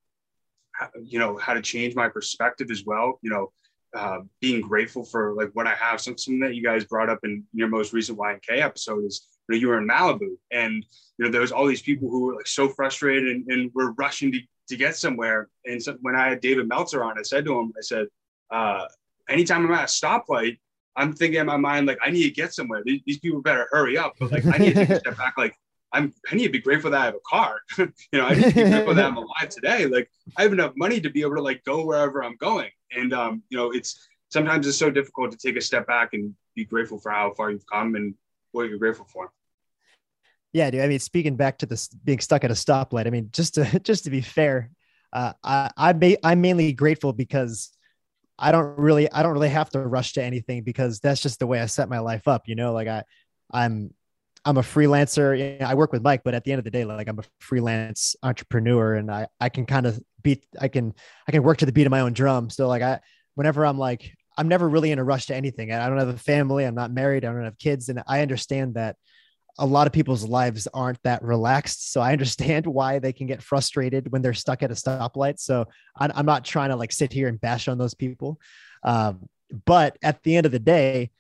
you 1.04 1.20
know, 1.20 1.38
how 1.38 1.54
to 1.54 1.62
change 1.62 1.94
my 1.94 2.08
perspective 2.08 2.72
as 2.72 2.86
well. 2.86 3.20
You 3.22 3.32
know, 3.32 3.52
uh, 3.94 4.20
being 4.40 4.62
grateful 4.62 5.04
for 5.04 5.34
like 5.34 5.50
what 5.54 5.68
I 5.68 5.76
have. 5.76 6.00
Some 6.00 6.18
something 6.18 6.40
that 6.40 6.56
you 6.56 6.64
guys 6.64 6.86
brought 6.86 7.10
up 7.10 7.20
in 7.24 7.44
your 7.54 7.68
most 7.68 7.92
recent 7.92 8.18
YNK 8.18 8.62
episode 8.62 9.04
is 9.04 9.28
you 9.50 9.56
know 9.56 9.60
you 9.60 9.68
were 9.68 9.78
in 9.78 9.88
Malibu 9.88 10.38
and 10.52 10.86
you 11.18 11.26
know 11.26 11.30
there 11.30 11.42
was 11.42 11.52
all 11.52 11.68
these 11.68 11.82
people 11.82 12.10
who 12.10 12.28
were 12.28 12.36
like 12.36 12.48
so 12.48 12.70
frustrated 12.70 13.28
and, 13.28 13.46
and 13.50 13.72
were 13.76 13.92
rushing 13.94 14.32
to, 14.32 14.40
to 14.70 14.78
get 14.78 14.96
somewhere. 14.96 15.50
And 15.66 15.84
so 15.84 15.98
when 16.02 16.16
I 16.16 16.30
had 16.30 16.40
David 16.40 16.70
Meltzer 16.70 17.04
on, 17.04 17.20
I 17.20 17.24
said 17.24 17.44
to 17.44 17.60
him, 17.60 17.74
I 17.78 17.82
said, 17.82 18.08
uh, 18.52 18.86
anytime 19.28 19.66
I'm 19.66 19.74
at 19.74 19.84
a 19.84 19.86
stoplight, 19.88 20.60
I'm 20.96 21.14
thinking 21.14 21.40
in 21.40 21.46
my 21.46 21.58
mind 21.58 21.88
like 21.88 22.00
I 22.04 22.12
need 22.12 22.24
to 22.24 22.32
get 22.32 22.54
somewhere. 22.54 22.82
These, 22.86 23.02
these 23.06 23.20
people 23.20 23.42
better 23.42 23.68
hurry 23.72 23.98
up. 23.98 24.16
But 24.20 24.32
like 24.32 24.46
I 24.46 24.58
need 24.58 24.76
to 24.76 24.86
take 24.86 24.90
a 24.90 25.00
step 25.00 25.18
back. 25.18 25.36
Like 25.38 25.56
I'm 25.92 26.14
I 26.32 26.36
need 26.36 26.46
to 26.46 26.52
be 26.52 26.60
grateful 26.60 26.92
that 26.92 27.02
I 27.02 27.06
have 27.06 27.16
a 27.16 27.20
car. 27.28 27.60
you 27.78 27.90
know, 28.14 28.26
I 28.26 28.36
need 28.36 28.50
to 28.50 28.56
be 28.56 28.70
grateful 28.70 28.96
that 28.96 29.06
I'm 29.06 29.18
alive 29.18 29.50
today. 29.50 29.86
Like 29.86 30.10
I 30.38 30.44
have 30.44 30.54
enough 30.54 30.74
money 30.76 31.00
to 31.02 31.10
be 31.10 31.22
able 31.22 31.36
to 31.36 31.42
like 31.42 31.64
go 31.64 31.86
wherever 31.86 32.24
I'm 32.24 32.38
going. 32.38 32.70
And 32.92 33.14
um, 33.14 33.44
you 33.50 33.58
know, 33.58 33.72
it's 33.72 34.08
sometimes 34.30 34.68
it's 34.68 34.78
so 34.78 34.90
difficult 34.90 35.32
to 35.32 35.38
take 35.38 35.58
a 35.58 35.62
step 35.62 35.88
back 35.88 36.14
and 36.14 36.34
be 36.56 36.66
grateful 36.66 37.00
for 37.00 37.12
how 37.12 37.34
far 37.34 37.52
you've 37.52 37.66
come 37.72 37.96
and 37.96 38.16
what 38.52 38.70
you're 38.70 38.78
grateful 38.78 39.06
for. 39.06 39.32
Yeah, 40.54 40.72
dude. 40.72 40.82
I 40.82 40.88
mean, 40.88 41.00
speaking 41.00 41.36
back 41.36 41.58
to 41.60 41.66
this 41.66 41.90
being 41.90 42.20
stuck 42.20 42.46
at 42.46 42.52
a 42.52 42.54
stoplight. 42.54 43.08
I 43.08 43.10
mean, 43.10 43.30
just 43.34 43.56
to 43.56 43.80
just 43.84 44.06
to 44.06 44.10
be 44.10 44.22
fair, 44.22 44.72
uh, 45.12 45.34
I 45.44 45.70
I 45.76 45.94
ma- 45.94 46.22
I'm 46.24 46.42
mainly 46.42 46.72
grateful 46.74 47.14
because 47.14 47.75
I 48.38 48.52
don't 48.52 48.78
really 48.78 49.12
I 49.12 49.24
don't 49.24 49.34
really 49.34 49.50
have 49.50 49.70
to 49.72 49.80
rush 49.80 50.14
to 50.14 50.24
anything 50.24 50.64
because 50.64 51.00
that's 51.00 51.22
just 51.22 51.40
the 51.40 51.48
way 51.48 51.60
I 51.60 51.66
set 51.68 51.90
my 51.90 52.00
life 52.00 52.28
up. 52.28 52.48
You 52.48 52.56
know, 52.56 52.74
like 52.74 52.88
I 52.88 53.04
I'm 53.52 53.94
I'm 54.44 54.58
a 54.58 54.62
freelancer. 54.62 55.62
I 55.62 55.74
work 55.74 55.92
with 55.92 56.04
Mike, 56.04 56.22
but 56.24 56.34
at 56.36 56.44
the 56.44 56.52
end 56.52 56.60
of 56.60 56.66
the 56.66 56.72
day, 56.72 56.86
like 56.86 57.08
I'm 57.08 57.20
a 57.20 57.24
freelance 57.40 58.16
entrepreneur, 58.22 58.96
and 58.96 59.10
I 59.10 59.28
I 59.40 59.50
can 59.50 59.66
kind 59.66 59.86
of 59.86 60.00
beat 60.22 60.46
I 60.60 60.68
can 60.68 60.94
I 61.28 61.32
can 61.32 61.44
work 61.44 61.58
to 61.60 61.66
the 61.66 61.72
beat 61.72 61.88
of 61.88 61.92
my 61.92 62.02
own 62.02 62.14
drum. 62.14 62.50
So 62.50 62.68
like 62.68 62.82
I 62.82 63.00
whenever 63.36 63.66
I'm 63.66 63.78
like 63.78 64.12
I'm 64.38 64.48
never 64.48 64.68
really 64.68 64.92
in 64.92 65.00
a 65.00 65.04
rush 65.04 65.28
to 65.28 65.36
anything. 65.36 65.72
I 65.72 65.88
don't 65.88 65.98
have 65.98 66.10
a 66.10 66.18
family. 66.18 66.66
I'm 66.66 66.76
not 66.76 66.92
married. 66.92 67.24
I 67.24 67.32
don't 67.32 67.46
have 67.46 67.58
kids, 67.58 67.90
and 67.90 68.04
I 68.08 68.22
understand 68.22 68.76
that 68.76 68.98
a 69.58 69.66
lot 69.66 69.88
of 69.88 69.94
people's 69.94 70.24
lives 70.24 70.68
aren't 70.74 71.02
that 71.04 71.24
relaxed. 71.24 71.92
So 71.92 72.02
I 72.02 72.12
understand 72.12 72.68
why 72.68 73.00
they 73.00 73.14
can 73.14 73.28
get 73.28 73.42
frustrated 73.42 74.12
when 74.12 74.22
they're 74.22 74.34
stuck 74.34 74.64
at 74.64 74.72
a 74.72 74.76
stoplight. 74.76 75.40
So 75.40 75.68
I'm 75.98 76.26
not 76.26 76.46
trying 76.46 76.70
to 76.70 76.76
like 76.76 76.92
sit 76.92 77.14
here 77.14 77.28
and 77.28 77.40
bash 77.40 77.68
on 77.68 77.78
those 77.78 77.94
people. 77.94 78.40
Um, 78.84 79.30
but 79.66 79.98
at 80.04 80.22
the 80.24 80.36
end 80.36 80.46
of 80.46 80.52
the 80.52 80.60
day, 80.60 81.12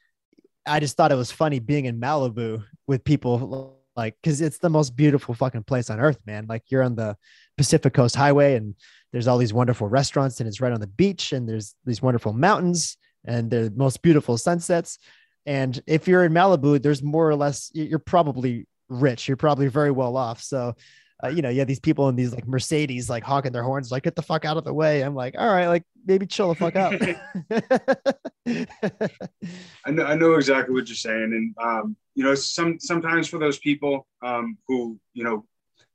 I 0.65 0.79
just 0.79 0.97
thought 0.97 1.11
it 1.11 1.15
was 1.15 1.31
funny 1.31 1.59
being 1.59 1.85
in 1.85 1.99
Malibu 1.99 2.63
with 2.87 3.03
people 3.03 3.79
like, 3.95 4.15
cause 4.23 4.41
it's 4.41 4.57
the 4.57 4.69
most 4.69 4.95
beautiful 4.95 5.33
fucking 5.33 5.63
place 5.63 5.89
on 5.89 5.99
earth, 5.99 6.19
man. 6.25 6.47
Like 6.49 6.63
you're 6.69 6.83
on 6.83 6.95
the 6.95 7.15
Pacific 7.57 7.93
Coast 7.93 8.15
Highway 8.15 8.55
and 8.55 8.75
there's 9.13 9.27
all 9.27 9.37
these 9.37 9.53
wonderful 9.53 9.87
restaurants 9.87 10.39
and 10.39 10.47
it's 10.49 10.59
right 10.59 10.73
on 10.73 10.81
the 10.81 10.87
beach 10.87 11.31
and 11.31 11.47
there's 11.47 11.75
these 11.85 12.01
wonderful 12.01 12.33
mountains 12.33 12.97
and 13.23 13.49
the 13.49 13.71
most 13.75 14.01
beautiful 14.01 14.37
sunsets. 14.37 14.99
And 15.45 15.79
if 15.85 16.07
you're 16.07 16.23
in 16.23 16.33
Malibu, 16.33 16.81
there's 16.81 17.03
more 17.03 17.29
or 17.29 17.35
less, 17.35 17.71
you're 17.73 17.99
probably 17.99 18.67
rich. 18.89 19.27
You're 19.27 19.37
probably 19.37 19.67
very 19.67 19.91
well 19.91 20.17
off. 20.17 20.41
So, 20.41 20.75
uh, 21.23 21.29
you 21.29 21.41
know, 21.41 21.49
you 21.49 21.59
have 21.59 21.67
these 21.67 21.79
people 21.79 22.09
in 22.09 22.15
these 22.15 22.33
like 22.33 22.47
Mercedes, 22.47 23.09
like 23.09 23.23
honking 23.23 23.51
their 23.51 23.63
horns, 23.63 23.91
like, 23.91 24.03
get 24.03 24.15
the 24.15 24.21
fuck 24.21 24.45
out 24.45 24.57
of 24.57 24.63
the 24.63 24.73
way. 24.73 25.01
I'm 25.01 25.15
like, 25.15 25.35
all 25.37 25.47
right, 25.47 25.67
like 25.67 25.83
maybe 26.05 26.25
chill 26.25 26.53
the 26.53 26.55
fuck 26.55 26.75
out. 26.75 26.93
I 29.85 29.91
know, 29.91 30.05
I 30.05 30.15
know 30.15 30.33
exactly 30.33 30.73
what 30.73 30.87
you're 30.87 30.95
saying, 30.95 31.33
and 31.33 31.55
um, 31.61 31.95
you 32.15 32.23
know, 32.23 32.35
some 32.35 32.79
sometimes 32.79 33.27
for 33.27 33.39
those 33.39 33.57
people 33.59 34.07
um, 34.21 34.57
who 34.67 34.99
you 35.13 35.23
know 35.23 35.45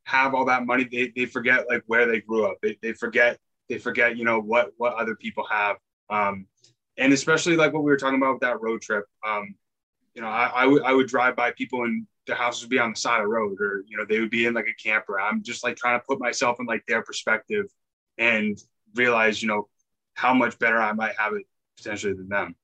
have 0.04 0.34
all 0.34 0.46
that 0.46 0.66
money, 0.66 0.88
they, 0.90 1.12
they 1.14 1.26
forget 1.26 1.68
like 1.68 1.82
where 1.86 2.06
they 2.06 2.20
grew 2.20 2.46
up. 2.46 2.56
They, 2.62 2.76
they 2.82 2.92
forget 2.92 3.38
they 3.68 3.78
forget 3.78 4.16
you 4.16 4.24
know 4.24 4.40
what 4.40 4.72
what 4.78 4.94
other 4.94 5.14
people 5.14 5.46
have, 5.50 5.76
um, 6.08 6.46
and 7.00 7.12
especially 7.12 7.56
like 7.56 7.72
what 7.72 7.82
we 7.82 7.90
were 7.90 7.96
talking 7.96 8.18
about 8.18 8.34
with 8.34 8.42
that 8.42 8.60
road 8.60 8.82
trip. 8.82 9.06
Um, 9.26 9.56
you 10.14 10.22
know, 10.22 10.28
I, 10.28 10.66
I 10.84 10.92
would 10.92 11.08
drive 11.08 11.34
by 11.34 11.52
people 11.52 11.84
and 11.84 12.06
their 12.26 12.36
houses 12.36 12.62
would 12.62 12.70
be 12.70 12.78
on 12.78 12.90
the 12.90 12.96
side 12.96 13.18
of 13.20 13.24
the 13.24 13.28
road, 13.28 13.60
or 13.60 13.82
you 13.88 13.96
know, 13.96 14.04
they 14.04 14.20
would 14.20 14.30
be 14.30 14.46
in 14.46 14.54
like 14.54 14.68
a 14.68 14.82
camper. 14.82 15.18
I'm 15.18 15.42
just 15.42 15.64
like 15.64 15.76
trying 15.76 15.98
to 15.98 16.04
put 16.06 16.20
myself 16.20 16.58
in 16.60 16.66
like 16.66 16.84
their 16.86 17.02
perspective 17.02 17.66
and 18.18 18.58
realize 18.94 19.42
you 19.42 19.48
know 19.48 19.68
how 20.14 20.34
much 20.34 20.58
better 20.58 20.80
I 20.80 20.92
might 20.92 21.14
have 21.18 21.32
it 21.32 21.46
potentially 21.76 22.12
than 22.12 22.28
them. 22.28 22.54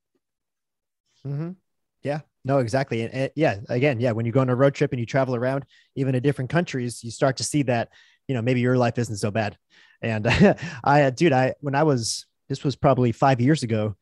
hmm 1.23 1.51
Yeah, 2.03 2.19
no, 2.45 2.59
exactly. 2.59 3.01
And, 3.01 3.13
and 3.13 3.31
yeah, 3.35 3.57
again, 3.69 3.99
yeah, 3.99 4.11
when 4.11 4.25
you 4.25 4.31
go 4.31 4.41
on 4.41 4.49
a 4.49 4.55
road 4.55 4.75
trip 4.75 4.91
and 4.91 4.99
you 4.99 5.05
travel 5.05 5.35
around, 5.35 5.65
even 5.95 6.13
in 6.13 6.21
different 6.21 6.51
countries, 6.51 7.03
you 7.03 7.09
start 7.09 7.37
to 7.37 7.43
see 7.43 7.63
that, 7.63 7.89
you 8.27 8.35
know, 8.35 8.41
maybe 8.41 8.59
your 8.59 8.77
life 8.77 8.99
isn't 8.99 9.17
so 9.17 9.31
bad. 9.31 9.57
And 10.01 10.27
I, 10.83 11.09
dude, 11.09 11.33
I 11.33 11.55
when 11.61 11.73
I 11.73 11.83
was 11.83 12.27
this 12.49 12.63
was 12.63 12.75
probably 12.75 13.11
five 13.11 13.41
years 13.41 13.63
ago. 13.63 13.95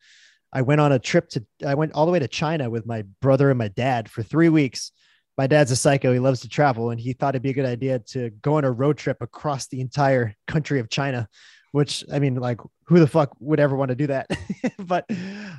I 0.52 0.62
went 0.62 0.80
on 0.80 0.92
a 0.92 0.98
trip 0.98 1.28
to 1.30 1.44
I 1.66 1.74
went 1.74 1.92
all 1.92 2.06
the 2.06 2.12
way 2.12 2.18
to 2.18 2.28
China 2.28 2.70
with 2.70 2.86
my 2.86 3.02
brother 3.20 3.50
and 3.50 3.58
my 3.58 3.68
dad 3.68 4.10
for 4.10 4.22
three 4.22 4.48
weeks. 4.48 4.92
My 5.36 5.46
dad's 5.46 5.70
a 5.70 5.76
psycho. 5.76 6.12
He 6.12 6.18
loves 6.18 6.40
to 6.40 6.48
travel, 6.48 6.90
and 6.90 6.98
he 6.98 7.12
thought 7.12 7.34
it'd 7.34 7.42
be 7.42 7.50
a 7.50 7.54
good 7.54 7.66
idea 7.66 7.98
to 8.10 8.30
go 8.30 8.54
on 8.54 8.64
a 8.64 8.70
road 8.70 8.96
trip 8.96 9.18
across 9.20 9.66
the 9.66 9.80
entire 9.80 10.34
country 10.46 10.80
of 10.80 10.88
China. 10.88 11.28
Which 11.72 12.04
I 12.10 12.20
mean, 12.20 12.36
like, 12.36 12.60
who 12.86 13.00
the 13.00 13.06
fuck 13.06 13.36
would 13.38 13.60
ever 13.60 13.76
want 13.76 13.90
to 13.90 13.94
do 13.94 14.06
that? 14.06 14.30
but 14.78 15.04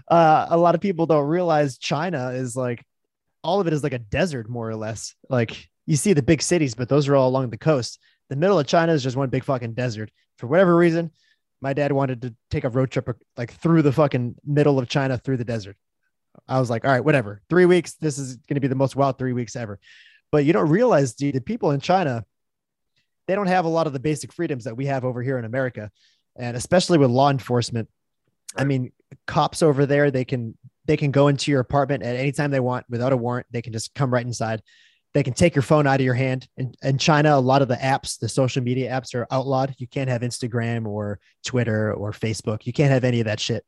uh, 0.08 0.48
a 0.50 0.58
lot 0.58 0.74
of 0.74 0.82
people 0.82 1.06
don't 1.06 1.28
realize 1.28 1.78
China 1.78 2.30
is 2.30 2.56
like 2.56 2.84
all 3.44 3.62
of 3.62 3.68
it 3.68 3.74
is 3.74 3.84
like 3.84 3.94
a 3.94 4.00
desert, 4.00 4.50
more 4.50 4.70
or 4.70 4.76
less. 4.76 5.16
Like 5.30 5.70
you 5.86 5.96
see 5.96 6.14
the 6.14 6.24
big 6.24 6.42
cities, 6.42 6.76
but 6.76 6.90
those 6.90 7.08
are 7.08 7.16
all 7.16 7.30
along 7.30 7.50
the 7.50 7.58
coast. 7.58 8.00
The 8.30 8.36
middle 8.36 8.60
of 8.60 8.68
China 8.68 8.94
is 8.94 9.04
just 9.04 9.16
one 9.16 9.30
big 9.30 9.44
fucking 9.44 9.74
desert. 9.74 10.12
For 10.38 10.48
whatever 10.48 10.76
reason, 10.76 11.12
my 11.62 11.74
dad 11.74 11.92
wanted 11.92 12.22
to 12.22 12.36
take 12.52 12.64
a 12.64 12.70
road 12.70 12.92
trip 12.92 13.10
uh, 13.10 13.14
like 13.36 13.54
through 13.54 13.82
the 13.82 13.92
fucking 13.92 14.36
middle 14.46 14.80
of 14.80 14.88
China 14.88 15.18
through 15.18 15.38
the 15.38 15.46
desert. 15.46 15.76
I 16.48 16.60
was 16.60 16.70
like, 16.70 16.86
all 16.86 16.92
right, 16.92 17.04
whatever. 17.04 17.42
Three 17.50 17.66
weeks. 17.66 17.94
This 17.94 18.18
is 18.18 18.36
going 18.36 18.56
to 18.56 18.62
be 18.62 18.68
the 18.68 18.76
most 18.76 18.96
wild 18.96 19.18
three 19.18 19.34
weeks 19.34 19.56
ever. 19.56 19.80
But 20.32 20.46
you 20.46 20.54
don't 20.54 20.70
realize, 20.70 21.14
dude, 21.14 21.36
the 21.36 21.42
people 21.42 21.72
in 21.72 21.80
China, 21.80 22.26
they 23.28 23.36
don't 23.36 23.48
have 23.48 23.66
a 23.66 23.70
lot 23.70 23.88
of 23.88 23.94
the 23.94 24.00
basic 24.00 24.32
freedoms 24.32 24.66
that 24.66 24.78
we 24.78 24.86
have 24.86 25.04
over 25.04 25.22
here 25.22 25.40
in 25.40 25.46
America. 25.46 25.90
And 26.36 26.56
especially 26.56 27.00
with 27.00 27.10
law 27.10 27.32
enforcement. 27.32 27.90
I 28.56 28.64
mean, 28.64 28.92
cops 29.26 29.62
over 29.62 29.86
there, 29.86 30.12
they 30.12 30.26
can 30.26 30.58
they 30.86 30.98
can 30.98 31.12
go 31.12 31.28
into 31.28 31.52
your 31.52 31.60
apartment 31.60 32.04
at 32.04 32.16
any 32.16 32.32
time 32.32 32.50
they 32.52 32.60
want 32.60 32.86
without 32.90 33.14
a 33.14 33.18
warrant. 33.18 33.48
They 33.52 33.62
can 33.62 33.74
just 33.74 33.94
come 33.94 34.14
right 34.14 34.26
inside. 34.26 34.62
They 35.18 35.24
can 35.24 35.34
take 35.34 35.56
your 35.56 35.64
phone 35.64 35.88
out 35.88 36.00
of 36.00 36.06
your 36.06 36.14
hand. 36.14 36.48
In, 36.58 36.76
in 36.84 37.00
China, 37.00 37.36
a 37.36 37.40
lot 37.40 37.64
of 37.64 37.68
the 37.68 37.76
apps, 37.76 38.20
the 38.20 38.30
social 38.30 38.62
media 38.62 38.92
apps 38.92 39.16
are 39.16 39.26
outlawed. 39.32 39.74
You 39.80 39.88
can't 39.88 40.12
have 40.12 40.22
Instagram 40.22 40.86
or 40.86 41.20
Twitter 41.44 41.92
or 41.92 42.12
Facebook. 42.12 42.68
You 42.68 42.72
can't 42.72 42.92
have 42.92 43.04
any 43.04 43.20
of 43.20 43.26
that 43.26 43.40
shit. 43.40 43.66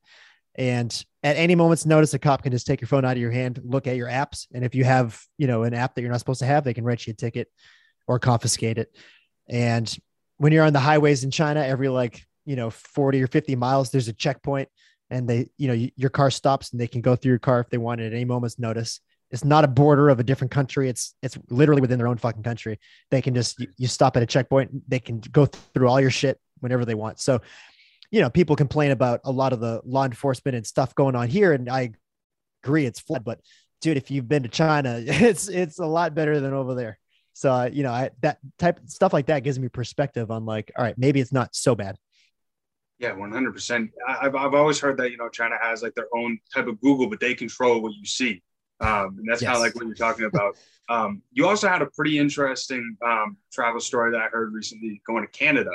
And 0.53 0.93
at 1.23 1.37
any 1.37 1.55
moment's 1.55 1.87
notice, 1.87 2.13
a 2.13 2.19
cop 2.19 2.43
can 2.43 2.51
just 2.51 2.67
take 2.67 2.81
your 2.81 2.87
phone 2.87 3.03
out 3.03 3.13
of 3.13 3.17
your 3.17 3.31
hand, 3.31 3.59
look 3.63 3.87
at 3.87 3.95
your 3.95 4.09
apps. 4.09 4.45
And 4.53 4.63
if 4.63 4.75
you 4.75 4.83
have, 4.83 5.19
you 5.39 5.47
know, 5.47 5.63
an 5.63 5.73
app 5.73 5.95
that 5.95 6.01
you're 6.01 6.11
not 6.11 6.19
supposed 6.19 6.41
to 6.41 6.45
have, 6.45 6.63
they 6.63 6.75
can 6.75 6.83
write 6.83 7.07
you 7.07 7.13
a 7.13 7.15
ticket 7.15 7.47
or 8.05 8.19
confiscate 8.19 8.77
it. 8.77 8.95
And 9.47 9.91
when 10.37 10.51
you're 10.51 10.65
on 10.65 10.73
the 10.73 10.79
highways 10.79 11.23
in 11.23 11.31
China, 11.31 11.65
every 11.65 11.89
like, 11.89 12.27
you 12.45 12.57
know, 12.57 12.69
40 12.69 13.23
or 13.23 13.27
50 13.27 13.55
miles, 13.55 13.89
there's 13.89 14.07
a 14.07 14.13
checkpoint 14.13 14.69
and 15.09 15.27
they, 15.27 15.49
you 15.57 15.67
know, 15.67 15.87
your 15.95 16.11
car 16.11 16.29
stops 16.29 16.73
and 16.73 16.79
they 16.79 16.85
can 16.85 17.01
go 17.01 17.15
through 17.15 17.31
your 17.31 17.39
car 17.39 17.59
if 17.59 17.71
they 17.71 17.79
want 17.79 18.01
at 18.01 18.13
any 18.13 18.25
moment's 18.25 18.59
notice. 18.59 18.99
It's 19.31 19.45
not 19.45 19.63
a 19.63 19.67
border 19.67 20.09
of 20.09 20.19
a 20.19 20.23
different 20.23 20.51
country. 20.51 20.89
It's 20.89 21.13
it's 21.21 21.37
literally 21.49 21.81
within 21.81 21.97
their 21.97 22.07
own 22.07 22.17
fucking 22.17 22.43
country. 22.43 22.79
They 23.11 23.21
can 23.21 23.35
just 23.35 23.59
you, 23.59 23.67
you 23.77 23.87
stop 23.87 24.17
at 24.17 24.23
a 24.23 24.25
checkpoint. 24.25 24.89
They 24.89 24.99
can 24.99 25.19
go 25.19 25.45
through 25.45 25.87
all 25.87 26.01
your 26.01 26.09
shit 26.09 26.39
whenever 26.59 26.85
they 26.85 26.95
want. 26.95 27.19
So, 27.19 27.41
you 28.11 28.21
know, 28.21 28.29
people 28.29 28.55
complain 28.55 28.91
about 28.91 29.21
a 29.23 29.31
lot 29.31 29.53
of 29.53 29.59
the 29.59 29.81
law 29.85 30.05
enforcement 30.05 30.55
and 30.55 30.65
stuff 30.65 30.95
going 30.95 31.15
on 31.15 31.27
here, 31.27 31.53
and 31.53 31.69
I 31.69 31.91
agree 32.63 32.85
it's 32.85 32.99
flawed. 32.99 33.23
But 33.23 33.39
dude, 33.81 33.97
if 33.97 34.09
you've 34.09 34.27
been 34.27 34.43
to 34.43 34.49
China, 34.49 34.95
it's 35.05 35.47
it's 35.47 35.79
a 35.79 35.85
lot 35.85 36.15
better 36.15 36.39
than 36.39 36.53
over 36.53 36.73
there. 36.73 36.97
So 37.33 37.51
uh, 37.51 37.69
you 37.71 37.83
know, 37.83 37.91
I, 37.91 38.09
that 38.21 38.39
type 38.57 38.79
stuff 38.85 39.13
like 39.13 39.27
that 39.27 39.43
gives 39.43 39.59
me 39.59 39.69
perspective 39.69 40.31
on 40.31 40.45
like, 40.45 40.71
all 40.77 40.83
right, 40.83 40.97
maybe 40.97 41.19
it's 41.19 41.31
not 41.31 41.55
so 41.55 41.75
bad. 41.75 41.97
Yeah, 42.97 43.13
one 43.13 43.31
hundred 43.31 43.53
percent. 43.53 43.91
I've 44.07 44.35
I've 44.35 44.53
always 44.53 44.79
heard 44.79 44.97
that 44.97 45.11
you 45.11 45.17
know 45.17 45.29
China 45.29 45.55
has 45.61 45.81
like 45.81 45.95
their 45.95 46.07
own 46.13 46.39
type 46.53 46.67
of 46.67 46.81
Google, 46.81 47.07
but 47.07 47.19
they 47.19 47.33
control 47.33 47.81
what 47.81 47.93
you 47.93 48.05
see. 48.05 48.41
Um, 48.81 49.17
and 49.19 49.27
that's 49.27 49.41
yes. 49.41 49.49
kind 49.49 49.57
of 49.57 49.61
like 49.61 49.75
what 49.75 49.85
you're 49.85 49.95
talking 49.95 50.25
about. 50.25 50.57
Um, 50.87 51.21
you 51.31 51.47
also 51.47 51.67
had 51.67 51.81
a 51.81 51.87
pretty 51.87 52.17
interesting 52.17 52.97
um, 53.05 53.37
travel 53.51 53.79
story 53.79 54.11
that 54.11 54.21
I 54.21 54.27
heard 54.27 54.53
recently 54.53 55.01
going 55.05 55.25
to 55.25 55.31
Canada. 55.31 55.71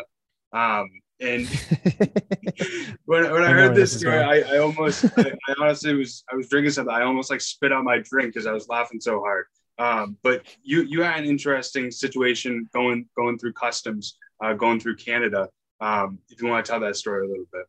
Um, 0.52 0.88
and 1.20 1.46
when, 3.04 3.30
when 3.30 3.42
I, 3.42 3.48
I 3.48 3.52
heard 3.52 3.74
this 3.74 3.98
story, 3.98 4.18
I, 4.18 4.40
I, 4.40 4.58
almost, 4.58 5.04
I, 5.16 5.32
I, 5.48 5.54
honestly 5.60 5.94
was, 5.94 6.24
I 6.32 6.36
was 6.36 6.48
drinking 6.48 6.72
something. 6.72 6.94
I 6.94 7.02
almost 7.02 7.30
like 7.30 7.40
spit 7.40 7.72
out 7.72 7.84
my 7.84 7.98
drink 7.98 8.32
because 8.32 8.46
I 8.46 8.52
was 8.52 8.68
laughing 8.68 9.00
so 9.00 9.20
hard. 9.20 9.46
Um, 9.78 10.16
but 10.22 10.42
you, 10.62 10.82
you 10.82 11.02
had 11.02 11.20
an 11.20 11.26
interesting 11.26 11.90
situation 11.90 12.68
going, 12.72 13.06
going 13.16 13.38
through 13.38 13.52
customs, 13.52 14.16
uh, 14.42 14.54
going 14.54 14.80
through 14.80 14.96
Canada. 14.96 15.48
Um, 15.80 16.18
if 16.30 16.40
you 16.40 16.48
want 16.48 16.64
to 16.64 16.70
tell 16.70 16.80
that 16.80 16.96
story 16.96 17.26
a 17.26 17.28
little 17.28 17.46
bit. 17.52 17.66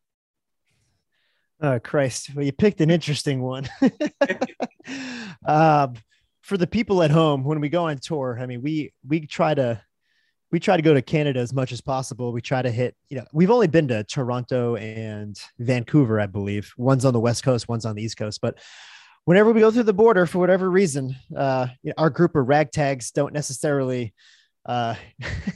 Oh 1.61 1.79
Christ! 1.79 2.35
Well, 2.35 2.45
you 2.45 2.51
picked 2.51 2.81
an 2.81 2.89
interesting 2.89 3.41
one. 3.41 3.69
um, 5.45 5.93
for 6.41 6.57
the 6.57 6.67
people 6.67 7.01
at 7.01 7.11
home, 7.11 7.43
when 7.43 7.59
we 7.59 7.69
go 7.69 7.87
on 7.87 7.97
tour, 7.97 8.37
I 8.39 8.45
mean, 8.45 8.61
we 8.61 8.93
we 9.07 9.21
try 9.21 9.53
to 9.53 9.81
we 10.51 10.59
try 10.59 10.77
to 10.77 10.81
go 10.81 10.93
to 10.93 11.01
Canada 11.01 11.39
as 11.39 11.53
much 11.53 11.71
as 11.71 11.81
possible. 11.81 12.31
We 12.31 12.41
try 12.41 12.61
to 12.61 12.71
hit, 12.71 12.95
you 13.09 13.17
know, 13.17 13.25
we've 13.33 13.51
only 13.51 13.67
been 13.67 13.87
to 13.89 14.03
Toronto 14.03 14.75
and 14.75 15.37
Vancouver, 15.59 16.19
I 16.19 16.27
believe. 16.27 16.71
One's 16.77 17.03
on 17.03 17.13
the 17.13 17.19
west 17.19 17.43
coast, 17.43 17.67
one's 17.67 17.85
on 17.85 17.95
the 17.95 18.03
east 18.03 18.17
coast. 18.17 18.39
But 18.41 18.59
whenever 19.25 19.51
we 19.51 19.59
go 19.59 19.71
through 19.71 19.83
the 19.83 19.93
border, 19.93 20.25
for 20.25 20.39
whatever 20.39 20.69
reason, 20.69 21.15
uh, 21.35 21.67
you 21.81 21.89
know, 21.89 21.95
our 21.97 22.09
group 22.09 22.35
of 22.35 22.45
ragtags 22.45 23.11
don't 23.11 23.33
necessarily 23.33 24.13
uh, 24.65 24.95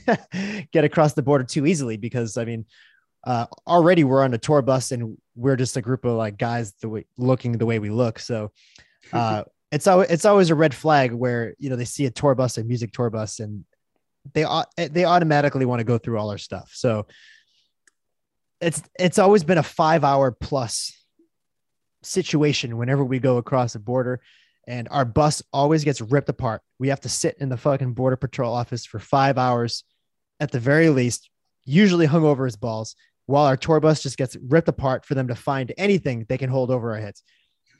get 0.72 0.84
across 0.84 1.14
the 1.14 1.22
border 1.22 1.44
too 1.44 1.66
easily 1.66 1.96
because, 1.96 2.36
I 2.36 2.44
mean, 2.44 2.66
uh, 3.24 3.46
already 3.66 4.04
we're 4.04 4.22
on 4.22 4.34
a 4.34 4.38
tour 4.38 4.62
bus 4.62 4.92
and 4.92 5.16
we're 5.34 5.56
just 5.56 5.76
a 5.76 5.82
group 5.82 6.04
of 6.04 6.12
like 6.12 6.38
guys 6.38 6.72
the 6.80 6.88
way 6.88 7.06
looking 7.16 7.52
the 7.52 7.66
way 7.66 7.78
we 7.78 7.90
look. 7.90 8.18
So 8.18 8.52
uh, 9.12 9.44
it's 9.70 9.86
always 9.86 10.10
it's 10.10 10.24
always 10.24 10.50
a 10.50 10.54
red 10.54 10.74
flag 10.74 11.12
where 11.12 11.54
you 11.58 11.70
know 11.70 11.76
they 11.76 11.84
see 11.84 12.06
a 12.06 12.10
tour 12.10 12.34
bus, 12.34 12.58
a 12.58 12.64
music 12.64 12.92
tour 12.92 13.10
bus, 13.10 13.40
and 13.40 13.64
they 14.32 14.44
they 14.76 15.04
automatically 15.04 15.64
want 15.64 15.80
to 15.80 15.84
go 15.84 15.98
through 15.98 16.18
all 16.18 16.30
our 16.30 16.38
stuff. 16.38 16.70
So 16.74 17.06
it's 18.60 18.82
it's 18.98 19.18
always 19.18 19.44
been 19.44 19.58
a 19.58 19.62
five 19.62 20.04
hour 20.04 20.30
plus 20.32 20.92
situation 22.02 22.76
whenever 22.76 23.04
we 23.04 23.18
go 23.18 23.36
across 23.36 23.74
the 23.74 23.78
border 23.78 24.20
and 24.66 24.88
our 24.90 25.04
bus 25.04 25.42
always 25.52 25.84
gets 25.84 26.00
ripped 26.00 26.28
apart. 26.28 26.62
We 26.78 26.88
have 26.88 27.00
to 27.00 27.08
sit 27.08 27.36
in 27.40 27.48
the 27.48 27.56
fucking 27.56 27.94
border 27.94 28.16
patrol 28.16 28.54
office 28.54 28.86
for 28.86 28.98
five 28.98 29.36
hours 29.36 29.84
at 30.38 30.52
the 30.52 30.60
very 30.60 30.90
least, 30.90 31.28
usually 31.64 32.06
hung 32.06 32.24
over 32.24 32.44
his 32.44 32.56
balls 32.56 32.94
while 33.26 33.46
our 33.46 33.56
tour 33.56 33.80
bus 33.80 34.02
just 34.02 34.16
gets 34.16 34.36
ripped 34.36 34.68
apart 34.68 35.04
for 35.04 35.14
them 35.14 35.28
to 35.28 35.34
find 35.34 35.72
anything 35.78 36.26
they 36.28 36.38
can 36.38 36.50
hold 36.50 36.70
over 36.70 36.92
our 36.92 37.00
heads. 37.00 37.22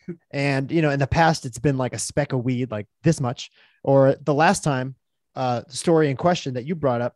and 0.30 0.70
you 0.70 0.82
know, 0.82 0.90
in 0.90 0.98
the 0.98 1.06
past, 1.06 1.46
it's 1.46 1.58
been 1.58 1.78
like 1.78 1.94
a 1.94 1.98
speck 1.98 2.32
of 2.32 2.44
weed, 2.44 2.70
like 2.70 2.86
this 3.02 3.20
much. 3.20 3.50
Or 3.82 4.16
the 4.20 4.34
last 4.34 4.62
time, 4.62 4.94
uh, 5.34 5.62
story 5.68 6.10
in 6.10 6.16
question 6.16 6.54
that 6.54 6.64
you 6.64 6.74
brought 6.74 7.00
up, 7.00 7.14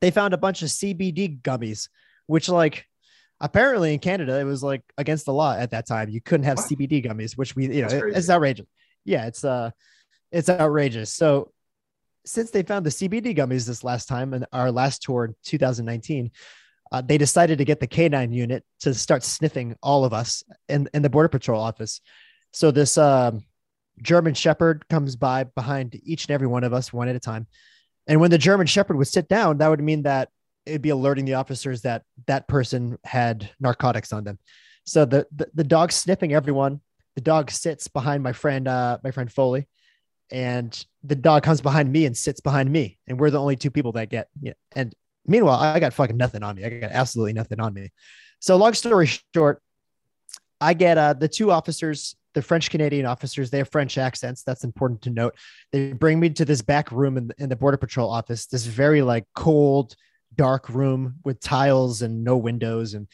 they 0.00 0.10
found 0.10 0.34
a 0.34 0.38
bunch 0.38 0.62
of 0.62 0.68
CBD 0.68 1.40
gummies, 1.42 1.88
which 2.26 2.48
like 2.48 2.86
apparently 3.40 3.92
in 3.92 3.98
Canada 4.00 4.38
it 4.38 4.44
was 4.44 4.62
like 4.62 4.82
against 4.96 5.26
the 5.26 5.32
law 5.32 5.54
at 5.54 5.70
that 5.70 5.86
time. 5.86 6.08
You 6.08 6.20
couldn't 6.20 6.44
have 6.44 6.58
what? 6.58 6.66
CBD 6.66 7.04
gummies, 7.04 7.36
which 7.36 7.56
we 7.56 7.66
you 7.74 7.82
know 7.82 7.88
it, 7.88 8.16
it's 8.16 8.30
outrageous. 8.30 8.66
Yeah, 9.04 9.26
it's 9.26 9.44
uh, 9.44 9.70
it's 10.30 10.48
outrageous. 10.48 11.12
So 11.12 11.52
since 12.24 12.50
they 12.50 12.62
found 12.62 12.84
the 12.84 12.90
CBD 12.90 13.36
gummies 13.36 13.66
this 13.66 13.84
last 13.84 14.06
time 14.06 14.34
in 14.34 14.44
our 14.52 14.70
last 14.70 15.02
tour 15.02 15.24
in 15.24 15.34
2019, 15.44 16.30
uh, 16.92 17.02
they 17.02 17.18
decided 17.18 17.58
to 17.58 17.64
get 17.64 17.80
the 17.80 17.86
canine 17.86 18.32
unit 18.32 18.64
to 18.80 18.94
start 18.94 19.22
sniffing 19.22 19.76
all 19.82 20.04
of 20.04 20.12
us 20.12 20.42
in, 20.68 20.88
in 20.94 21.02
the 21.02 21.10
border 21.10 21.28
patrol 21.28 21.60
office. 21.60 22.00
So 22.52 22.70
this 22.70 22.96
um, 22.96 23.42
German 24.02 24.34
Shepherd 24.34 24.88
comes 24.88 25.16
by 25.16 25.44
behind 25.44 26.00
each 26.02 26.24
and 26.26 26.32
every 26.32 26.46
one 26.46 26.64
of 26.64 26.72
us 26.72 26.92
one 26.92 27.08
at 27.08 27.16
a 27.16 27.20
time. 27.20 27.46
And 28.06 28.20
when 28.20 28.30
the 28.30 28.38
German 28.38 28.66
Shepherd 28.66 28.96
would 28.96 29.08
sit 29.08 29.28
down, 29.28 29.58
that 29.58 29.68
would 29.68 29.82
mean 29.82 30.02
that 30.04 30.30
it'd 30.64 30.82
be 30.82 30.90
alerting 30.90 31.24
the 31.24 31.34
officers 31.34 31.82
that 31.82 32.02
that 32.26 32.48
person 32.48 32.98
had 33.04 33.50
narcotics 33.60 34.12
on 34.12 34.24
them. 34.24 34.38
So 34.84 35.04
the 35.04 35.26
the, 35.34 35.48
the 35.54 35.64
dog 35.64 35.92
sniffing 35.92 36.32
everyone. 36.32 36.80
The 37.14 37.22
dog 37.22 37.50
sits 37.50 37.88
behind 37.88 38.22
my 38.22 38.32
friend, 38.32 38.68
uh, 38.68 38.98
my 39.02 39.10
friend 39.10 39.30
Foley, 39.30 39.66
and 40.30 40.86
the 41.02 41.16
dog 41.16 41.42
comes 41.42 41.60
behind 41.60 41.90
me 41.90 42.06
and 42.06 42.16
sits 42.16 42.40
behind 42.40 42.70
me, 42.70 42.96
and 43.08 43.18
we're 43.18 43.30
the 43.30 43.40
only 43.40 43.56
two 43.56 43.72
people 43.72 43.92
that 43.92 44.08
get. 44.08 44.28
Yeah, 44.40 44.52
and 44.76 44.94
Meanwhile, 45.28 45.58
I 45.58 45.78
got 45.78 45.92
fucking 45.92 46.16
nothing 46.16 46.42
on 46.42 46.56
me. 46.56 46.64
I 46.64 46.70
got 46.70 46.90
absolutely 46.90 47.34
nothing 47.34 47.60
on 47.60 47.74
me. 47.74 47.90
So, 48.40 48.56
long 48.56 48.72
story 48.72 49.08
short, 49.34 49.62
I 50.60 50.74
get 50.74 50.98
uh, 50.98 51.12
the 51.12 51.28
two 51.28 51.50
officers, 51.50 52.16
the 52.34 52.42
French 52.42 52.70
Canadian 52.70 53.06
officers, 53.06 53.50
they 53.50 53.58
have 53.58 53.70
French 53.70 53.98
accents. 53.98 54.42
That's 54.42 54.64
important 54.64 55.02
to 55.02 55.10
note. 55.10 55.36
They 55.70 55.92
bring 55.92 56.18
me 56.18 56.30
to 56.30 56.44
this 56.44 56.62
back 56.62 56.90
room 56.90 57.16
in, 57.16 57.30
in 57.38 57.48
the 57.48 57.56
Border 57.56 57.76
Patrol 57.76 58.10
office, 58.10 58.46
this 58.46 58.64
very 58.66 59.02
like 59.02 59.24
cold, 59.34 59.94
dark 60.34 60.68
room 60.68 61.16
with 61.24 61.40
tiles 61.40 62.02
and 62.02 62.24
no 62.24 62.36
windows. 62.36 62.94
And 62.94 63.06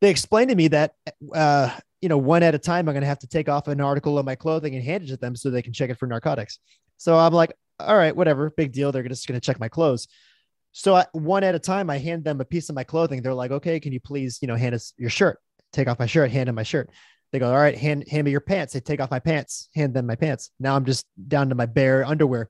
they 0.00 0.10
explained 0.10 0.50
to 0.50 0.56
me 0.56 0.68
that, 0.68 0.94
uh, 1.34 1.76
you 2.00 2.08
know, 2.08 2.18
one 2.18 2.42
at 2.42 2.54
a 2.54 2.58
time, 2.58 2.88
I'm 2.88 2.94
going 2.94 3.02
to 3.02 3.08
have 3.08 3.18
to 3.20 3.26
take 3.26 3.48
off 3.48 3.68
an 3.68 3.80
article 3.80 4.18
of 4.18 4.24
my 4.24 4.34
clothing 4.34 4.74
and 4.74 4.84
hand 4.84 5.04
it 5.04 5.08
to 5.08 5.16
them 5.16 5.34
so 5.34 5.50
they 5.50 5.62
can 5.62 5.72
check 5.72 5.90
it 5.90 5.98
for 5.98 6.06
narcotics. 6.06 6.58
So 6.96 7.16
I'm 7.18 7.32
like, 7.32 7.52
all 7.80 7.96
right, 7.96 8.14
whatever, 8.14 8.50
big 8.50 8.72
deal. 8.72 8.92
They're 8.92 9.02
just 9.02 9.26
going 9.26 9.38
to 9.38 9.44
check 9.44 9.60
my 9.60 9.68
clothes. 9.68 10.08
So 10.78 10.94
I, 10.94 11.06
one 11.10 11.42
at 11.42 11.56
a 11.56 11.58
time, 11.58 11.90
I 11.90 11.98
hand 11.98 12.22
them 12.22 12.40
a 12.40 12.44
piece 12.44 12.68
of 12.68 12.76
my 12.76 12.84
clothing. 12.84 13.20
They're 13.20 13.34
like, 13.34 13.50
okay, 13.50 13.80
can 13.80 13.92
you 13.92 13.98
please, 13.98 14.38
you 14.40 14.46
know, 14.46 14.54
hand 14.54 14.76
us 14.76 14.92
your 14.96 15.10
shirt, 15.10 15.40
take 15.72 15.88
off 15.88 15.98
my 15.98 16.06
shirt, 16.06 16.30
hand 16.30 16.46
them 16.46 16.54
my 16.54 16.62
shirt. 16.62 16.88
They 17.32 17.40
go, 17.40 17.50
all 17.50 17.58
right, 17.58 17.76
hand, 17.76 18.04
hand 18.08 18.24
me 18.24 18.30
your 18.30 18.40
pants. 18.40 18.74
They 18.74 18.80
take 18.80 19.00
off 19.00 19.10
my 19.10 19.18
pants, 19.18 19.68
hand 19.74 19.92
them 19.92 20.06
my 20.06 20.14
pants. 20.14 20.52
Now 20.60 20.76
I'm 20.76 20.84
just 20.84 21.04
down 21.26 21.48
to 21.48 21.56
my 21.56 21.66
bare 21.66 22.04
underwear. 22.04 22.48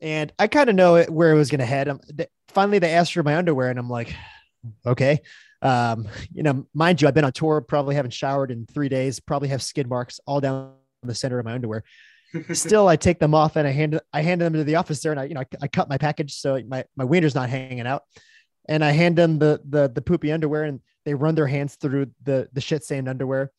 And 0.00 0.32
I 0.38 0.46
kind 0.46 0.70
of 0.70 0.76
know 0.76 1.02
where 1.04 1.30
it 1.30 1.34
was 1.34 1.50
going 1.50 1.58
to 1.58 1.66
head. 1.66 1.88
I'm, 1.88 2.00
finally, 2.48 2.78
they 2.78 2.94
asked 2.94 3.12
for 3.12 3.22
my 3.22 3.36
underwear, 3.36 3.68
and 3.68 3.78
I'm 3.78 3.90
like, 3.90 4.14
okay. 4.86 5.20
Um, 5.60 6.08
you 6.32 6.42
know, 6.42 6.66
mind 6.72 7.02
you, 7.02 7.08
I've 7.08 7.12
been 7.12 7.26
on 7.26 7.32
tour, 7.32 7.60
probably 7.60 7.96
haven't 7.96 8.14
showered 8.14 8.50
in 8.50 8.64
three 8.64 8.88
days, 8.88 9.20
probably 9.20 9.48
have 9.48 9.62
skid 9.62 9.90
marks 9.90 10.20
all 10.26 10.40
down 10.40 10.72
the 11.02 11.14
center 11.14 11.38
of 11.38 11.44
my 11.44 11.52
underwear. 11.52 11.84
Still, 12.52 12.88
I 12.88 12.96
take 12.96 13.18
them 13.18 13.34
off 13.34 13.56
and 13.56 13.66
I 13.66 13.70
hand 13.70 14.00
I 14.12 14.22
hand 14.22 14.40
them 14.40 14.52
to 14.52 14.64
the 14.64 14.76
officer 14.76 15.10
and 15.10 15.20
I, 15.20 15.24
you 15.24 15.34
know, 15.34 15.40
I, 15.40 15.46
I 15.62 15.68
cut 15.68 15.88
my 15.88 15.98
package 15.98 16.34
so 16.34 16.60
my, 16.66 16.84
my 16.96 17.04
wiener's 17.04 17.34
not 17.34 17.48
hanging 17.48 17.86
out. 17.86 18.02
And 18.68 18.84
I 18.84 18.90
hand 18.90 19.16
them 19.16 19.38
the 19.38 19.60
the 19.68 19.88
the 19.88 20.02
poopy 20.02 20.30
underwear 20.30 20.64
and 20.64 20.80
they 21.04 21.14
run 21.14 21.34
their 21.34 21.46
hands 21.46 21.76
through 21.76 22.06
the 22.22 22.48
the 22.52 22.60
shit 22.60 22.84
stained 22.84 23.08
underwear. 23.08 23.50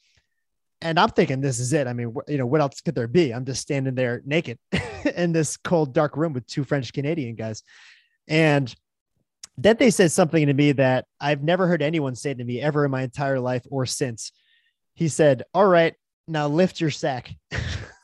And 0.81 0.99
I'm 0.99 1.09
thinking 1.09 1.41
this 1.41 1.59
is 1.59 1.73
it. 1.73 1.85
I 1.85 1.93
mean, 1.93 2.13
wh- 2.15 2.29
you 2.29 2.37
know, 2.37 2.45
what 2.45 2.61
else 2.61 2.81
could 2.81 2.95
there 2.95 3.07
be? 3.07 3.31
I'm 3.31 3.45
just 3.45 3.61
standing 3.61 3.93
there 3.93 4.21
naked 4.25 4.57
in 5.15 5.31
this 5.31 5.57
cold, 5.57 5.93
dark 5.93 6.17
room 6.17 6.33
with 6.33 6.47
two 6.47 6.63
French 6.63 6.91
Canadian 6.91 7.35
guys. 7.35 7.61
And 8.27 8.73
then 9.57 9.75
they 9.77 9.91
said 9.91 10.11
something 10.11 10.47
to 10.47 10.53
me 10.53 10.71
that 10.73 11.05
I've 11.19 11.43
never 11.43 11.67
heard 11.67 11.81
anyone 11.81 12.15
say 12.15 12.33
to 12.33 12.43
me 12.43 12.61
ever 12.61 12.85
in 12.85 12.91
my 12.91 13.03
entire 13.03 13.39
life 13.39 13.63
or 13.69 13.85
since. 13.85 14.31
He 14.95 15.07
said, 15.07 15.43
All 15.53 15.67
right, 15.67 15.93
now 16.27 16.47
lift 16.47 16.81
your 16.81 16.89
sack. 16.89 17.31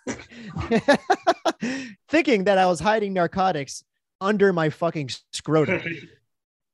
Thinking 2.09 2.45
that 2.45 2.57
I 2.57 2.65
was 2.65 2.79
hiding 2.79 3.13
narcotics 3.13 3.83
under 4.21 4.53
my 4.53 4.69
fucking 4.69 5.09
scrotum. 5.31 5.81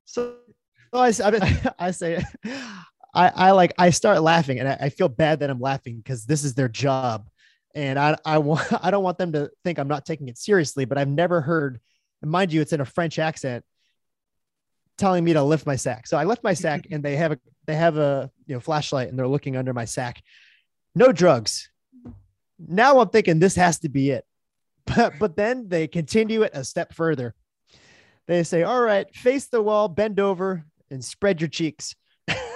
So, 0.06 0.36
so 0.94 1.00
I, 1.00 1.08
I, 1.08 1.74
I 1.88 1.92
say, 1.92 2.24
I, 3.16 3.28
I 3.30 3.52
like, 3.52 3.74
I 3.80 3.90
start 3.90 4.22
laughing 4.22 4.60
and 4.60 4.68
I, 4.68 4.78
I 4.82 4.90
feel 4.90 5.10
bad 5.10 5.40
that 5.40 5.50
I'm 5.50 5.60
laughing 5.60 5.98
because 5.98 6.26
this 6.26 6.44
is 6.44 6.54
their 6.54 6.68
job. 6.68 7.30
And 7.74 7.98
I, 7.98 8.18
I 8.24 8.38
want, 8.38 8.68
I 8.84 8.92
don't 8.92 9.04
want 9.04 9.18
them 9.18 9.32
to 9.32 9.50
think 9.64 9.80
I'm 9.80 9.88
not 9.88 10.06
taking 10.06 10.28
it 10.28 10.38
seriously, 10.38 10.86
but 10.86 11.00
I've 11.00 11.08
never 11.08 11.42
heard, 11.42 11.80
and 12.22 12.30
mind 12.30 12.54
you, 12.54 12.62
it's 12.62 12.74
in 12.74 12.82
a 12.82 12.86
French 12.86 13.18
accent 13.18 13.66
telling 14.98 15.24
me 15.24 15.34
to 15.34 15.42
lift 15.42 15.66
my 15.66 15.78
sack. 15.78 16.06
So 16.06 16.18
I 16.18 16.26
lift 16.26 16.44
my 16.44 16.54
sack 16.54 16.88
and 16.92 17.02
they 17.02 17.16
have 17.16 17.32
a, 17.32 17.40
they 17.66 17.76
have 17.76 17.98
a, 17.98 18.30
you 18.46 18.54
know, 18.54 18.60
flashlight 18.60 19.10
and 19.10 19.18
they're 19.18 19.28
looking 19.28 19.56
under 19.58 19.74
my 19.74 19.86
sack. 19.86 20.22
No 20.94 21.12
drugs. 21.12 21.70
Now 22.68 22.99
I'm 22.99 23.09
thinking 23.09 23.39
this 23.39 23.55
has 23.55 23.80
to 23.80 23.89
be 23.89 24.11
it. 24.11 24.26
But, 24.86 25.14
but 25.18 25.38
then 25.38 25.70
they 25.70 25.88
continue 25.88 26.41
it 26.41 26.51
a 26.53 26.66
step 26.66 26.93
further. 26.93 27.34
They 28.28 28.43
say, 28.43 28.64
all 28.64 28.82
right, 28.82 29.07
face 29.16 29.47
the 29.47 29.61
wall, 29.61 29.88
bend 29.88 30.20
over 30.20 30.66
and 30.91 31.03
spread 31.03 31.39
your 31.39 31.47
cheeks. 31.47 31.95
and 32.28 32.51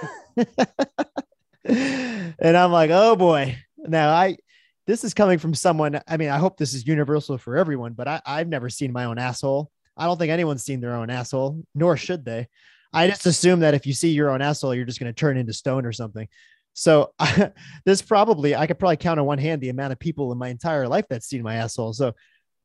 I'm 2.42 2.70
like, 2.70 2.90
oh 2.90 3.16
boy. 3.16 3.56
Now 3.78 4.10
I, 4.10 4.36
this 4.86 5.04
is 5.04 5.14
coming 5.14 5.38
from 5.38 5.54
someone. 5.54 6.02
I 6.06 6.18
mean, 6.18 6.28
I 6.28 6.36
hope 6.36 6.58
this 6.58 6.74
is 6.74 6.86
universal 6.86 7.38
for 7.38 7.56
everyone, 7.56 7.94
but 7.94 8.08
I, 8.08 8.20
I've 8.26 8.48
never 8.48 8.68
seen 8.68 8.92
my 8.92 9.04
own 9.04 9.18
asshole. 9.18 9.70
I 9.96 10.04
don't 10.04 10.18
think 10.18 10.30
anyone's 10.30 10.64
seen 10.64 10.80
their 10.80 10.94
own 10.94 11.10
asshole, 11.10 11.62
nor 11.74 11.96
should 11.96 12.26
they. 12.26 12.48
I 12.92 13.08
just 13.08 13.26
assume 13.26 13.60
that 13.60 13.74
if 13.74 13.86
you 13.86 13.92
see 13.92 14.10
your 14.10 14.30
own 14.30 14.40
asshole, 14.40 14.74
you're 14.74 14.86
just 14.86 15.00
going 15.00 15.12
to 15.12 15.18
turn 15.18 15.36
into 15.36 15.52
stone 15.52 15.84
or 15.84 15.92
something. 15.92 16.28
So 16.78 17.12
I, 17.18 17.50
this 17.84 18.02
probably, 18.02 18.54
I 18.54 18.68
could 18.68 18.78
probably 18.78 18.96
count 18.96 19.18
on 19.18 19.26
one 19.26 19.38
hand 19.38 19.60
the 19.60 19.68
amount 19.68 19.92
of 19.92 19.98
people 19.98 20.30
in 20.30 20.38
my 20.38 20.48
entire 20.48 20.86
life 20.86 21.06
that's 21.10 21.26
seen 21.26 21.42
my 21.42 21.56
asshole. 21.56 21.92
So 21.92 22.14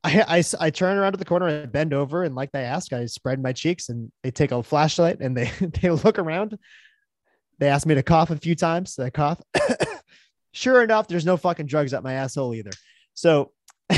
I, 0.04 0.38
I, 0.38 0.44
I 0.60 0.70
turn 0.70 0.96
around 0.96 1.12
to 1.12 1.18
the 1.18 1.24
corner 1.24 1.48
and 1.48 1.72
bend 1.72 1.92
over. 1.92 2.22
And 2.22 2.34
like 2.34 2.52
they 2.52 2.62
ask, 2.62 2.92
I 2.92 3.06
spread 3.06 3.42
my 3.42 3.52
cheeks 3.52 3.88
and 3.88 4.12
they 4.22 4.30
take 4.30 4.52
a 4.52 4.62
flashlight 4.62 5.18
and 5.20 5.36
they, 5.36 5.50
they 5.82 5.90
look 5.90 6.20
around. 6.20 6.56
They 7.58 7.68
ask 7.68 7.86
me 7.86 7.96
to 7.96 8.02
cough 8.04 8.30
a 8.30 8.36
few 8.36 8.54
times. 8.54 8.94
So 8.94 9.04
I 9.04 9.10
cough. 9.10 9.40
sure 10.52 10.82
enough, 10.82 11.08
there's 11.08 11.26
no 11.26 11.36
fucking 11.36 11.66
drugs 11.66 11.92
up 11.92 12.04
my 12.04 12.14
asshole 12.14 12.54
either. 12.54 12.72
So 13.14 13.50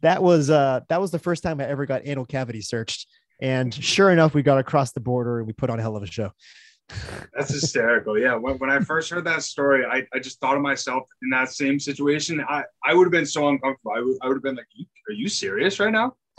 that 0.00 0.20
was, 0.20 0.50
uh, 0.50 0.80
that 0.88 1.00
was 1.00 1.12
the 1.12 1.18
first 1.20 1.44
time 1.44 1.60
I 1.60 1.66
ever 1.66 1.86
got 1.86 2.02
anal 2.04 2.26
cavity 2.26 2.60
searched. 2.60 3.06
And 3.40 3.72
sure 3.72 4.10
enough, 4.10 4.34
we 4.34 4.42
got 4.42 4.58
across 4.58 4.92
the 4.92 5.00
border 5.00 5.38
and 5.38 5.46
we 5.46 5.52
put 5.52 5.70
on 5.70 5.78
a 5.78 5.82
hell 5.82 5.96
of 5.96 6.02
a 6.02 6.06
show. 6.06 6.32
That's 7.34 7.52
hysterical. 7.52 8.18
Yeah. 8.18 8.36
When, 8.36 8.58
when 8.58 8.70
I 8.70 8.80
first 8.80 9.10
heard 9.10 9.24
that 9.24 9.42
story, 9.42 9.84
I, 9.84 10.06
I 10.14 10.18
just 10.18 10.40
thought 10.40 10.56
of 10.56 10.62
myself 10.62 11.08
in 11.22 11.30
that 11.30 11.50
same 11.50 11.78
situation. 11.80 12.44
I, 12.48 12.64
I 12.84 12.94
would 12.94 13.04
have 13.04 13.12
been 13.12 13.26
so 13.26 13.48
uncomfortable. 13.48 13.92
I 13.94 14.00
would, 14.00 14.16
I 14.22 14.28
would 14.28 14.36
have 14.36 14.42
been 14.42 14.56
like, 14.56 14.66
are 15.08 15.12
you 15.12 15.28
serious 15.28 15.80
right 15.80 15.92
now? 15.92 16.14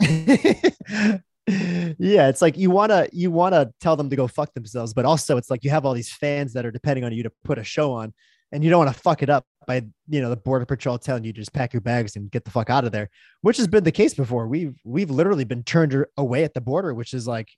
yeah, 1.98 2.28
it's 2.28 2.42
like 2.42 2.56
you 2.56 2.70
want 2.70 2.90
to 2.90 3.08
you 3.12 3.30
want 3.30 3.54
to 3.54 3.72
tell 3.80 3.96
them 3.96 4.10
to 4.10 4.16
go 4.16 4.26
fuck 4.26 4.52
themselves, 4.54 4.92
but 4.92 5.04
also 5.04 5.36
it's 5.36 5.50
like 5.50 5.64
you 5.64 5.70
have 5.70 5.86
all 5.86 5.94
these 5.94 6.12
fans 6.12 6.52
that 6.52 6.66
are 6.66 6.70
depending 6.70 7.04
on 7.04 7.12
you 7.12 7.22
to 7.22 7.32
put 7.44 7.58
a 7.58 7.64
show 7.64 7.92
on, 7.92 8.12
and 8.52 8.62
you 8.62 8.70
don't 8.70 8.84
want 8.84 8.94
to 8.94 9.00
fuck 9.00 9.22
it 9.22 9.30
up 9.30 9.44
by 9.66 9.84
you 10.08 10.20
know 10.20 10.30
the 10.30 10.36
border 10.36 10.66
patrol 10.66 10.98
telling 10.98 11.24
you 11.24 11.32
to 11.32 11.40
just 11.40 11.52
pack 11.52 11.72
your 11.72 11.80
bags 11.80 12.16
and 12.16 12.30
get 12.30 12.44
the 12.44 12.50
fuck 12.50 12.70
out 12.70 12.84
of 12.84 12.92
there, 12.92 13.08
which 13.40 13.56
has 13.56 13.66
been 13.66 13.84
the 13.84 13.92
case 13.92 14.14
before. 14.14 14.46
We've 14.46 14.74
we've 14.84 15.10
literally 15.10 15.44
been 15.44 15.62
turned 15.62 16.04
away 16.16 16.44
at 16.44 16.54
the 16.54 16.60
border, 16.60 16.92
which 16.94 17.14
is 17.14 17.26
like 17.26 17.48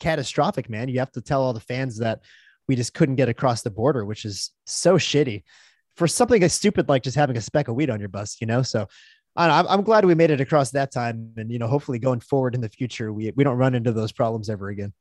catastrophic, 0.00 0.68
man. 0.68 0.88
You 0.88 0.98
have 0.98 1.12
to 1.12 1.20
tell 1.20 1.42
all 1.42 1.52
the 1.52 1.60
fans 1.60 1.98
that 1.98 2.22
we 2.66 2.76
just 2.76 2.94
couldn't 2.94 3.16
get 3.16 3.28
across 3.28 3.62
the 3.62 3.70
border, 3.70 4.04
which 4.04 4.24
is 4.24 4.50
so 4.66 4.96
shitty 4.96 5.44
for 5.96 6.08
something 6.08 6.42
as 6.42 6.52
stupid 6.52 6.88
like 6.88 7.02
just 7.02 7.16
having 7.16 7.36
a 7.36 7.40
speck 7.40 7.68
of 7.68 7.74
weed 7.74 7.90
on 7.90 8.00
your 8.00 8.08
bus, 8.08 8.36
you 8.40 8.46
know? 8.46 8.62
So 8.62 8.88
I 9.36 9.72
am 9.72 9.82
glad 9.82 10.04
we 10.04 10.14
made 10.14 10.30
it 10.30 10.40
across 10.40 10.70
that 10.72 10.92
time. 10.92 11.32
And, 11.36 11.50
you 11.50 11.58
know, 11.58 11.66
hopefully 11.66 11.98
going 11.98 12.20
forward 12.20 12.54
in 12.54 12.60
the 12.60 12.68
future, 12.68 13.12
we, 13.12 13.32
we 13.36 13.44
don't 13.44 13.58
run 13.58 13.74
into 13.74 13.92
those 13.92 14.12
problems 14.12 14.50
ever 14.50 14.68
again. 14.68 14.92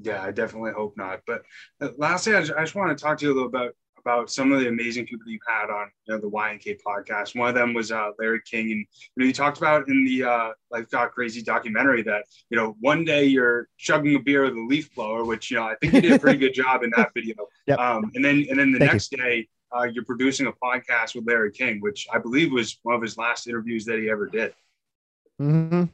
Yeah, 0.00 0.22
I 0.22 0.30
definitely 0.30 0.72
hope 0.72 0.96
not. 0.96 1.20
But 1.26 1.42
uh, 1.80 1.90
lastly, 1.98 2.34
I 2.34 2.40
just, 2.40 2.52
I 2.52 2.62
just 2.62 2.74
want 2.74 2.96
to 2.96 3.02
talk 3.02 3.18
to 3.18 3.26
you 3.26 3.32
a 3.32 3.34
little 3.34 3.48
about 3.48 3.74
about 4.04 4.30
some 4.30 4.52
of 4.52 4.60
the 4.60 4.68
amazing 4.68 5.06
people 5.06 5.30
you've 5.30 5.40
had 5.46 5.70
on 5.70 5.90
you 6.06 6.14
know, 6.14 6.20
the 6.20 6.28
YNK 6.28 6.78
podcast. 6.86 7.36
One 7.38 7.48
of 7.48 7.54
them 7.54 7.72
was 7.74 7.92
uh, 7.92 8.10
Larry 8.18 8.40
King, 8.44 8.72
and 8.72 8.80
you 8.80 9.16
know 9.16 9.26
you 9.26 9.32
talked 9.32 9.58
about 9.58 9.88
in 9.88 10.04
the 10.04 10.24
uh, 10.24 10.50
Life 10.70 10.90
Got 10.90 11.12
Crazy 11.12 11.42
documentary 11.42 12.02
that 12.02 12.24
you 12.50 12.56
know 12.56 12.76
one 12.80 13.04
day 13.04 13.24
you're 13.24 13.68
chugging 13.78 14.16
a 14.16 14.20
beer 14.20 14.44
with 14.44 14.54
a 14.54 14.66
leaf 14.68 14.94
blower, 14.94 15.24
which 15.24 15.50
you 15.50 15.56
know 15.56 15.64
I 15.64 15.74
think 15.80 15.94
you 15.94 16.00
did 16.00 16.12
a 16.12 16.18
pretty 16.18 16.38
good 16.38 16.54
job 16.54 16.82
in 16.82 16.90
that 16.96 17.10
video. 17.14 17.34
Yep. 17.66 17.78
Um, 17.78 18.10
and 18.14 18.24
then 18.24 18.46
and 18.50 18.58
then 18.58 18.72
the 18.72 18.78
Thank 18.78 18.92
next 18.92 19.10
day 19.10 19.48
uh, 19.74 19.84
you're 19.84 20.04
producing 20.04 20.46
a 20.46 20.52
podcast 20.52 21.14
with 21.14 21.26
Larry 21.26 21.52
King, 21.52 21.80
which 21.80 22.06
I 22.12 22.18
believe 22.18 22.52
was 22.52 22.78
one 22.82 22.94
of 22.94 23.02
his 23.02 23.16
last 23.16 23.46
interviews 23.46 23.84
that 23.86 23.98
he 23.98 24.10
ever 24.10 24.26
did. 24.26 24.54
Mm-hmm. 25.40 25.84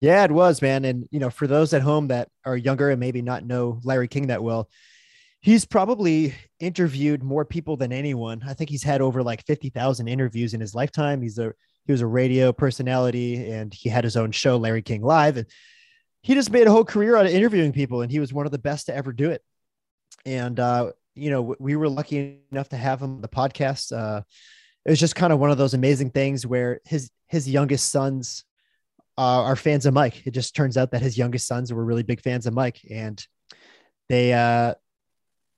Yeah, 0.00 0.24
it 0.24 0.30
was, 0.30 0.60
man. 0.60 0.84
And 0.84 1.08
you 1.10 1.18
know, 1.18 1.30
for 1.30 1.46
those 1.46 1.72
at 1.72 1.82
home 1.82 2.08
that 2.08 2.28
are 2.44 2.56
younger 2.56 2.90
and 2.90 3.00
maybe 3.00 3.22
not 3.22 3.44
know 3.44 3.80
Larry 3.84 4.08
King 4.08 4.26
that 4.26 4.42
well, 4.42 4.68
he's 5.44 5.66
probably 5.66 6.34
interviewed 6.58 7.22
more 7.22 7.44
people 7.44 7.76
than 7.76 7.92
anyone. 7.92 8.42
I 8.48 8.54
think 8.54 8.70
he's 8.70 8.82
had 8.82 9.02
over 9.02 9.22
like 9.22 9.44
50,000 9.44 10.08
interviews 10.08 10.54
in 10.54 10.60
his 10.60 10.74
lifetime. 10.74 11.20
He's 11.20 11.38
a 11.38 11.52
he 11.84 11.92
was 11.92 12.00
a 12.00 12.06
radio 12.06 12.50
personality 12.50 13.50
and 13.50 13.72
he 13.74 13.90
had 13.90 14.04
his 14.04 14.16
own 14.16 14.32
show 14.32 14.56
Larry 14.56 14.80
King 14.80 15.02
Live 15.02 15.36
and 15.36 15.46
he 16.22 16.32
just 16.32 16.50
made 16.50 16.66
a 16.66 16.70
whole 16.70 16.82
career 16.82 17.14
out 17.14 17.26
of 17.26 17.32
interviewing 17.32 17.72
people 17.72 18.00
and 18.00 18.10
he 18.10 18.20
was 18.20 18.32
one 18.32 18.46
of 18.46 18.52
the 18.52 18.58
best 18.58 18.86
to 18.86 18.96
ever 18.96 19.12
do 19.12 19.30
it. 19.32 19.42
And 20.24 20.58
uh 20.58 20.92
you 21.14 21.28
know, 21.28 21.54
we 21.60 21.76
were 21.76 21.90
lucky 21.90 22.40
enough 22.50 22.70
to 22.70 22.78
have 22.78 23.02
him 23.02 23.16
on 23.16 23.20
the 23.20 23.28
podcast. 23.28 23.94
Uh 23.94 24.22
it 24.86 24.90
was 24.90 25.00
just 25.00 25.14
kind 25.14 25.30
of 25.30 25.38
one 25.38 25.50
of 25.50 25.58
those 25.58 25.74
amazing 25.74 26.08
things 26.08 26.46
where 26.46 26.80
his 26.86 27.10
his 27.28 27.50
youngest 27.50 27.92
sons 27.92 28.44
uh, 29.18 29.42
are 29.42 29.56
fans 29.56 29.84
of 29.84 29.92
Mike. 29.92 30.26
It 30.26 30.30
just 30.30 30.56
turns 30.56 30.78
out 30.78 30.92
that 30.92 31.02
his 31.02 31.18
youngest 31.18 31.46
sons 31.46 31.70
were 31.70 31.84
really 31.84 32.02
big 32.02 32.22
fans 32.22 32.46
of 32.46 32.54
Mike 32.54 32.80
and 32.90 33.22
they 34.08 34.32
uh 34.32 34.72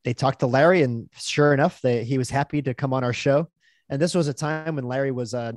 they 0.07 0.15
talked 0.15 0.39
to 0.39 0.47
Larry, 0.47 0.83
and 0.83 1.11
sure 1.17 1.53
enough, 1.53 1.81
they, 1.81 2.05
he 2.05 2.17
was 2.17 2.31
happy 2.31 2.63
to 2.63 2.75
come 2.75 2.93
on 2.93 3.03
our 3.03 3.13
show. 3.13 3.49
And 3.89 4.01
this 4.01 4.15
was 4.15 4.29
a 4.29 4.33
time 4.33 4.77
when 4.77 4.87
Larry 4.87 5.11
was, 5.11 5.35
uh, 5.35 5.51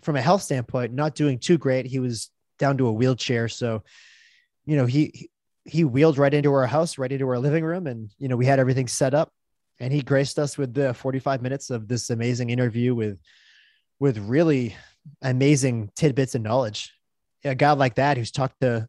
from 0.00 0.16
a 0.16 0.22
health 0.22 0.40
standpoint, 0.40 0.94
not 0.94 1.14
doing 1.14 1.38
too 1.38 1.58
great. 1.58 1.84
He 1.84 1.98
was 1.98 2.30
down 2.58 2.78
to 2.78 2.86
a 2.86 2.92
wheelchair, 2.92 3.48
so 3.48 3.82
you 4.64 4.76
know 4.76 4.86
he 4.86 5.28
he 5.64 5.84
wheeled 5.84 6.16
right 6.16 6.32
into 6.32 6.54
our 6.54 6.66
house, 6.66 6.96
right 6.96 7.12
into 7.12 7.28
our 7.28 7.38
living 7.38 7.62
room, 7.62 7.86
and 7.86 8.08
you 8.16 8.28
know 8.28 8.36
we 8.36 8.46
had 8.46 8.58
everything 8.58 8.88
set 8.88 9.12
up. 9.12 9.30
And 9.78 9.92
he 9.92 10.00
graced 10.00 10.38
us 10.38 10.56
with 10.56 10.72
the 10.72 10.94
45 10.94 11.42
minutes 11.42 11.68
of 11.68 11.86
this 11.86 12.08
amazing 12.08 12.48
interview 12.48 12.94
with 12.94 13.20
with 13.98 14.16
really 14.16 14.74
amazing 15.20 15.90
tidbits 15.94 16.34
of 16.34 16.40
knowledge. 16.40 16.94
A 17.44 17.54
guy 17.54 17.72
like 17.72 17.96
that 17.96 18.16
who's 18.16 18.30
talked 18.30 18.62
to 18.62 18.88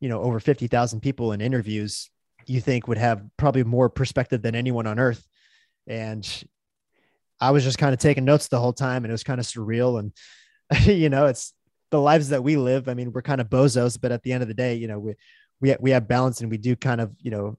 you 0.00 0.08
know 0.08 0.22
over 0.22 0.40
50,000 0.40 1.00
people 1.00 1.32
in 1.32 1.42
interviews 1.42 2.08
you 2.48 2.60
think 2.60 2.88
would 2.88 2.98
have 2.98 3.22
probably 3.36 3.64
more 3.64 3.88
perspective 3.88 4.42
than 4.42 4.54
anyone 4.54 4.86
on 4.86 4.98
earth. 4.98 5.24
And 5.86 6.26
I 7.40 7.50
was 7.50 7.64
just 7.64 7.78
kind 7.78 7.92
of 7.92 8.00
taking 8.00 8.24
notes 8.24 8.48
the 8.48 8.58
whole 8.58 8.72
time 8.72 9.04
and 9.04 9.10
it 9.10 9.12
was 9.12 9.24
kind 9.24 9.40
of 9.40 9.46
surreal. 9.46 9.98
And, 9.98 10.12
you 10.86 11.08
know, 11.08 11.26
it's 11.26 11.52
the 11.90 12.00
lives 12.00 12.30
that 12.30 12.42
we 12.42 12.56
live. 12.56 12.88
I 12.88 12.94
mean, 12.94 13.12
we're 13.12 13.22
kind 13.22 13.40
of 13.40 13.48
bozos, 13.48 14.00
but 14.00 14.12
at 14.12 14.22
the 14.22 14.32
end 14.32 14.42
of 14.42 14.48
the 14.48 14.54
day, 14.54 14.74
you 14.74 14.88
know, 14.88 14.98
we, 14.98 15.14
we, 15.60 15.76
we 15.80 15.90
have 15.90 16.08
balance 16.08 16.40
and 16.40 16.50
we 16.50 16.58
do 16.58 16.76
kind 16.76 17.00
of, 17.00 17.12
you 17.20 17.30
know, 17.30 17.56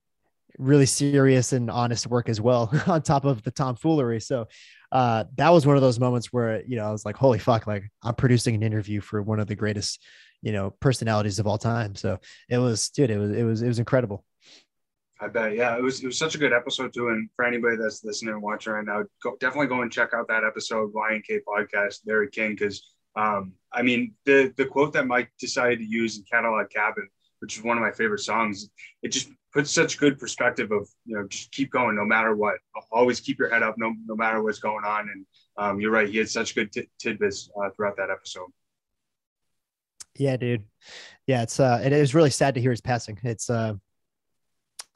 really 0.57 0.85
serious 0.85 1.53
and 1.53 1.69
honest 1.69 2.07
work 2.07 2.27
as 2.27 2.41
well 2.41 2.71
on 2.87 3.01
top 3.01 3.25
of 3.25 3.43
the 3.43 3.51
tomfoolery. 3.51 4.19
So 4.19 4.47
uh, 4.91 5.25
that 5.35 5.49
was 5.49 5.65
one 5.65 5.75
of 5.75 5.81
those 5.81 5.99
moments 5.99 6.33
where, 6.33 6.63
you 6.65 6.75
know, 6.75 6.85
I 6.85 6.91
was 6.91 7.05
like, 7.05 7.15
holy 7.15 7.39
fuck, 7.39 7.67
like 7.67 7.83
I'm 8.03 8.15
producing 8.15 8.55
an 8.55 8.63
interview 8.63 9.01
for 9.01 9.21
one 9.21 9.39
of 9.39 9.47
the 9.47 9.55
greatest, 9.55 10.03
you 10.41 10.51
know, 10.51 10.71
personalities 10.79 11.39
of 11.39 11.47
all 11.47 11.57
time. 11.57 11.95
So 11.95 12.19
it 12.49 12.57
was, 12.57 12.89
dude, 12.89 13.11
it 13.11 13.17
was, 13.17 13.31
it 13.31 13.43
was, 13.43 13.61
it 13.61 13.67
was 13.67 13.79
incredible. 13.79 14.25
I 15.21 15.27
bet. 15.27 15.55
Yeah, 15.55 15.77
it 15.77 15.83
was 15.83 16.01
it 16.01 16.05
was 16.05 16.17
such 16.17 16.35
a 16.35 16.37
good 16.37 16.53
episode 16.53 16.93
too. 16.93 17.09
And 17.09 17.29
for 17.35 17.43
anybody 17.43 17.75
that's 17.75 18.03
listening 18.05 18.33
and 18.33 18.41
watching 18.41 18.73
right 18.73 18.85
now, 18.85 19.03
go, 19.21 19.35
definitely 19.39 19.67
go 19.67 19.81
and 19.81 19.91
check 19.91 20.13
out 20.13 20.27
that 20.29 20.45
episode 20.45 20.93
YNK 20.93 21.41
podcast, 21.47 21.99
Larry 22.05 22.29
King, 22.29 22.51
because 22.51 22.87
um, 23.15 23.53
I 23.73 23.81
mean 23.81 24.13
the 24.25 24.53
the 24.55 24.65
quote 24.65 24.93
that 24.93 25.07
Mike 25.07 25.31
decided 25.37 25.79
to 25.79 25.85
use 25.85 26.17
in 26.17 26.23
Catalog 26.23 26.69
Cabin, 26.69 27.07
which 27.39 27.57
is 27.57 27.63
one 27.63 27.77
of 27.77 27.83
my 27.83 27.91
favorite 27.91 28.21
songs, 28.21 28.69
it 29.03 29.09
just 29.09 29.29
puts 29.51 29.71
such 29.71 29.97
good 29.97 30.17
perspective 30.19 30.71
of 30.71 30.87
you 31.05 31.17
know 31.17 31.27
just 31.27 31.51
keep 31.51 31.69
going 31.69 31.97
no 31.97 32.05
matter 32.05 32.33
what. 32.35 32.55
Always 32.89 33.19
keep 33.19 33.39
your 33.39 33.49
head 33.49 33.63
up 33.63 33.75
no 33.77 33.93
no 34.05 34.15
matter 34.15 34.41
what's 34.41 34.59
going 34.59 34.85
on. 34.85 35.09
And 35.09 35.25
um, 35.57 35.81
you're 35.81 35.91
right, 35.91 36.07
he 36.07 36.17
had 36.17 36.29
such 36.29 36.55
good 36.55 36.71
t- 36.71 36.89
tidbits 36.97 37.49
uh, 37.61 37.69
throughout 37.75 37.97
that 37.97 38.09
episode. 38.09 38.47
Yeah, 40.17 40.37
dude. 40.37 40.63
Yeah, 41.27 41.43
it's 41.43 41.59
uh, 41.59 41.81
it 41.83 41.91
is 41.91 42.15
really 42.15 42.29
sad 42.29 42.55
to 42.55 42.61
hear 42.61 42.71
his 42.71 42.81
passing. 42.81 43.19
It's 43.23 43.49
uh, 43.49 43.73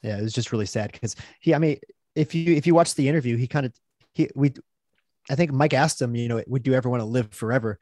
yeah, 0.04 0.18
it 0.18 0.22
was 0.22 0.34
just 0.34 0.52
really 0.52 0.66
sad 0.66 0.92
because 0.92 1.16
he. 1.40 1.54
I 1.54 1.60
mean, 1.60 1.78
if 2.16 2.36
you 2.36 2.54
if 2.54 2.68
you 2.68 2.76
watch 2.76 2.96
the 2.96 3.08
interview, 3.08 3.38
he 3.38 3.48
kind 3.48 3.66
of 3.66 3.74
he 4.14 4.30
we, 4.36 4.54
I 5.30 5.36
think 5.36 5.52
Mike 5.52 5.74
asked 5.74 6.02
him, 6.02 6.16
you 6.16 6.28
know, 6.28 6.44
would 6.48 6.68
you 6.68 6.74
ever 6.74 6.90
want 6.90 7.02
to 7.02 7.06
live 7.06 7.32
forever? 7.32 7.80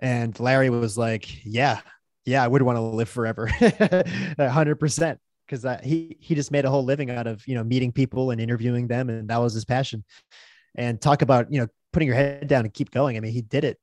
And 0.00 0.38
Larry 0.40 0.70
was 0.70 0.98
like, 0.98 1.44
yeah, 1.44 1.80
yeah, 2.24 2.42
I 2.42 2.48
would 2.48 2.62
want 2.62 2.76
to 2.76 2.82
live 2.82 3.08
forever, 3.08 3.46
hundred 4.38 4.76
percent, 4.76 5.20
because 5.46 5.64
he 5.84 6.16
he 6.20 6.34
just 6.34 6.50
made 6.50 6.64
a 6.64 6.70
whole 6.70 6.84
living 6.84 7.10
out 7.10 7.26
of 7.26 7.46
you 7.46 7.54
know 7.54 7.64
meeting 7.64 7.92
people 7.92 8.30
and 8.30 8.40
interviewing 8.40 8.88
them, 8.88 9.10
and 9.10 9.28
that 9.28 9.38
was 9.38 9.54
his 9.54 9.64
passion. 9.64 10.04
And 10.76 11.00
talk 11.00 11.22
about 11.22 11.52
you 11.52 11.60
know 11.60 11.68
putting 11.92 12.08
your 12.08 12.16
head 12.16 12.48
down 12.48 12.64
and 12.64 12.74
keep 12.74 12.90
going. 12.90 13.16
I 13.16 13.20
mean, 13.20 13.32
he 13.32 13.42
did 13.42 13.64
it 13.64 13.78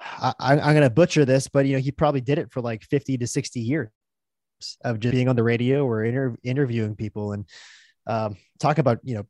I, 0.00 0.34
am 0.40 0.58
going 0.58 0.82
to 0.82 0.90
butcher 0.90 1.24
this, 1.24 1.48
but 1.48 1.66
you 1.66 1.74
know, 1.74 1.80
he 1.80 1.90
probably 1.90 2.20
did 2.20 2.38
it 2.38 2.52
for 2.52 2.60
like 2.60 2.84
50 2.84 3.18
to 3.18 3.26
60 3.26 3.60
years 3.60 3.88
of 4.82 5.00
just 5.00 5.12
being 5.12 5.28
on 5.28 5.36
the 5.36 5.42
radio 5.42 5.84
or 5.86 6.04
inter- 6.04 6.36
interviewing 6.42 6.96
people 6.96 7.32
and 7.32 7.44
um, 8.06 8.36
talk 8.58 8.78
about, 8.78 8.98
you 9.02 9.14
know, 9.14 9.26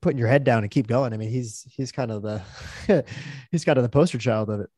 putting 0.00 0.18
your 0.18 0.28
head 0.28 0.44
down 0.44 0.62
and 0.62 0.70
keep 0.70 0.86
going. 0.86 1.12
I 1.12 1.16
mean, 1.16 1.30
he's, 1.30 1.66
he's 1.70 1.92
kind 1.92 2.10
of 2.10 2.22
the, 2.22 2.42
he's 3.50 3.64
kind 3.64 3.78
of 3.78 3.82
the 3.82 3.88
poster 3.88 4.18
child 4.18 4.50
of 4.50 4.60
it. 4.60 4.70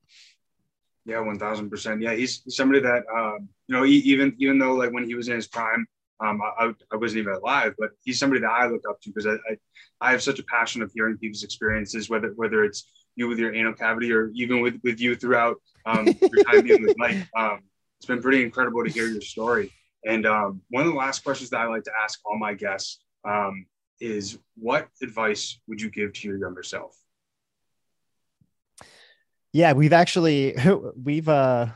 Yeah, 1.05 1.17
1000%. 1.17 2.03
Yeah. 2.03 2.15
He's, 2.15 2.43
somebody 2.49 2.81
that, 2.81 3.05
um, 3.15 3.49
you 3.67 3.77
know, 3.77 3.85
even, 3.85 4.35
even 4.39 4.59
though 4.59 4.75
like 4.75 4.93
when 4.93 5.05
he 5.05 5.15
was 5.15 5.29
in 5.29 5.37
his 5.37 5.47
prime, 5.47 5.87
um, 6.21 6.41
I, 6.43 6.73
I 6.93 6.97
wasn't 6.97 7.21
even 7.21 7.35
alive, 7.35 7.75
but 7.79 7.91
he's 8.05 8.19
somebody 8.19 8.41
that 8.41 8.51
I 8.51 8.67
look 8.67 8.83
up 8.89 9.01
to 9.03 9.11
because 9.11 9.27
I, 9.27 9.35
I, 9.35 9.57
I 10.01 10.11
have 10.11 10.23
such 10.23 10.39
a 10.39 10.45
passion 10.45 10.83
of 10.83 10.91
hearing 10.93 11.17
people's 11.17 11.45
experiences, 11.45 12.11
whether, 12.11 12.33
whether 12.37 12.65
it's, 12.65 12.89
you 13.19 13.27
with 13.27 13.39
your 13.39 13.53
anal 13.53 13.75
cavity 13.75 14.13
or 14.13 14.31
even 14.35 14.61
with, 14.61 14.81
with 14.85 15.01
you 15.01 15.17
throughout 15.17 15.57
um, 15.85 16.07
your 16.07 16.45
time 16.45 16.63
being 16.63 16.83
with 16.83 16.97
Mike. 16.97 17.17
Um, 17.37 17.61
it's 17.99 18.07
been 18.07 18.23
pretty 18.23 18.43
incredible 18.43 18.85
to 18.85 18.91
hear 18.91 19.07
your 19.07 19.21
story. 19.21 19.73
And 20.07 20.27
um, 20.27 20.63
one 20.71 20.87
of 20.87 20.93
the 20.93 20.99
last 20.99 21.25
questions 21.25 21.51
that 21.51 21.61
I 21.61 21.67
like 21.67 21.85
to 21.85 21.93
ask 22.03 22.21
all 22.25 22.39
my 22.39 22.55
guests 22.55 23.01
um, 23.25 23.67
is 24.01 24.39
what 24.57 24.89
advice 25.03 25.61
would 25.67 25.81
you 25.81 25.91
give 25.91 26.13
to 26.15 26.29
your 26.29 26.39
younger 26.39 26.63
self? 26.63 26.97
Yeah, 29.53 29.73
we've 29.73 29.93
actually, 29.93 30.55
we've, 31.03 31.29
uh, 31.29 31.67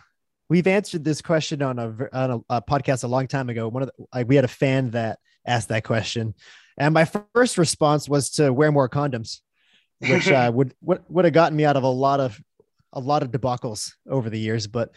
we've 0.49 0.66
answered 0.66 1.05
this 1.05 1.20
question 1.20 1.62
on 1.62 1.79
a, 1.79 2.09
on 2.12 2.31
a, 2.31 2.57
a 2.57 2.62
podcast 2.62 3.05
a 3.05 3.09
long 3.09 3.27
time 3.27 3.49
ago. 3.49 3.68
One 3.68 3.83
of 3.83 3.91
the, 3.97 4.07
like, 4.14 4.29
we 4.29 4.37
had 4.37 4.45
a 4.45 4.49
fan 4.49 4.91
that 4.91 5.18
asked 5.47 5.68
that 5.68 5.85
question. 5.85 6.35
And 6.79 6.95
my 6.95 7.05
first 7.35 7.59
response 7.59 8.09
was 8.09 8.31
to 8.31 8.53
wear 8.53 8.70
more 8.70 8.89
condoms 8.89 9.41
which 10.09 10.29
uh, 10.31 10.51
would 10.55 10.75
would 10.81 11.03
would 11.09 11.25
have 11.25 11.35
gotten 11.35 11.57
me 11.57 11.64
out 11.64 11.77
of 11.77 11.83
a 11.83 11.89
lot 11.89 12.20
of 12.20 12.41
a 12.93 13.01
lot 13.01 13.23
of 13.23 13.31
debacles 13.31 13.93
over 14.09 14.29
the 14.29 14.39
years. 14.39 14.66
But 14.66 14.91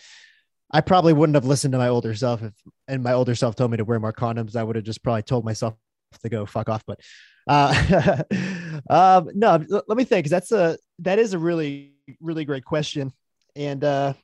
I 0.75 0.81
probably 0.81 1.13
wouldn't 1.13 1.35
have 1.35 1.45
listened 1.45 1.71
to 1.71 1.77
my 1.77 1.87
older 1.87 2.13
self 2.13 2.43
if 2.43 2.51
and 2.89 3.01
my 3.01 3.13
older 3.13 3.33
self 3.33 3.55
told 3.55 3.71
me 3.71 3.77
to 3.77 3.85
wear 3.85 3.97
more 3.97 4.11
condoms. 4.11 4.57
I 4.57 4.63
would 4.63 4.75
have 4.75 4.83
just 4.83 5.01
probably 5.01 5.23
told 5.23 5.45
myself 5.45 5.73
to 6.21 6.27
go 6.27 6.45
fuck 6.45 6.67
off. 6.67 6.83
But 6.85 6.99
uh, 7.47 8.23
um, 8.89 9.29
no, 9.33 9.63
let 9.69 9.97
me 9.97 10.03
think 10.03 10.27
that's 10.27 10.51
a 10.51 10.77
that 10.99 11.17
is 11.17 11.33
a 11.33 11.39
really 11.39 11.93
really 12.19 12.43
great 12.43 12.65
question, 12.65 13.13
and 13.55 13.85
uh, 13.85 14.15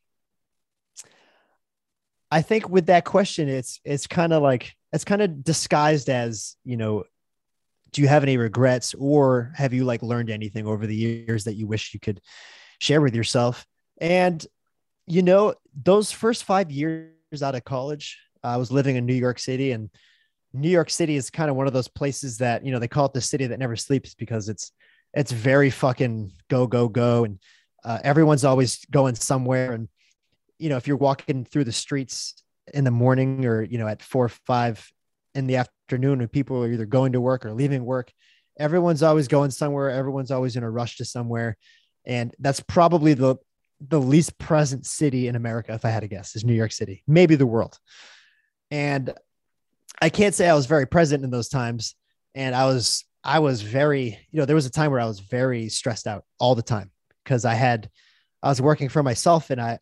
I 2.29 2.41
think 2.41 2.67
with 2.67 2.87
that 2.87 3.05
question, 3.05 3.47
it's 3.47 3.79
it's 3.85 4.05
kind 4.05 4.33
of 4.33 4.43
like 4.43 4.75
it's 4.91 5.05
kind 5.05 5.21
of 5.21 5.45
disguised 5.45 6.09
as 6.09 6.57
you 6.65 6.75
know 6.75 7.05
do 7.93 8.01
you 8.01 8.09
have 8.09 8.23
any 8.23 8.35
regrets 8.35 8.93
or 8.95 9.53
have 9.55 9.71
you 9.71 9.85
like 9.85 10.03
learned 10.03 10.29
anything 10.29 10.67
over 10.67 10.85
the 10.85 10.95
years 10.95 11.45
that 11.45 11.55
you 11.55 11.65
wish 11.65 11.93
you 11.93 11.99
could 12.01 12.19
share 12.79 12.99
with 12.99 13.15
yourself 13.15 13.65
and 14.01 14.45
you 15.11 15.21
know 15.21 15.53
those 15.83 16.11
first 16.11 16.43
five 16.43 16.71
years 16.71 17.11
out 17.43 17.55
of 17.55 17.63
college 17.63 18.19
i 18.43 18.57
was 18.57 18.71
living 18.71 18.95
in 18.95 19.05
new 19.05 19.13
york 19.13 19.39
city 19.39 19.71
and 19.71 19.89
new 20.53 20.69
york 20.69 20.89
city 20.89 21.15
is 21.15 21.29
kind 21.29 21.49
of 21.49 21.55
one 21.55 21.67
of 21.67 21.73
those 21.73 21.87
places 21.87 22.37
that 22.37 22.65
you 22.65 22.71
know 22.71 22.79
they 22.79 22.87
call 22.87 23.05
it 23.05 23.13
the 23.13 23.21
city 23.21 23.47
that 23.47 23.59
never 23.59 23.75
sleeps 23.75 24.13
because 24.15 24.49
it's 24.49 24.71
it's 25.13 25.31
very 25.31 25.69
fucking 25.69 26.31
go 26.49 26.67
go 26.67 26.87
go 26.87 27.25
and 27.25 27.39
uh, 27.83 27.97
everyone's 28.03 28.45
always 28.45 28.85
going 28.91 29.15
somewhere 29.15 29.73
and 29.73 29.89
you 30.59 30.69
know 30.69 30.77
if 30.77 30.87
you're 30.87 30.97
walking 30.97 31.43
through 31.43 31.63
the 31.63 31.71
streets 31.71 32.43
in 32.73 32.83
the 32.83 32.91
morning 32.91 33.45
or 33.45 33.63
you 33.63 33.77
know 33.77 33.87
at 33.87 34.01
four 34.01 34.25
or 34.25 34.29
five 34.29 34.91
in 35.33 35.47
the 35.47 35.57
afternoon 35.57 36.19
when 36.19 36.27
people 36.27 36.63
are 36.63 36.71
either 36.71 36.85
going 36.85 37.13
to 37.13 37.21
work 37.21 37.45
or 37.45 37.53
leaving 37.53 37.85
work. 37.85 38.11
Everyone's 38.59 39.03
always 39.03 39.27
going 39.27 39.51
somewhere. 39.51 39.89
Everyone's 39.89 40.31
always 40.31 40.55
in 40.55 40.63
a 40.63 40.69
rush 40.69 40.97
to 40.97 41.05
somewhere. 41.05 41.57
And 42.05 42.33
that's 42.39 42.59
probably 42.59 43.13
the 43.13 43.37
the 43.87 43.99
least 43.99 44.37
present 44.37 44.85
city 44.85 45.27
in 45.27 45.35
America, 45.35 45.73
if 45.73 45.85
I 45.85 45.89
had 45.89 46.01
to 46.01 46.07
guess, 46.07 46.35
is 46.35 46.45
New 46.45 46.53
York 46.53 46.71
City, 46.71 47.03
maybe 47.07 47.35
the 47.35 47.47
world. 47.47 47.77
And 48.69 49.13
I 50.01 50.09
can't 50.09 50.35
say 50.35 50.47
I 50.47 50.53
was 50.53 50.65
very 50.65 50.85
present 50.85 51.23
in 51.23 51.31
those 51.31 51.49
times. 51.49 51.95
And 52.35 52.55
I 52.55 52.65
was, 52.65 53.05
I 53.23 53.39
was 53.39 53.61
very, 53.61 54.19
you 54.31 54.39
know, 54.39 54.45
there 54.45 54.55
was 54.55 54.65
a 54.65 54.71
time 54.71 54.91
where 54.91 54.99
I 54.99 55.05
was 55.05 55.19
very 55.19 55.69
stressed 55.69 56.07
out 56.07 56.23
all 56.39 56.55
the 56.55 56.61
time 56.61 56.91
because 57.23 57.43
I 57.43 57.53
had, 57.55 57.89
I 58.41 58.49
was 58.49 58.61
working 58.61 58.89
for 58.89 59.03
myself 59.03 59.49
and 59.49 59.59
I, 59.59 59.79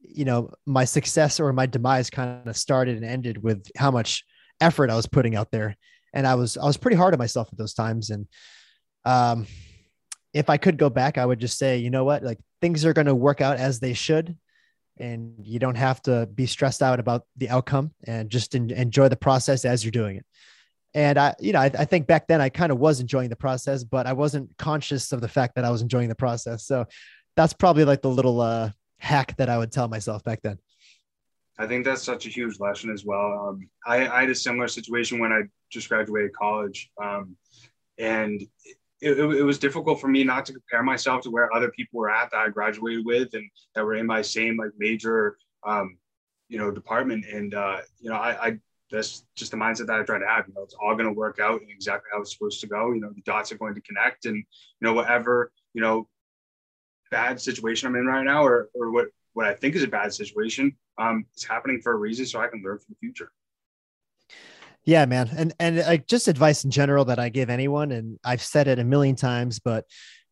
you 0.00 0.24
know, 0.24 0.52
my 0.66 0.84
success 0.84 1.40
or 1.40 1.52
my 1.52 1.66
demise 1.66 2.10
kind 2.10 2.46
of 2.46 2.56
started 2.56 2.96
and 2.96 3.04
ended 3.04 3.42
with 3.42 3.66
how 3.76 3.90
much 3.90 4.24
effort 4.60 4.90
I 4.90 4.96
was 4.96 5.06
putting 5.06 5.36
out 5.36 5.50
there. 5.50 5.76
And 6.14 6.26
I 6.26 6.34
was 6.34 6.56
I 6.58 6.64
was 6.64 6.76
pretty 6.76 6.96
hard 6.96 7.14
on 7.14 7.18
myself 7.18 7.48
at 7.50 7.58
those 7.58 7.74
times. 7.74 8.10
And 8.10 8.26
um, 9.04 9.46
if 10.34 10.50
I 10.50 10.58
could 10.58 10.76
go 10.76 10.90
back, 10.90 11.18
I 11.18 11.24
would 11.24 11.40
just 11.40 11.58
say, 11.58 11.78
you 11.78 11.90
know 11.90 12.04
what, 12.04 12.22
like 12.22 12.38
things 12.62 12.86
are 12.86 12.94
going 12.94 13.08
to 13.08 13.14
work 13.14 13.42
out 13.42 13.58
as 13.58 13.80
they 13.80 13.92
should, 13.92 14.38
and 14.96 15.34
you 15.42 15.58
don't 15.58 15.74
have 15.74 16.00
to 16.02 16.26
be 16.32 16.46
stressed 16.46 16.82
out 16.82 17.00
about 17.00 17.26
the 17.36 17.50
outcome, 17.50 17.92
and 18.06 18.30
just 18.30 18.54
in, 18.54 18.70
enjoy 18.70 19.10
the 19.10 19.16
process 19.16 19.66
as 19.66 19.84
you're 19.84 19.90
doing 19.90 20.16
it. 20.16 20.24
And 20.94 21.18
I, 21.18 21.34
you 21.40 21.52
know, 21.52 21.60
I, 21.60 21.70
I 21.78 21.84
think 21.84 22.06
back 22.06 22.28
then 22.28 22.40
I 22.40 22.48
kind 22.48 22.70
of 22.70 22.78
was 22.78 23.00
enjoying 23.00 23.28
the 23.30 23.36
process, 23.36 23.82
but 23.82 24.06
I 24.06 24.12
wasn't 24.12 24.56
conscious 24.56 25.12
of 25.12 25.20
the 25.20 25.28
fact 25.28 25.56
that 25.56 25.64
I 25.64 25.70
was 25.70 25.82
enjoying 25.82 26.08
the 26.08 26.14
process. 26.14 26.64
So 26.64 26.86
that's 27.36 27.52
probably 27.52 27.84
like 27.84 28.02
the 28.02 28.10
little 28.10 28.40
uh, 28.40 28.70
hack 28.98 29.36
that 29.38 29.48
I 29.48 29.58
would 29.58 29.72
tell 29.72 29.88
myself 29.88 30.22
back 30.22 30.40
then. 30.42 30.58
I 31.58 31.66
think 31.66 31.84
that's 31.84 32.02
such 32.02 32.26
a 32.26 32.28
huge 32.28 32.60
lesson 32.60 32.90
as 32.90 33.04
well. 33.04 33.48
Um, 33.48 33.68
I, 33.86 34.08
I, 34.08 34.20
had 34.20 34.30
a 34.30 34.34
similar 34.34 34.68
situation 34.68 35.18
when 35.18 35.32
I 35.32 35.42
just 35.70 35.88
graduated 35.88 36.32
college, 36.32 36.90
um, 37.02 37.36
and 37.98 38.42
it, 39.02 39.18
it, 39.18 39.42
was 39.42 39.58
difficult 39.58 40.00
for 40.00 40.08
me 40.08 40.24
not 40.24 40.46
to 40.46 40.52
compare 40.52 40.82
myself 40.82 41.22
to 41.22 41.30
where 41.30 41.52
other 41.54 41.70
people 41.72 41.98
were 41.98 42.10
at 42.10 42.30
that 42.30 42.38
I 42.38 42.48
graduated 42.48 43.04
with 43.04 43.34
and 43.34 43.50
that 43.74 43.84
were 43.84 43.96
in 43.96 44.06
my 44.06 44.22
same 44.22 44.56
like 44.56 44.70
major, 44.78 45.36
um, 45.66 45.98
you 46.48 46.58
know, 46.58 46.70
department. 46.70 47.24
And 47.26 47.54
uh, 47.54 47.78
you 47.98 48.10
know, 48.10 48.16
I, 48.16 48.46
I 48.46 48.58
that's 48.90 49.26
just 49.34 49.50
the 49.50 49.56
mindset 49.56 49.86
that 49.86 49.98
I 49.98 50.02
try 50.04 50.18
to 50.18 50.26
have. 50.26 50.46
You 50.46 50.54
know, 50.54 50.62
it's 50.62 50.76
all 50.80 50.94
going 50.94 51.08
to 51.08 51.12
work 51.12 51.40
out 51.40 51.60
exactly 51.68 52.08
how 52.12 52.20
it's 52.20 52.32
supposed 52.32 52.60
to 52.60 52.66
go. 52.66 52.92
You 52.92 53.00
know, 53.00 53.10
the 53.14 53.22
dots 53.22 53.50
are 53.50 53.58
going 53.58 53.74
to 53.74 53.80
connect, 53.80 54.26
and 54.26 54.36
you 54.36 54.44
know, 54.80 54.92
whatever 54.92 55.50
you 55.74 55.80
know, 55.80 56.08
bad 57.10 57.40
situation 57.40 57.88
I'm 57.88 57.96
in 57.96 58.06
right 58.06 58.24
now, 58.24 58.44
or 58.44 58.68
or 58.74 58.90
what 58.90 59.06
what 59.34 59.46
I 59.46 59.54
think 59.54 59.74
is 59.74 59.82
a 59.82 59.88
bad 59.88 60.12
situation, 60.12 60.76
um, 60.98 61.24
it's 61.32 61.44
happening 61.44 61.80
for 61.82 61.92
a 61.92 61.96
reason, 61.96 62.26
so 62.26 62.40
I 62.40 62.48
can 62.48 62.62
learn 62.62 62.78
for 62.78 62.86
the 62.88 62.96
future. 63.00 63.32
Yeah, 64.84 65.06
man, 65.06 65.30
and 65.36 65.54
and 65.60 65.78
like 65.78 66.08
just 66.08 66.26
advice 66.26 66.64
in 66.64 66.72
general 66.72 67.04
that 67.04 67.20
I 67.20 67.28
give 67.28 67.50
anyone, 67.50 67.92
and 67.92 68.18
I've 68.24 68.42
said 68.42 68.66
it 68.66 68.80
a 68.80 68.84
million 68.84 69.14
times, 69.14 69.60
but 69.60 69.84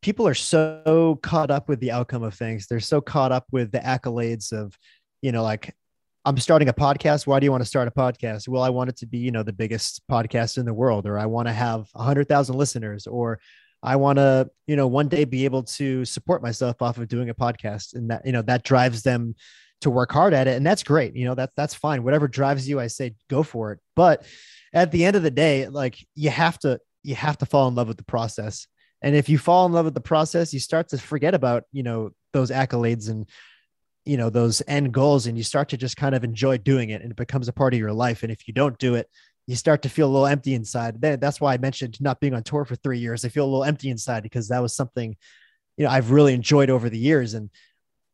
people 0.03 0.27
are 0.27 0.35
so 0.35 1.19
caught 1.23 1.51
up 1.51 1.69
with 1.69 1.79
the 1.79 1.93
outcome 1.93 2.25
of 2.25 2.35
things. 2.35 2.67
They're 2.67 2.81
so 2.81 3.01
caught 3.01 3.31
up 3.31 3.47
with 3.53 3.71
the 3.71 3.79
accolades 3.79 4.53
of, 4.53 4.77
you 5.23 5.31
know, 5.31 5.43
like 5.45 5.75
I'm 6.25 6.37
starting 6.39 6.69
a 6.69 6.73
podcast. 6.73 7.27
Why 7.27 7.39
do 7.39 7.45
you 7.45 7.51
want 7.51 7.63
to 7.63 7.69
start 7.69 7.87
a 7.87 7.93
podcast? 7.93 8.49
Well, 8.49 8.63
I 8.63 8.71
want 8.71 8.91
it 8.91 8.97
to 8.99 9.07
be, 9.07 9.19
you 9.19 9.31
know, 9.31 9.43
the 9.43 9.53
biggest 9.53 10.03
podcast 10.11 10.59
in 10.59 10.67
the 10.67 10.75
world, 10.75 11.07
or 11.07 11.19
I 11.19 11.27
want 11.27 11.47
to 11.47 11.53
have 11.53 11.89
a 11.95 12.03
hundred 12.03 12.29
thousand 12.29 12.57
listeners, 12.57 13.07
or 13.07 13.39
I 13.83 13.97
want 13.97 14.19
to, 14.19 14.51
you 14.67 14.75
know, 14.75 14.89
one 14.89 15.09
day 15.09 15.25
be 15.25 15.45
able 15.45 15.63
to 15.63 16.05
support 16.05 16.43
myself 16.43 16.83
off 16.83 16.99
of 16.99 17.07
doing 17.07 17.31
a 17.31 17.35
podcast, 17.35 17.95
and 17.95 18.11
that, 18.11 18.27
you 18.27 18.33
know, 18.33 18.43
that 18.43 18.65
drives 18.65 19.03
them 19.03 19.37
to 19.81 19.91
work 19.91 20.13
hard 20.13 20.35
at 20.35 20.47
it 20.47 20.57
and 20.57 20.67
that's 20.67 20.83
great 20.83 21.15
you 21.17 21.25
know 21.25 21.35
that 21.35 21.51
that's 21.57 21.75
fine. 21.75 22.03
Whatever 22.03 22.29
drives 22.29 22.69
you 22.69 22.81
i 22.81 22.87
say 22.87 23.15
go 23.29 23.43
for 23.43 23.73
it. 23.73 23.81
But 23.97 24.25
at 24.73 24.93
the 24.93 25.05
end 25.05 25.17
of 25.17 25.23
the 25.23 25.31
day 25.31 25.69
like 25.69 25.99
you 26.15 26.31
have 26.31 26.59
to 26.61 26.81
you 27.03 27.15
have 27.15 27.39
to 27.39 27.47
fall 27.47 27.69
in 27.69 27.75
love 27.75 27.89
with 27.89 27.97
the 27.97 28.05
process. 28.05 28.67
And 29.03 29.17
if 29.17 29.31
you 29.31 29.39
fall 29.39 29.65
in 29.65 29.73
love 29.73 29.87
with 29.87 29.95
the 29.95 30.01
process 30.01 30.53
you 30.53 30.61
start 30.61 30.89
to 30.89 30.99
forget 30.99 31.35
about 31.35 31.65
you 31.73 31.83
know 31.83 32.11
those 32.33 32.51
accolades 32.51 33.09
and 33.11 33.29
you 34.05 34.17
know 34.17 34.31
those 34.31 34.63
end 34.69 34.93
goals 34.93 35.27
and 35.27 35.37
you 35.37 35.45
start 35.45 35.71
to 35.71 35.77
just 35.77 35.97
kind 35.97 36.15
of 36.15 36.25
enjoy 36.25 36.59
doing 36.59 36.91
it 36.91 37.03
and 37.03 37.11
it 37.11 37.17
becomes 37.17 37.49
a 37.49 37.53
part 37.53 37.75
of 37.75 37.81
your 37.81 37.93
life. 37.93 38.23
And 38.23 38.33
if 38.33 38.47
you 38.47 38.55
don't 38.55 38.79
do 38.79 38.95
it 38.95 39.09
you 39.47 39.57
start 39.57 39.83
to 39.83 39.89
feel 39.89 40.07
a 40.07 40.13
little 40.13 40.29
empty 40.29 40.55
inside. 40.55 41.01
That's 41.01 41.41
why 41.41 41.55
i 41.55 41.59
mentioned 41.59 42.01
not 42.01 42.21
being 42.21 42.35
on 42.35 42.45
tour 42.45 42.65
for 42.65 42.77
three 42.77 42.99
years. 42.99 43.25
I 43.25 43.31
feel 43.31 43.45
a 43.45 43.51
little 43.51 43.65
empty 43.65 43.91
inside 43.91 44.23
because 44.23 44.49
that 44.49 44.63
was 44.63 44.77
something 44.77 45.17
you 45.77 45.85
know 45.85 45.91
i've 45.91 46.11
really 46.11 46.35
enjoyed 46.35 46.71
over 46.71 46.89
the 46.89 46.99
years. 46.99 47.35
And 47.35 47.51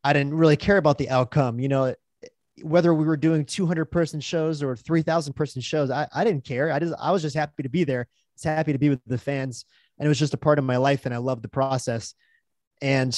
I 0.07 0.13
didn't 0.13 0.35
really 0.35 0.57
care 0.57 0.77
about 0.77 0.99
the 0.99 1.11
outcome. 1.11 1.59
You 1.59 1.67
know, 1.67 1.95
whether 2.63 2.95
we 2.95 3.05
were 3.05 3.17
doing 3.17 3.45
200 3.45 3.87
person 3.87 4.21
shows 4.21 4.63
or 4.63 4.77
3000 4.77 5.33
person 5.33 5.61
shows 5.61 5.91
I, 5.91 6.07
I 6.15 6.23
didn't 6.23 6.45
care. 6.45 6.71
I 6.71 6.79
just 6.79 6.95
i 7.01 7.11
was 7.11 7.23
just 7.23 7.35
happy 7.35 7.65
to 7.65 7.69
be 7.69 7.83
there 7.83 8.07
was 8.37 8.45
happy 8.45 8.73
to 8.73 8.79
be 8.79 8.89
with 8.89 9.01
the 9.07 9.19
fans. 9.19 9.65
And 9.99 10.07
it 10.07 10.09
was 10.09 10.19
just 10.19 10.33
a 10.33 10.39
part 10.39 10.61
of 10.61 10.65
my 10.65 10.77
life 10.77 11.07
and 11.07 11.15
i 11.15 11.19
loved 11.19 11.43
the 11.43 11.49
process. 11.49 12.15
And 12.81 13.13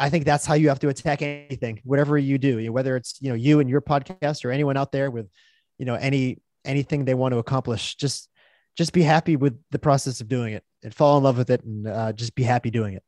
i 0.00 0.10
think 0.10 0.24
that's 0.24 0.44
how 0.44 0.54
you 0.54 0.68
have 0.68 0.80
to 0.80 0.88
attack 0.88 1.22
anything 1.22 1.80
whatever 1.84 2.18
you 2.18 2.38
do 2.38 2.72
whether 2.72 2.96
it's 2.96 3.18
you 3.20 3.28
know 3.28 3.36
you 3.36 3.60
and 3.60 3.70
your 3.70 3.80
podcast 3.80 4.44
or 4.44 4.50
anyone 4.50 4.76
out 4.76 4.90
there 4.90 5.12
with 5.12 5.30
you 5.78 5.86
know 5.86 5.94
any 5.94 6.42
anything 6.64 7.04
they 7.04 7.14
want 7.14 7.32
to 7.32 7.38
accomplish 7.38 7.94
just 7.94 8.28
just 8.76 8.92
be 8.92 9.02
happy 9.02 9.36
with 9.36 9.56
the 9.70 9.78
process 9.78 10.20
of 10.20 10.28
doing 10.28 10.54
it 10.54 10.64
and 10.82 10.92
fall 10.92 11.16
in 11.16 11.22
love 11.22 11.38
with 11.38 11.50
it 11.50 11.62
and 11.62 11.86
uh, 11.86 12.12
just 12.12 12.34
be 12.34 12.42
happy 12.42 12.68
doing 12.68 12.94
it 12.94 13.04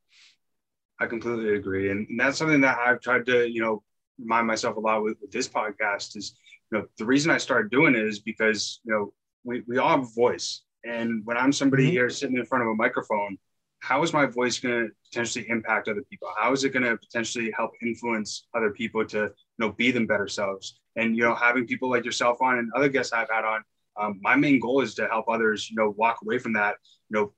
I 1.00 1.06
completely 1.06 1.54
agree, 1.54 1.90
and, 1.90 2.08
and 2.08 2.18
that's 2.18 2.38
something 2.38 2.60
that 2.62 2.78
I've 2.78 3.00
tried 3.00 3.26
to, 3.26 3.48
you 3.48 3.60
know, 3.60 3.82
remind 4.18 4.46
myself 4.46 4.76
a 4.76 4.80
lot 4.80 5.02
with, 5.02 5.16
with 5.20 5.30
this 5.30 5.48
podcast 5.48 6.16
is, 6.16 6.34
you 6.70 6.78
know, 6.78 6.86
the 6.98 7.04
reason 7.04 7.30
I 7.30 7.38
started 7.38 7.70
doing 7.70 7.94
it 7.94 8.04
is 8.04 8.18
because, 8.18 8.80
you 8.84 8.92
know, 8.92 9.12
we, 9.44 9.62
we 9.66 9.78
all 9.78 9.90
have 9.90 10.02
a 10.02 10.14
voice. 10.14 10.62
And 10.84 11.22
when 11.24 11.36
I'm 11.36 11.52
somebody 11.52 11.84
mm-hmm. 11.84 11.92
here 11.92 12.10
sitting 12.10 12.36
in 12.36 12.44
front 12.44 12.62
of 12.62 12.68
a 12.68 12.74
microphone, 12.74 13.38
how 13.80 14.02
is 14.02 14.12
my 14.12 14.26
voice 14.26 14.58
going 14.58 14.86
to 14.86 14.90
potentially 15.08 15.48
impact 15.48 15.88
other 15.88 16.02
people? 16.10 16.28
How 16.36 16.52
is 16.52 16.64
it 16.64 16.72
going 16.72 16.84
to 16.84 16.96
potentially 16.96 17.52
help 17.56 17.70
influence 17.80 18.48
other 18.54 18.70
people 18.70 19.04
to, 19.06 19.18
you 19.18 19.30
know, 19.58 19.70
be 19.70 19.92
them 19.92 20.06
better 20.06 20.26
selves? 20.26 20.80
And, 20.96 21.16
you 21.16 21.22
know, 21.22 21.34
having 21.34 21.66
people 21.66 21.88
like 21.88 22.04
yourself 22.04 22.42
on 22.42 22.58
and 22.58 22.72
other 22.74 22.88
guests 22.88 23.12
I've 23.12 23.30
had 23.30 23.44
on, 23.44 23.62
um, 24.00 24.18
my 24.20 24.34
main 24.34 24.58
goal 24.58 24.80
is 24.80 24.94
to 24.96 25.06
help 25.06 25.26
others, 25.28 25.70
you 25.70 25.76
know, 25.76 25.94
walk 25.96 26.18
away 26.22 26.38
from 26.38 26.54
that, 26.54 26.76
you 27.08 27.18
know, 27.18 27.32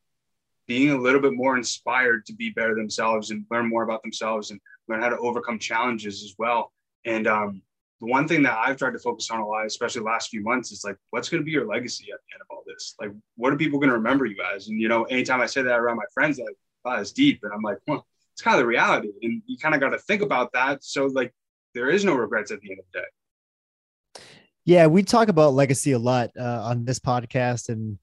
being 0.71 0.91
a 0.91 0.97
little 0.97 1.21
bit 1.21 1.33
more 1.35 1.57
inspired 1.57 2.25
to 2.25 2.33
be 2.33 2.51
better 2.51 2.77
themselves 2.77 3.33
and 3.33 3.45
learn 3.51 3.69
more 3.69 3.83
about 3.83 4.01
themselves 4.05 4.53
and 4.53 4.61
learn 4.87 5.03
how 5.03 5.09
to 5.09 5.19
overcome 5.19 5.59
challenges 5.59 6.23
as 6.23 6.37
well. 6.39 6.73
And 7.05 7.27
um, 7.27 7.61
the 8.01 8.07
one 8.07 8.29
thing 8.29 8.45
that 8.45 8.57
I've 8.57 8.77
tried 8.77 8.93
to 8.93 9.01
focus 9.01 9.33
on 9.33 9.41
a 9.41 9.45
lot, 9.49 9.67
especially 9.67 10.03
the 10.03 10.05
last 10.05 10.31
few 10.31 10.45
months, 10.45 10.71
is 10.71 10.85
like, 10.85 10.95
what's 11.11 11.29
going 11.29 11.41
to 11.41 11.45
be 11.45 11.51
your 11.51 11.67
legacy 11.67 12.13
at 12.13 12.21
the 12.21 12.35
end 12.35 12.43
of 12.43 12.47
all 12.55 12.63
this? 12.69 12.95
Like, 13.01 13.11
what 13.35 13.53
are 13.53 13.57
people 13.57 13.81
going 13.81 13.91
to 13.91 13.97
remember 13.97 14.27
you 14.27 14.37
as? 14.55 14.69
And, 14.69 14.81
you 14.81 14.87
know, 14.87 15.03
anytime 15.07 15.41
I 15.41 15.47
say 15.47 15.61
that 15.61 15.77
around 15.77 15.97
my 15.97 16.05
friends, 16.15 16.39
like, 16.39 16.55
oh, 16.85 17.01
it's 17.01 17.11
deep. 17.11 17.41
And 17.43 17.53
I'm 17.53 17.63
like, 17.63 17.79
well, 17.89 18.07
it's 18.33 18.43
kind 18.43 18.55
of 18.55 18.61
the 18.61 18.69
reality. 18.69 19.11
And 19.25 19.43
you 19.47 19.59
kind 19.59 19.75
of 19.75 19.81
got 19.81 19.91
to 19.91 19.99
think 19.99 20.23
about 20.23 20.53
that. 20.53 20.85
So, 20.85 21.07
like, 21.07 21.35
there 21.75 21.91
is 21.91 22.05
no 22.05 22.15
regrets 22.15 22.53
at 22.53 22.61
the 22.61 22.71
end 22.71 22.79
of 22.79 22.85
the 22.93 23.01
day. 23.01 24.23
Yeah, 24.65 24.87
we 24.87 25.03
talk 25.03 25.27
about 25.27 25.55
legacy 25.55 25.91
a 25.91 25.99
lot 25.99 26.31
uh, 26.39 26.63
on 26.63 26.85
this 26.85 27.01
podcast. 27.01 27.71
And, 27.71 27.99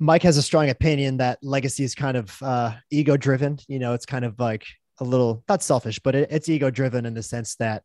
Mike 0.00 0.22
has 0.22 0.38
a 0.38 0.42
strong 0.42 0.70
opinion 0.70 1.18
that 1.18 1.38
legacy 1.42 1.84
is 1.84 1.94
kind 1.94 2.16
of 2.16 2.42
uh, 2.42 2.72
ego 2.90 3.16
driven. 3.16 3.58
You 3.68 3.78
know, 3.78 3.92
it's 3.92 4.06
kind 4.06 4.24
of 4.24 4.40
like 4.40 4.66
a 4.98 5.04
little 5.04 5.44
not 5.48 5.62
selfish, 5.62 5.98
but 5.98 6.14
it, 6.14 6.28
it's 6.32 6.48
ego 6.48 6.70
driven 6.70 7.04
in 7.04 7.14
the 7.14 7.22
sense 7.22 7.54
that, 7.56 7.84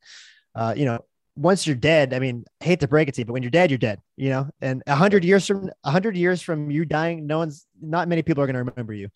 uh, 0.55 0.73
you 0.75 0.85
know, 0.85 1.03
once 1.35 1.67
you're 1.67 1.75
dead, 1.75 2.13
I 2.13 2.19
mean, 2.19 2.45
hate 2.61 2.79
to 2.79 2.87
break 2.87 3.09
it 3.09 3.15
to 3.15 3.21
you, 3.21 3.25
but 3.25 3.33
when 3.33 3.43
you're 3.43 3.51
dead, 3.51 3.69
you're 3.69 3.77
dead. 3.77 3.99
You 4.15 4.29
know, 4.29 4.49
and 4.61 4.81
a 4.87 4.95
hundred 4.95 5.25
years 5.25 5.45
from 5.45 5.69
a 5.83 5.91
hundred 5.91 6.15
years 6.15 6.41
from 6.41 6.71
you 6.71 6.85
dying, 6.85 7.27
no 7.27 7.39
one's 7.39 7.67
not 7.81 8.07
many 8.07 8.23
people 8.23 8.41
are 8.41 8.47
going 8.47 8.65
to 8.65 8.71
remember 8.71 8.93
you. 8.93 9.09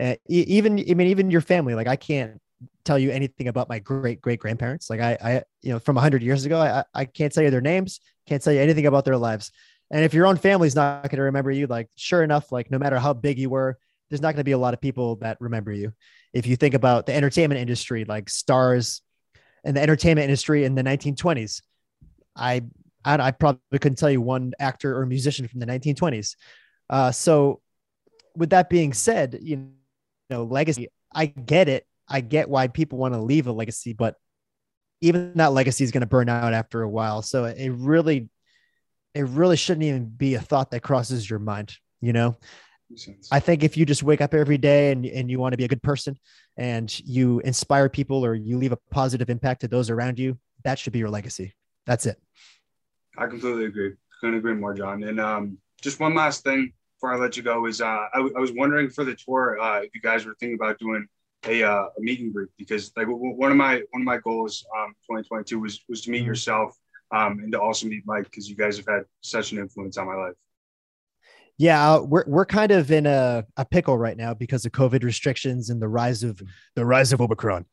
Uh, 0.00 0.14
even 0.26 0.78
I 0.78 0.94
mean, 0.94 1.08
even 1.08 1.30
your 1.30 1.42
family. 1.42 1.74
Like 1.74 1.86
I 1.86 1.96
can't 1.96 2.40
tell 2.84 2.98
you 2.98 3.10
anything 3.10 3.48
about 3.48 3.68
my 3.68 3.78
great 3.78 4.22
great 4.22 4.40
grandparents. 4.40 4.88
Like 4.88 5.00
I, 5.00 5.18
I, 5.22 5.42
you 5.60 5.72
know, 5.72 5.78
from 5.78 5.98
a 5.98 6.00
hundred 6.00 6.22
years 6.22 6.46
ago, 6.46 6.58
I, 6.58 6.84
I 6.94 7.04
can't 7.04 7.32
tell 7.32 7.44
you 7.44 7.50
their 7.50 7.60
names, 7.60 8.00
can't 8.26 8.42
tell 8.42 8.54
you 8.54 8.60
anything 8.60 8.86
about 8.86 9.04
their 9.04 9.18
lives. 9.18 9.52
And 9.90 10.04
if 10.04 10.14
your 10.14 10.26
own 10.26 10.36
family's 10.36 10.74
not 10.74 11.02
going 11.04 11.16
to 11.16 11.22
remember 11.22 11.50
you, 11.50 11.66
like 11.66 11.88
sure 11.96 12.22
enough, 12.22 12.50
like 12.50 12.70
no 12.70 12.78
matter 12.78 12.98
how 12.98 13.12
big 13.12 13.38
you 13.38 13.50
were, 13.50 13.78
there's 14.10 14.20
not 14.20 14.32
going 14.32 14.40
to 14.40 14.44
be 14.44 14.52
a 14.52 14.58
lot 14.58 14.74
of 14.74 14.80
people 14.80 15.16
that 15.16 15.36
remember 15.40 15.72
you. 15.72 15.92
If 16.32 16.46
you 16.46 16.56
think 16.56 16.74
about 16.74 17.06
the 17.06 17.14
entertainment 17.14 17.60
industry, 17.60 18.04
like 18.04 18.28
stars 18.28 19.02
and 19.64 19.76
the 19.76 19.82
entertainment 19.82 20.24
industry 20.24 20.64
in 20.64 20.74
the 20.74 20.82
1920s, 20.82 21.62
I 22.34 22.62
I, 23.04 23.28
I 23.28 23.30
probably 23.30 23.78
couldn't 23.78 23.96
tell 23.96 24.10
you 24.10 24.20
one 24.20 24.52
actor 24.58 24.98
or 24.98 25.06
musician 25.06 25.46
from 25.46 25.60
the 25.60 25.66
1920s. 25.66 26.34
Uh, 26.90 27.12
so, 27.12 27.60
with 28.36 28.50
that 28.50 28.68
being 28.68 28.92
said, 28.92 29.38
you 29.40 29.70
know, 30.28 30.44
legacy. 30.44 30.88
I 31.14 31.26
get 31.26 31.68
it. 31.68 31.86
I 32.08 32.20
get 32.20 32.48
why 32.48 32.68
people 32.68 32.98
want 32.98 33.14
to 33.14 33.20
leave 33.20 33.46
a 33.46 33.52
legacy, 33.52 33.92
but 33.92 34.16
even 35.00 35.32
that 35.34 35.52
legacy 35.52 35.84
is 35.84 35.90
going 35.90 36.02
to 36.02 36.06
burn 36.06 36.28
out 36.28 36.52
after 36.52 36.82
a 36.82 36.88
while. 36.88 37.22
So 37.22 37.44
it 37.44 37.70
really 37.70 38.28
it 39.16 39.22
really 39.22 39.56
shouldn't 39.56 39.84
even 39.84 40.04
be 40.04 40.34
a 40.34 40.40
thought 40.40 40.70
that 40.72 40.82
crosses 40.82 41.28
your 41.28 41.38
mind, 41.38 41.76
you 42.00 42.12
know? 42.12 42.36
I 43.32 43.40
think 43.40 43.64
if 43.64 43.76
you 43.76 43.86
just 43.86 44.02
wake 44.02 44.20
up 44.20 44.34
every 44.34 44.58
day 44.58 44.92
and, 44.92 45.04
and 45.06 45.30
you 45.30 45.40
want 45.40 45.54
to 45.54 45.56
be 45.56 45.64
a 45.64 45.68
good 45.68 45.82
person 45.82 46.18
and 46.56 46.96
you 47.00 47.40
inspire 47.40 47.88
people 47.88 48.24
or 48.24 48.34
you 48.34 48.58
leave 48.58 48.72
a 48.72 48.78
positive 48.90 49.30
impact 49.30 49.62
to 49.62 49.68
those 49.68 49.90
around 49.90 50.18
you, 50.18 50.38
that 50.64 50.78
should 50.78 50.92
be 50.92 50.98
your 50.98 51.08
legacy. 51.08 51.54
That's 51.86 52.06
it. 52.06 52.20
I 53.18 53.26
completely 53.26 53.64
agree. 53.64 53.94
Couldn't 54.20 54.36
agree 54.36 54.54
more, 54.54 54.74
John. 54.74 55.02
And 55.02 55.18
um, 55.18 55.58
just 55.80 55.98
one 55.98 56.14
last 56.14 56.44
thing 56.44 56.72
before 56.96 57.14
I 57.14 57.16
let 57.16 57.36
you 57.36 57.42
go 57.42 57.66
is 57.66 57.80
uh, 57.80 57.86
I, 57.86 58.16
w- 58.16 58.34
I 58.36 58.40
was 58.40 58.52
wondering 58.52 58.90
for 58.90 59.04
the 59.04 59.14
tour 59.14 59.58
uh, 59.58 59.80
if 59.80 59.94
you 59.94 60.00
guys 60.00 60.26
were 60.26 60.36
thinking 60.38 60.56
about 60.60 60.78
doing 60.78 61.06
a, 61.46 61.62
uh, 61.62 61.86
a 61.96 62.00
meet 62.00 62.20
and 62.20 62.32
greet 62.32 62.48
because 62.58 62.92
like 62.96 63.06
w- 63.06 63.34
one 63.34 63.50
of 63.50 63.56
my 63.56 63.82
one 63.90 64.02
of 64.02 64.06
my 64.06 64.18
goals 64.18 64.64
um 64.76 64.94
2022 65.02 65.60
was 65.60 65.84
was 65.88 66.00
to 66.02 66.10
meet 66.10 66.20
mm-hmm. 66.20 66.28
yourself 66.28 66.76
um, 67.10 67.40
and 67.40 67.52
to 67.52 67.60
also 67.60 67.86
meet 67.86 68.02
Mike 68.06 68.24
because 68.24 68.48
you 68.48 68.56
guys 68.56 68.76
have 68.76 68.86
had 68.86 69.02
such 69.20 69.52
an 69.52 69.58
influence 69.58 69.96
on 69.96 70.06
my 70.06 70.14
life. 70.14 70.34
Yeah, 71.58 71.94
uh, 71.94 72.02
we're 72.02 72.24
we're 72.26 72.46
kind 72.46 72.70
of 72.70 72.90
in 72.90 73.06
a, 73.06 73.44
a 73.56 73.64
pickle 73.64 73.96
right 73.96 74.16
now 74.16 74.34
because 74.34 74.66
of 74.66 74.72
COVID 74.72 75.02
restrictions 75.04 75.70
and 75.70 75.80
the 75.80 75.88
rise 75.88 76.22
of 76.22 76.42
the 76.74 76.84
rise 76.84 77.12
of 77.12 77.20
Omicron. 77.20 77.64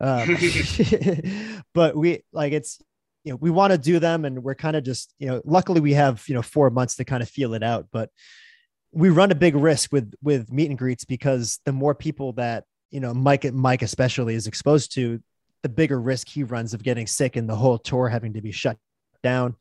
Um, 0.00 0.36
but 1.74 1.96
we 1.96 2.24
like 2.32 2.52
it's 2.52 2.80
you 3.22 3.32
know 3.32 3.38
we 3.40 3.50
want 3.50 3.72
to 3.72 3.78
do 3.78 4.00
them 4.00 4.24
and 4.24 4.42
we're 4.42 4.56
kind 4.56 4.76
of 4.76 4.82
just 4.82 5.14
you 5.18 5.28
know 5.28 5.40
luckily 5.44 5.80
we 5.80 5.92
have 5.94 6.24
you 6.26 6.34
know 6.34 6.42
four 6.42 6.70
months 6.70 6.96
to 6.96 7.04
kind 7.04 7.22
of 7.22 7.28
feel 7.28 7.54
it 7.54 7.62
out. 7.62 7.86
But 7.92 8.10
we 8.90 9.08
run 9.08 9.30
a 9.30 9.36
big 9.36 9.54
risk 9.54 9.92
with 9.92 10.12
with 10.20 10.50
meet 10.52 10.70
and 10.70 10.78
greets 10.78 11.04
because 11.04 11.60
the 11.64 11.72
more 11.72 11.94
people 11.94 12.32
that 12.32 12.64
you 12.90 12.98
know 12.98 13.14
Mike 13.14 13.44
Mike 13.52 13.82
especially 13.82 14.34
is 14.34 14.48
exposed 14.48 14.94
to, 14.94 15.22
the 15.62 15.68
bigger 15.68 16.00
risk 16.00 16.28
he 16.28 16.44
runs 16.44 16.74
of 16.74 16.82
getting 16.82 17.06
sick 17.06 17.36
and 17.36 17.48
the 17.48 17.56
whole 17.56 17.78
tour 17.78 18.08
having 18.08 18.34
to 18.34 18.40
be 18.40 18.52
shut 18.52 18.76
down. 19.22 19.56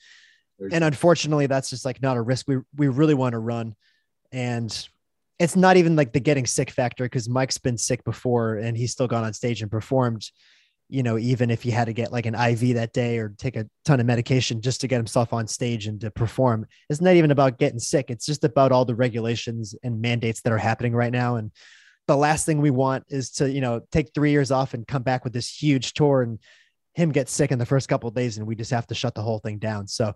and 0.71 0.83
unfortunately, 0.83 1.47
that's 1.47 1.69
just 1.69 1.85
like 1.85 2.01
not 2.01 2.17
a 2.17 2.21
risk 2.21 2.47
we 2.47 2.57
we 2.75 2.87
really 2.87 3.13
want 3.13 3.33
to 3.33 3.39
run. 3.39 3.75
And 4.31 4.87
it's 5.39 5.55
not 5.55 5.77
even 5.77 5.95
like 5.95 6.13
the 6.13 6.19
getting 6.19 6.45
sick 6.45 6.71
factor 6.71 7.05
because 7.05 7.29
Mike's 7.29 7.57
been 7.57 7.77
sick 7.77 8.03
before 8.03 8.55
and 8.55 8.75
he's 8.75 8.91
still 8.91 9.07
gone 9.07 9.23
on 9.23 9.33
stage 9.33 9.61
and 9.61 9.69
performed. 9.69 10.29
You 10.89 11.03
know, 11.03 11.17
even 11.17 11.51
if 11.51 11.61
he 11.61 11.69
had 11.69 11.85
to 11.85 11.93
get 11.93 12.13
like 12.13 12.25
an 12.25 12.33
IV 12.33 12.75
that 12.75 12.93
day 12.93 13.17
or 13.17 13.33
take 13.37 13.57
a 13.57 13.67
ton 13.83 13.99
of 13.99 14.05
medication 14.05 14.61
just 14.61 14.81
to 14.81 14.87
get 14.87 14.97
himself 14.97 15.33
on 15.33 15.45
stage 15.45 15.85
and 15.85 15.99
to 16.01 16.09
perform, 16.09 16.65
it's 16.89 17.01
not 17.01 17.15
even 17.15 17.31
about 17.31 17.59
getting 17.59 17.79
sick. 17.79 18.09
It's 18.09 18.25
just 18.25 18.45
about 18.45 18.71
all 18.71 18.85
the 18.85 18.95
regulations 18.95 19.75
and 19.83 20.01
mandates 20.01 20.41
that 20.41 20.53
are 20.53 20.57
happening 20.57 20.93
right 20.93 21.11
now. 21.11 21.35
And 21.35 21.51
the 22.07 22.17
last 22.17 22.45
thing 22.45 22.61
we 22.61 22.71
want 22.71 23.05
is 23.09 23.31
to 23.31 23.51
you 23.51 23.61
know 23.61 23.81
take 23.91 24.11
three 24.13 24.31
years 24.31 24.51
off 24.51 24.73
and 24.73 24.87
come 24.87 25.03
back 25.03 25.23
with 25.23 25.33
this 25.33 25.49
huge 25.49 25.93
tour 25.93 26.21
and 26.21 26.39
him 26.93 27.11
get 27.11 27.29
sick 27.29 27.51
in 27.51 27.59
the 27.59 27.65
first 27.65 27.87
couple 27.87 28.09
days 28.09 28.37
and 28.37 28.47
we 28.47 28.55
just 28.55 28.71
have 28.71 28.87
to 28.87 28.95
shut 28.95 29.13
the 29.13 29.21
whole 29.21 29.39
thing 29.39 29.59
down. 29.59 29.87
So 29.87 30.15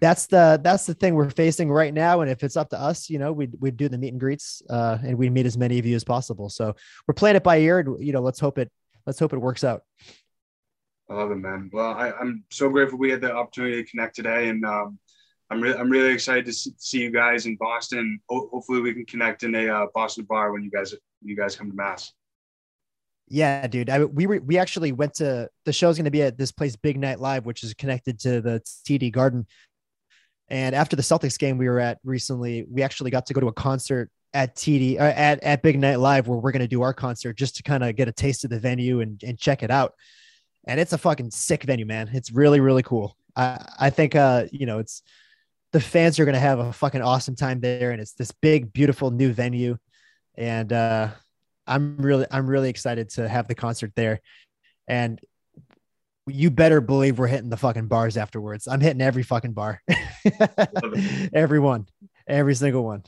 that's 0.00 0.26
the 0.26 0.60
that's 0.62 0.84
the 0.84 0.94
thing 0.94 1.14
we're 1.14 1.30
facing 1.30 1.70
right 1.70 1.94
now. 1.94 2.20
And 2.20 2.30
if 2.30 2.44
it's 2.44 2.56
up 2.56 2.68
to 2.70 2.80
us 2.80 3.08
you 3.08 3.18
know 3.18 3.32
we'd, 3.32 3.54
we'd 3.60 3.76
do 3.76 3.88
the 3.88 3.98
meet 3.98 4.12
and 4.12 4.20
greets 4.20 4.62
uh, 4.68 4.98
and 5.02 5.16
we'd 5.16 5.32
meet 5.32 5.46
as 5.46 5.56
many 5.56 5.78
of 5.78 5.86
you 5.86 5.96
as 5.96 6.04
possible. 6.04 6.50
So 6.50 6.74
we're 7.06 7.14
playing 7.14 7.36
it 7.36 7.42
by 7.42 7.58
ear 7.58 7.78
and 7.78 8.04
you 8.04 8.12
know 8.12 8.20
let's 8.20 8.40
hope 8.40 8.58
it 8.58 8.70
let's 9.06 9.18
hope 9.18 9.32
it 9.32 9.38
works 9.38 9.64
out. 9.64 9.82
I 11.08 11.14
love 11.14 11.30
it 11.30 11.36
man. 11.36 11.70
Well 11.72 11.92
I, 11.92 12.12
i'm 12.20 12.44
so 12.50 12.68
grateful 12.68 12.98
we 12.98 13.10
had 13.10 13.20
the 13.20 13.32
opportunity 13.32 13.82
to 13.82 13.90
connect 13.90 14.16
today. 14.16 14.48
And 14.48 14.64
um, 14.64 14.98
I'm 15.52 15.60
really 15.60 15.78
I'm 15.78 15.90
really 15.90 16.12
excited 16.12 16.46
to 16.46 16.52
see 16.52 17.02
you 17.02 17.10
guys 17.10 17.44
in 17.44 17.56
Boston. 17.56 18.18
Ho- 18.30 18.48
hopefully, 18.50 18.80
we 18.80 18.94
can 18.94 19.04
connect 19.04 19.42
in 19.42 19.54
a 19.54 19.68
uh, 19.68 19.86
Boston 19.94 20.24
bar 20.24 20.50
when 20.50 20.62
you 20.62 20.70
guys 20.70 20.94
you 21.20 21.36
guys 21.36 21.54
come 21.54 21.70
to 21.70 21.76
Mass. 21.76 22.12
Yeah, 23.28 23.66
dude. 23.66 23.90
I, 23.90 24.04
we 24.04 24.26
were, 24.26 24.40
we 24.40 24.56
actually 24.56 24.92
went 24.92 25.14
to 25.14 25.50
the 25.64 25.72
show's 25.72 25.96
going 25.96 26.06
to 26.06 26.10
be 26.10 26.22
at 26.22 26.38
this 26.38 26.52
place, 26.52 26.74
Big 26.74 26.98
Night 26.98 27.20
Live, 27.20 27.44
which 27.44 27.62
is 27.64 27.74
connected 27.74 28.18
to 28.20 28.40
the 28.40 28.62
TD 28.88 29.12
Garden. 29.12 29.46
And 30.48 30.74
after 30.74 30.96
the 30.96 31.02
Celtics 31.02 31.38
game 31.38 31.58
we 31.58 31.68
were 31.68 31.80
at 31.80 31.98
recently, 32.02 32.64
we 32.70 32.82
actually 32.82 33.10
got 33.10 33.26
to 33.26 33.34
go 33.34 33.40
to 33.40 33.48
a 33.48 33.52
concert 33.52 34.10
at 34.34 34.56
TD 34.56 34.98
uh, 34.98 35.02
at 35.02 35.42
at 35.42 35.62
Big 35.62 35.78
Night 35.78 35.98
Live 35.98 36.28
where 36.28 36.38
we're 36.38 36.52
going 36.52 36.60
to 36.60 36.68
do 36.68 36.80
our 36.80 36.94
concert 36.94 37.36
just 37.36 37.56
to 37.56 37.62
kind 37.62 37.84
of 37.84 37.94
get 37.94 38.08
a 38.08 38.12
taste 38.12 38.44
of 38.44 38.50
the 38.50 38.58
venue 38.58 39.00
and 39.00 39.22
and 39.22 39.38
check 39.38 39.62
it 39.62 39.70
out. 39.70 39.92
And 40.66 40.80
it's 40.80 40.94
a 40.94 40.98
fucking 40.98 41.30
sick 41.30 41.64
venue, 41.64 41.84
man. 41.84 42.08
It's 42.14 42.32
really 42.32 42.60
really 42.60 42.82
cool. 42.82 43.18
I 43.36 43.62
I 43.78 43.90
think 43.90 44.14
uh 44.14 44.46
you 44.50 44.64
know 44.64 44.78
it's 44.78 45.02
the 45.72 45.80
fans 45.80 46.20
are 46.20 46.24
going 46.24 46.34
to 46.34 46.40
have 46.40 46.58
a 46.58 46.72
fucking 46.72 47.02
awesome 47.02 47.36
time 47.36 47.60
there, 47.60 47.90
and 47.90 48.00
it's 48.00 48.12
this 48.12 48.32
big 48.32 48.72
beautiful 48.72 49.10
new 49.10 49.32
venue 49.32 49.78
and 50.36 50.72
uh, 50.72 51.08
I'm 51.66 51.96
really 51.98 52.26
I'm 52.30 52.46
really 52.46 52.70
excited 52.70 53.10
to 53.10 53.28
have 53.28 53.48
the 53.48 53.54
concert 53.54 53.92
there. 53.94 54.20
And 54.88 55.20
you 56.26 56.50
better 56.50 56.80
believe 56.80 57.18
we're 57.18 57.26
hitting 57.26 57.50
the 57.50 57.56
fucking 57.56 57.88
bars 57.88 58.16
afterwards. 58.16 58.68
I'm 58.68 58.80
hitting 58.80 59.00
every 59.00 59.22
fucking 59.22 59.52
bar, 59.52 59.82
everyone, 61.34 61.88
every 62.26 62.54
single 62.54 62.84
one. 62.84 63.02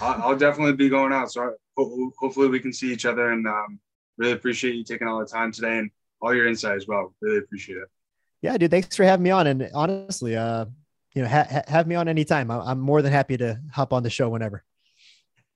I'll 0.00 0.36
definitely 0.36 0.74
be 0.74 0.88
going 0.88 1.12
out. 1.12 1.32
So 1.32 1.54
hopefully 1.76 2.48
we 2.48 2.60
can 2.60 2.72
see 2.72 2.92
each 2.92 3.06
other 3.06 3.32
and 3.32 3.46
um, 3.46 3.80
really 4.18 4.32
appreciate 4.32 4.74
you 4.74 4.84
taking 4.84 5.08
all 5.08 5.18
the 5.18 5.26
time 5.26 5.50
today 5.50 5.78
and 5.78 5.90
all 6.20 6.34
your 6.34 6.46
insight 6.46 6.76
as 6.76 6.86
well. 6.86 7.12
Really 7.20 7.38
appreciate 7.38 7.78
it. 7.78 7.88
Yeah, 8.40 8.56
dude. 8.56 8.70
Thanks 8.70 8.96
for 8.96 9.04
having 9.04 9.24
me 9.24 9.30
on. 9.30 9.46
And 9.48 9.68
honestly, 9.74 10.36
uh, 10.36 10.66
you 11.14 11.22
know, 11.22 11.28
ha- 11.28 11.46
ha- 11.50 11.62
have 11.68 11.86
me 11.86 11.94
on 11.94 12.08
anytime. 12.08 12.50
I- 12.50 12.70
I'm 12.70 12.80
more 12.80 13.02
than 13.02 13.12
happy 13.12 13.36
to 13.36 13.60
hop 13.72 13.92
on 13.92 14.02
the 14.02 14.10
show 14.10 14.28
whenever. 14.28 14.64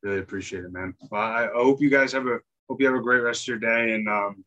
Really 0.03 0.19
appreciate 0.21 0.65
it, 0.65 0.73
man. 0.73 0.95
Well, 1.11 1.21
I 1.21 1.49
hope 1.55 1.81
you 1.81 1.91
guys 1.91 2.13
have 2.13 2.27
a 2.27 2.39
hope 2.69 2.81
you 2.81 2.87
have 2.87 2.95
a 2.97 3.01
great 3.03 3.21
rest 3.21 3.43
of 3.43 3.49
your 3.49 3.59
day, 3.59 3.95
and 3.95 4.09
um, 4.09 4.45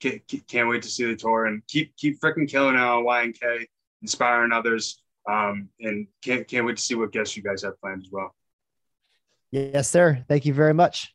can't, 0.00 0.20
can't 0.46 0.68
wait 0.68 0.82
to 0.82 0.88
see 0.88 1.04
the 1.04 1.16
tour 1.16 1.46
and 1.46 1.62
keep 1.66 1.96
keep 1.96 2.20
freaking 2.20 2.48
killing 2.48 2.74
it 2.74 2.80
on 2.80 3.04
YNK, 3.04 3.66
inspiring 4.02 4.52
others, 4.52 5.02
um, 5.28 5.68
and 5.80 6.06
can't 6.22 6.46
can't 6.46 6.66
wait 6.66 6.76
to 6.76 6.82
see 6.82 6.94
what 6.94 7.12
guests 7.12 7.36
you 7.36 7.42
guys 7.42 7.62
have 7.62 7.80
planned 7.80 8.02
as 8.02 8.10
well. 8.10 8.34
Yes, 9.50 9.88
sir. 9.88 10.24
Thank 10.28 10.44
you 10.44 10.52
very 10.52 10.74
much. 10.74 11.14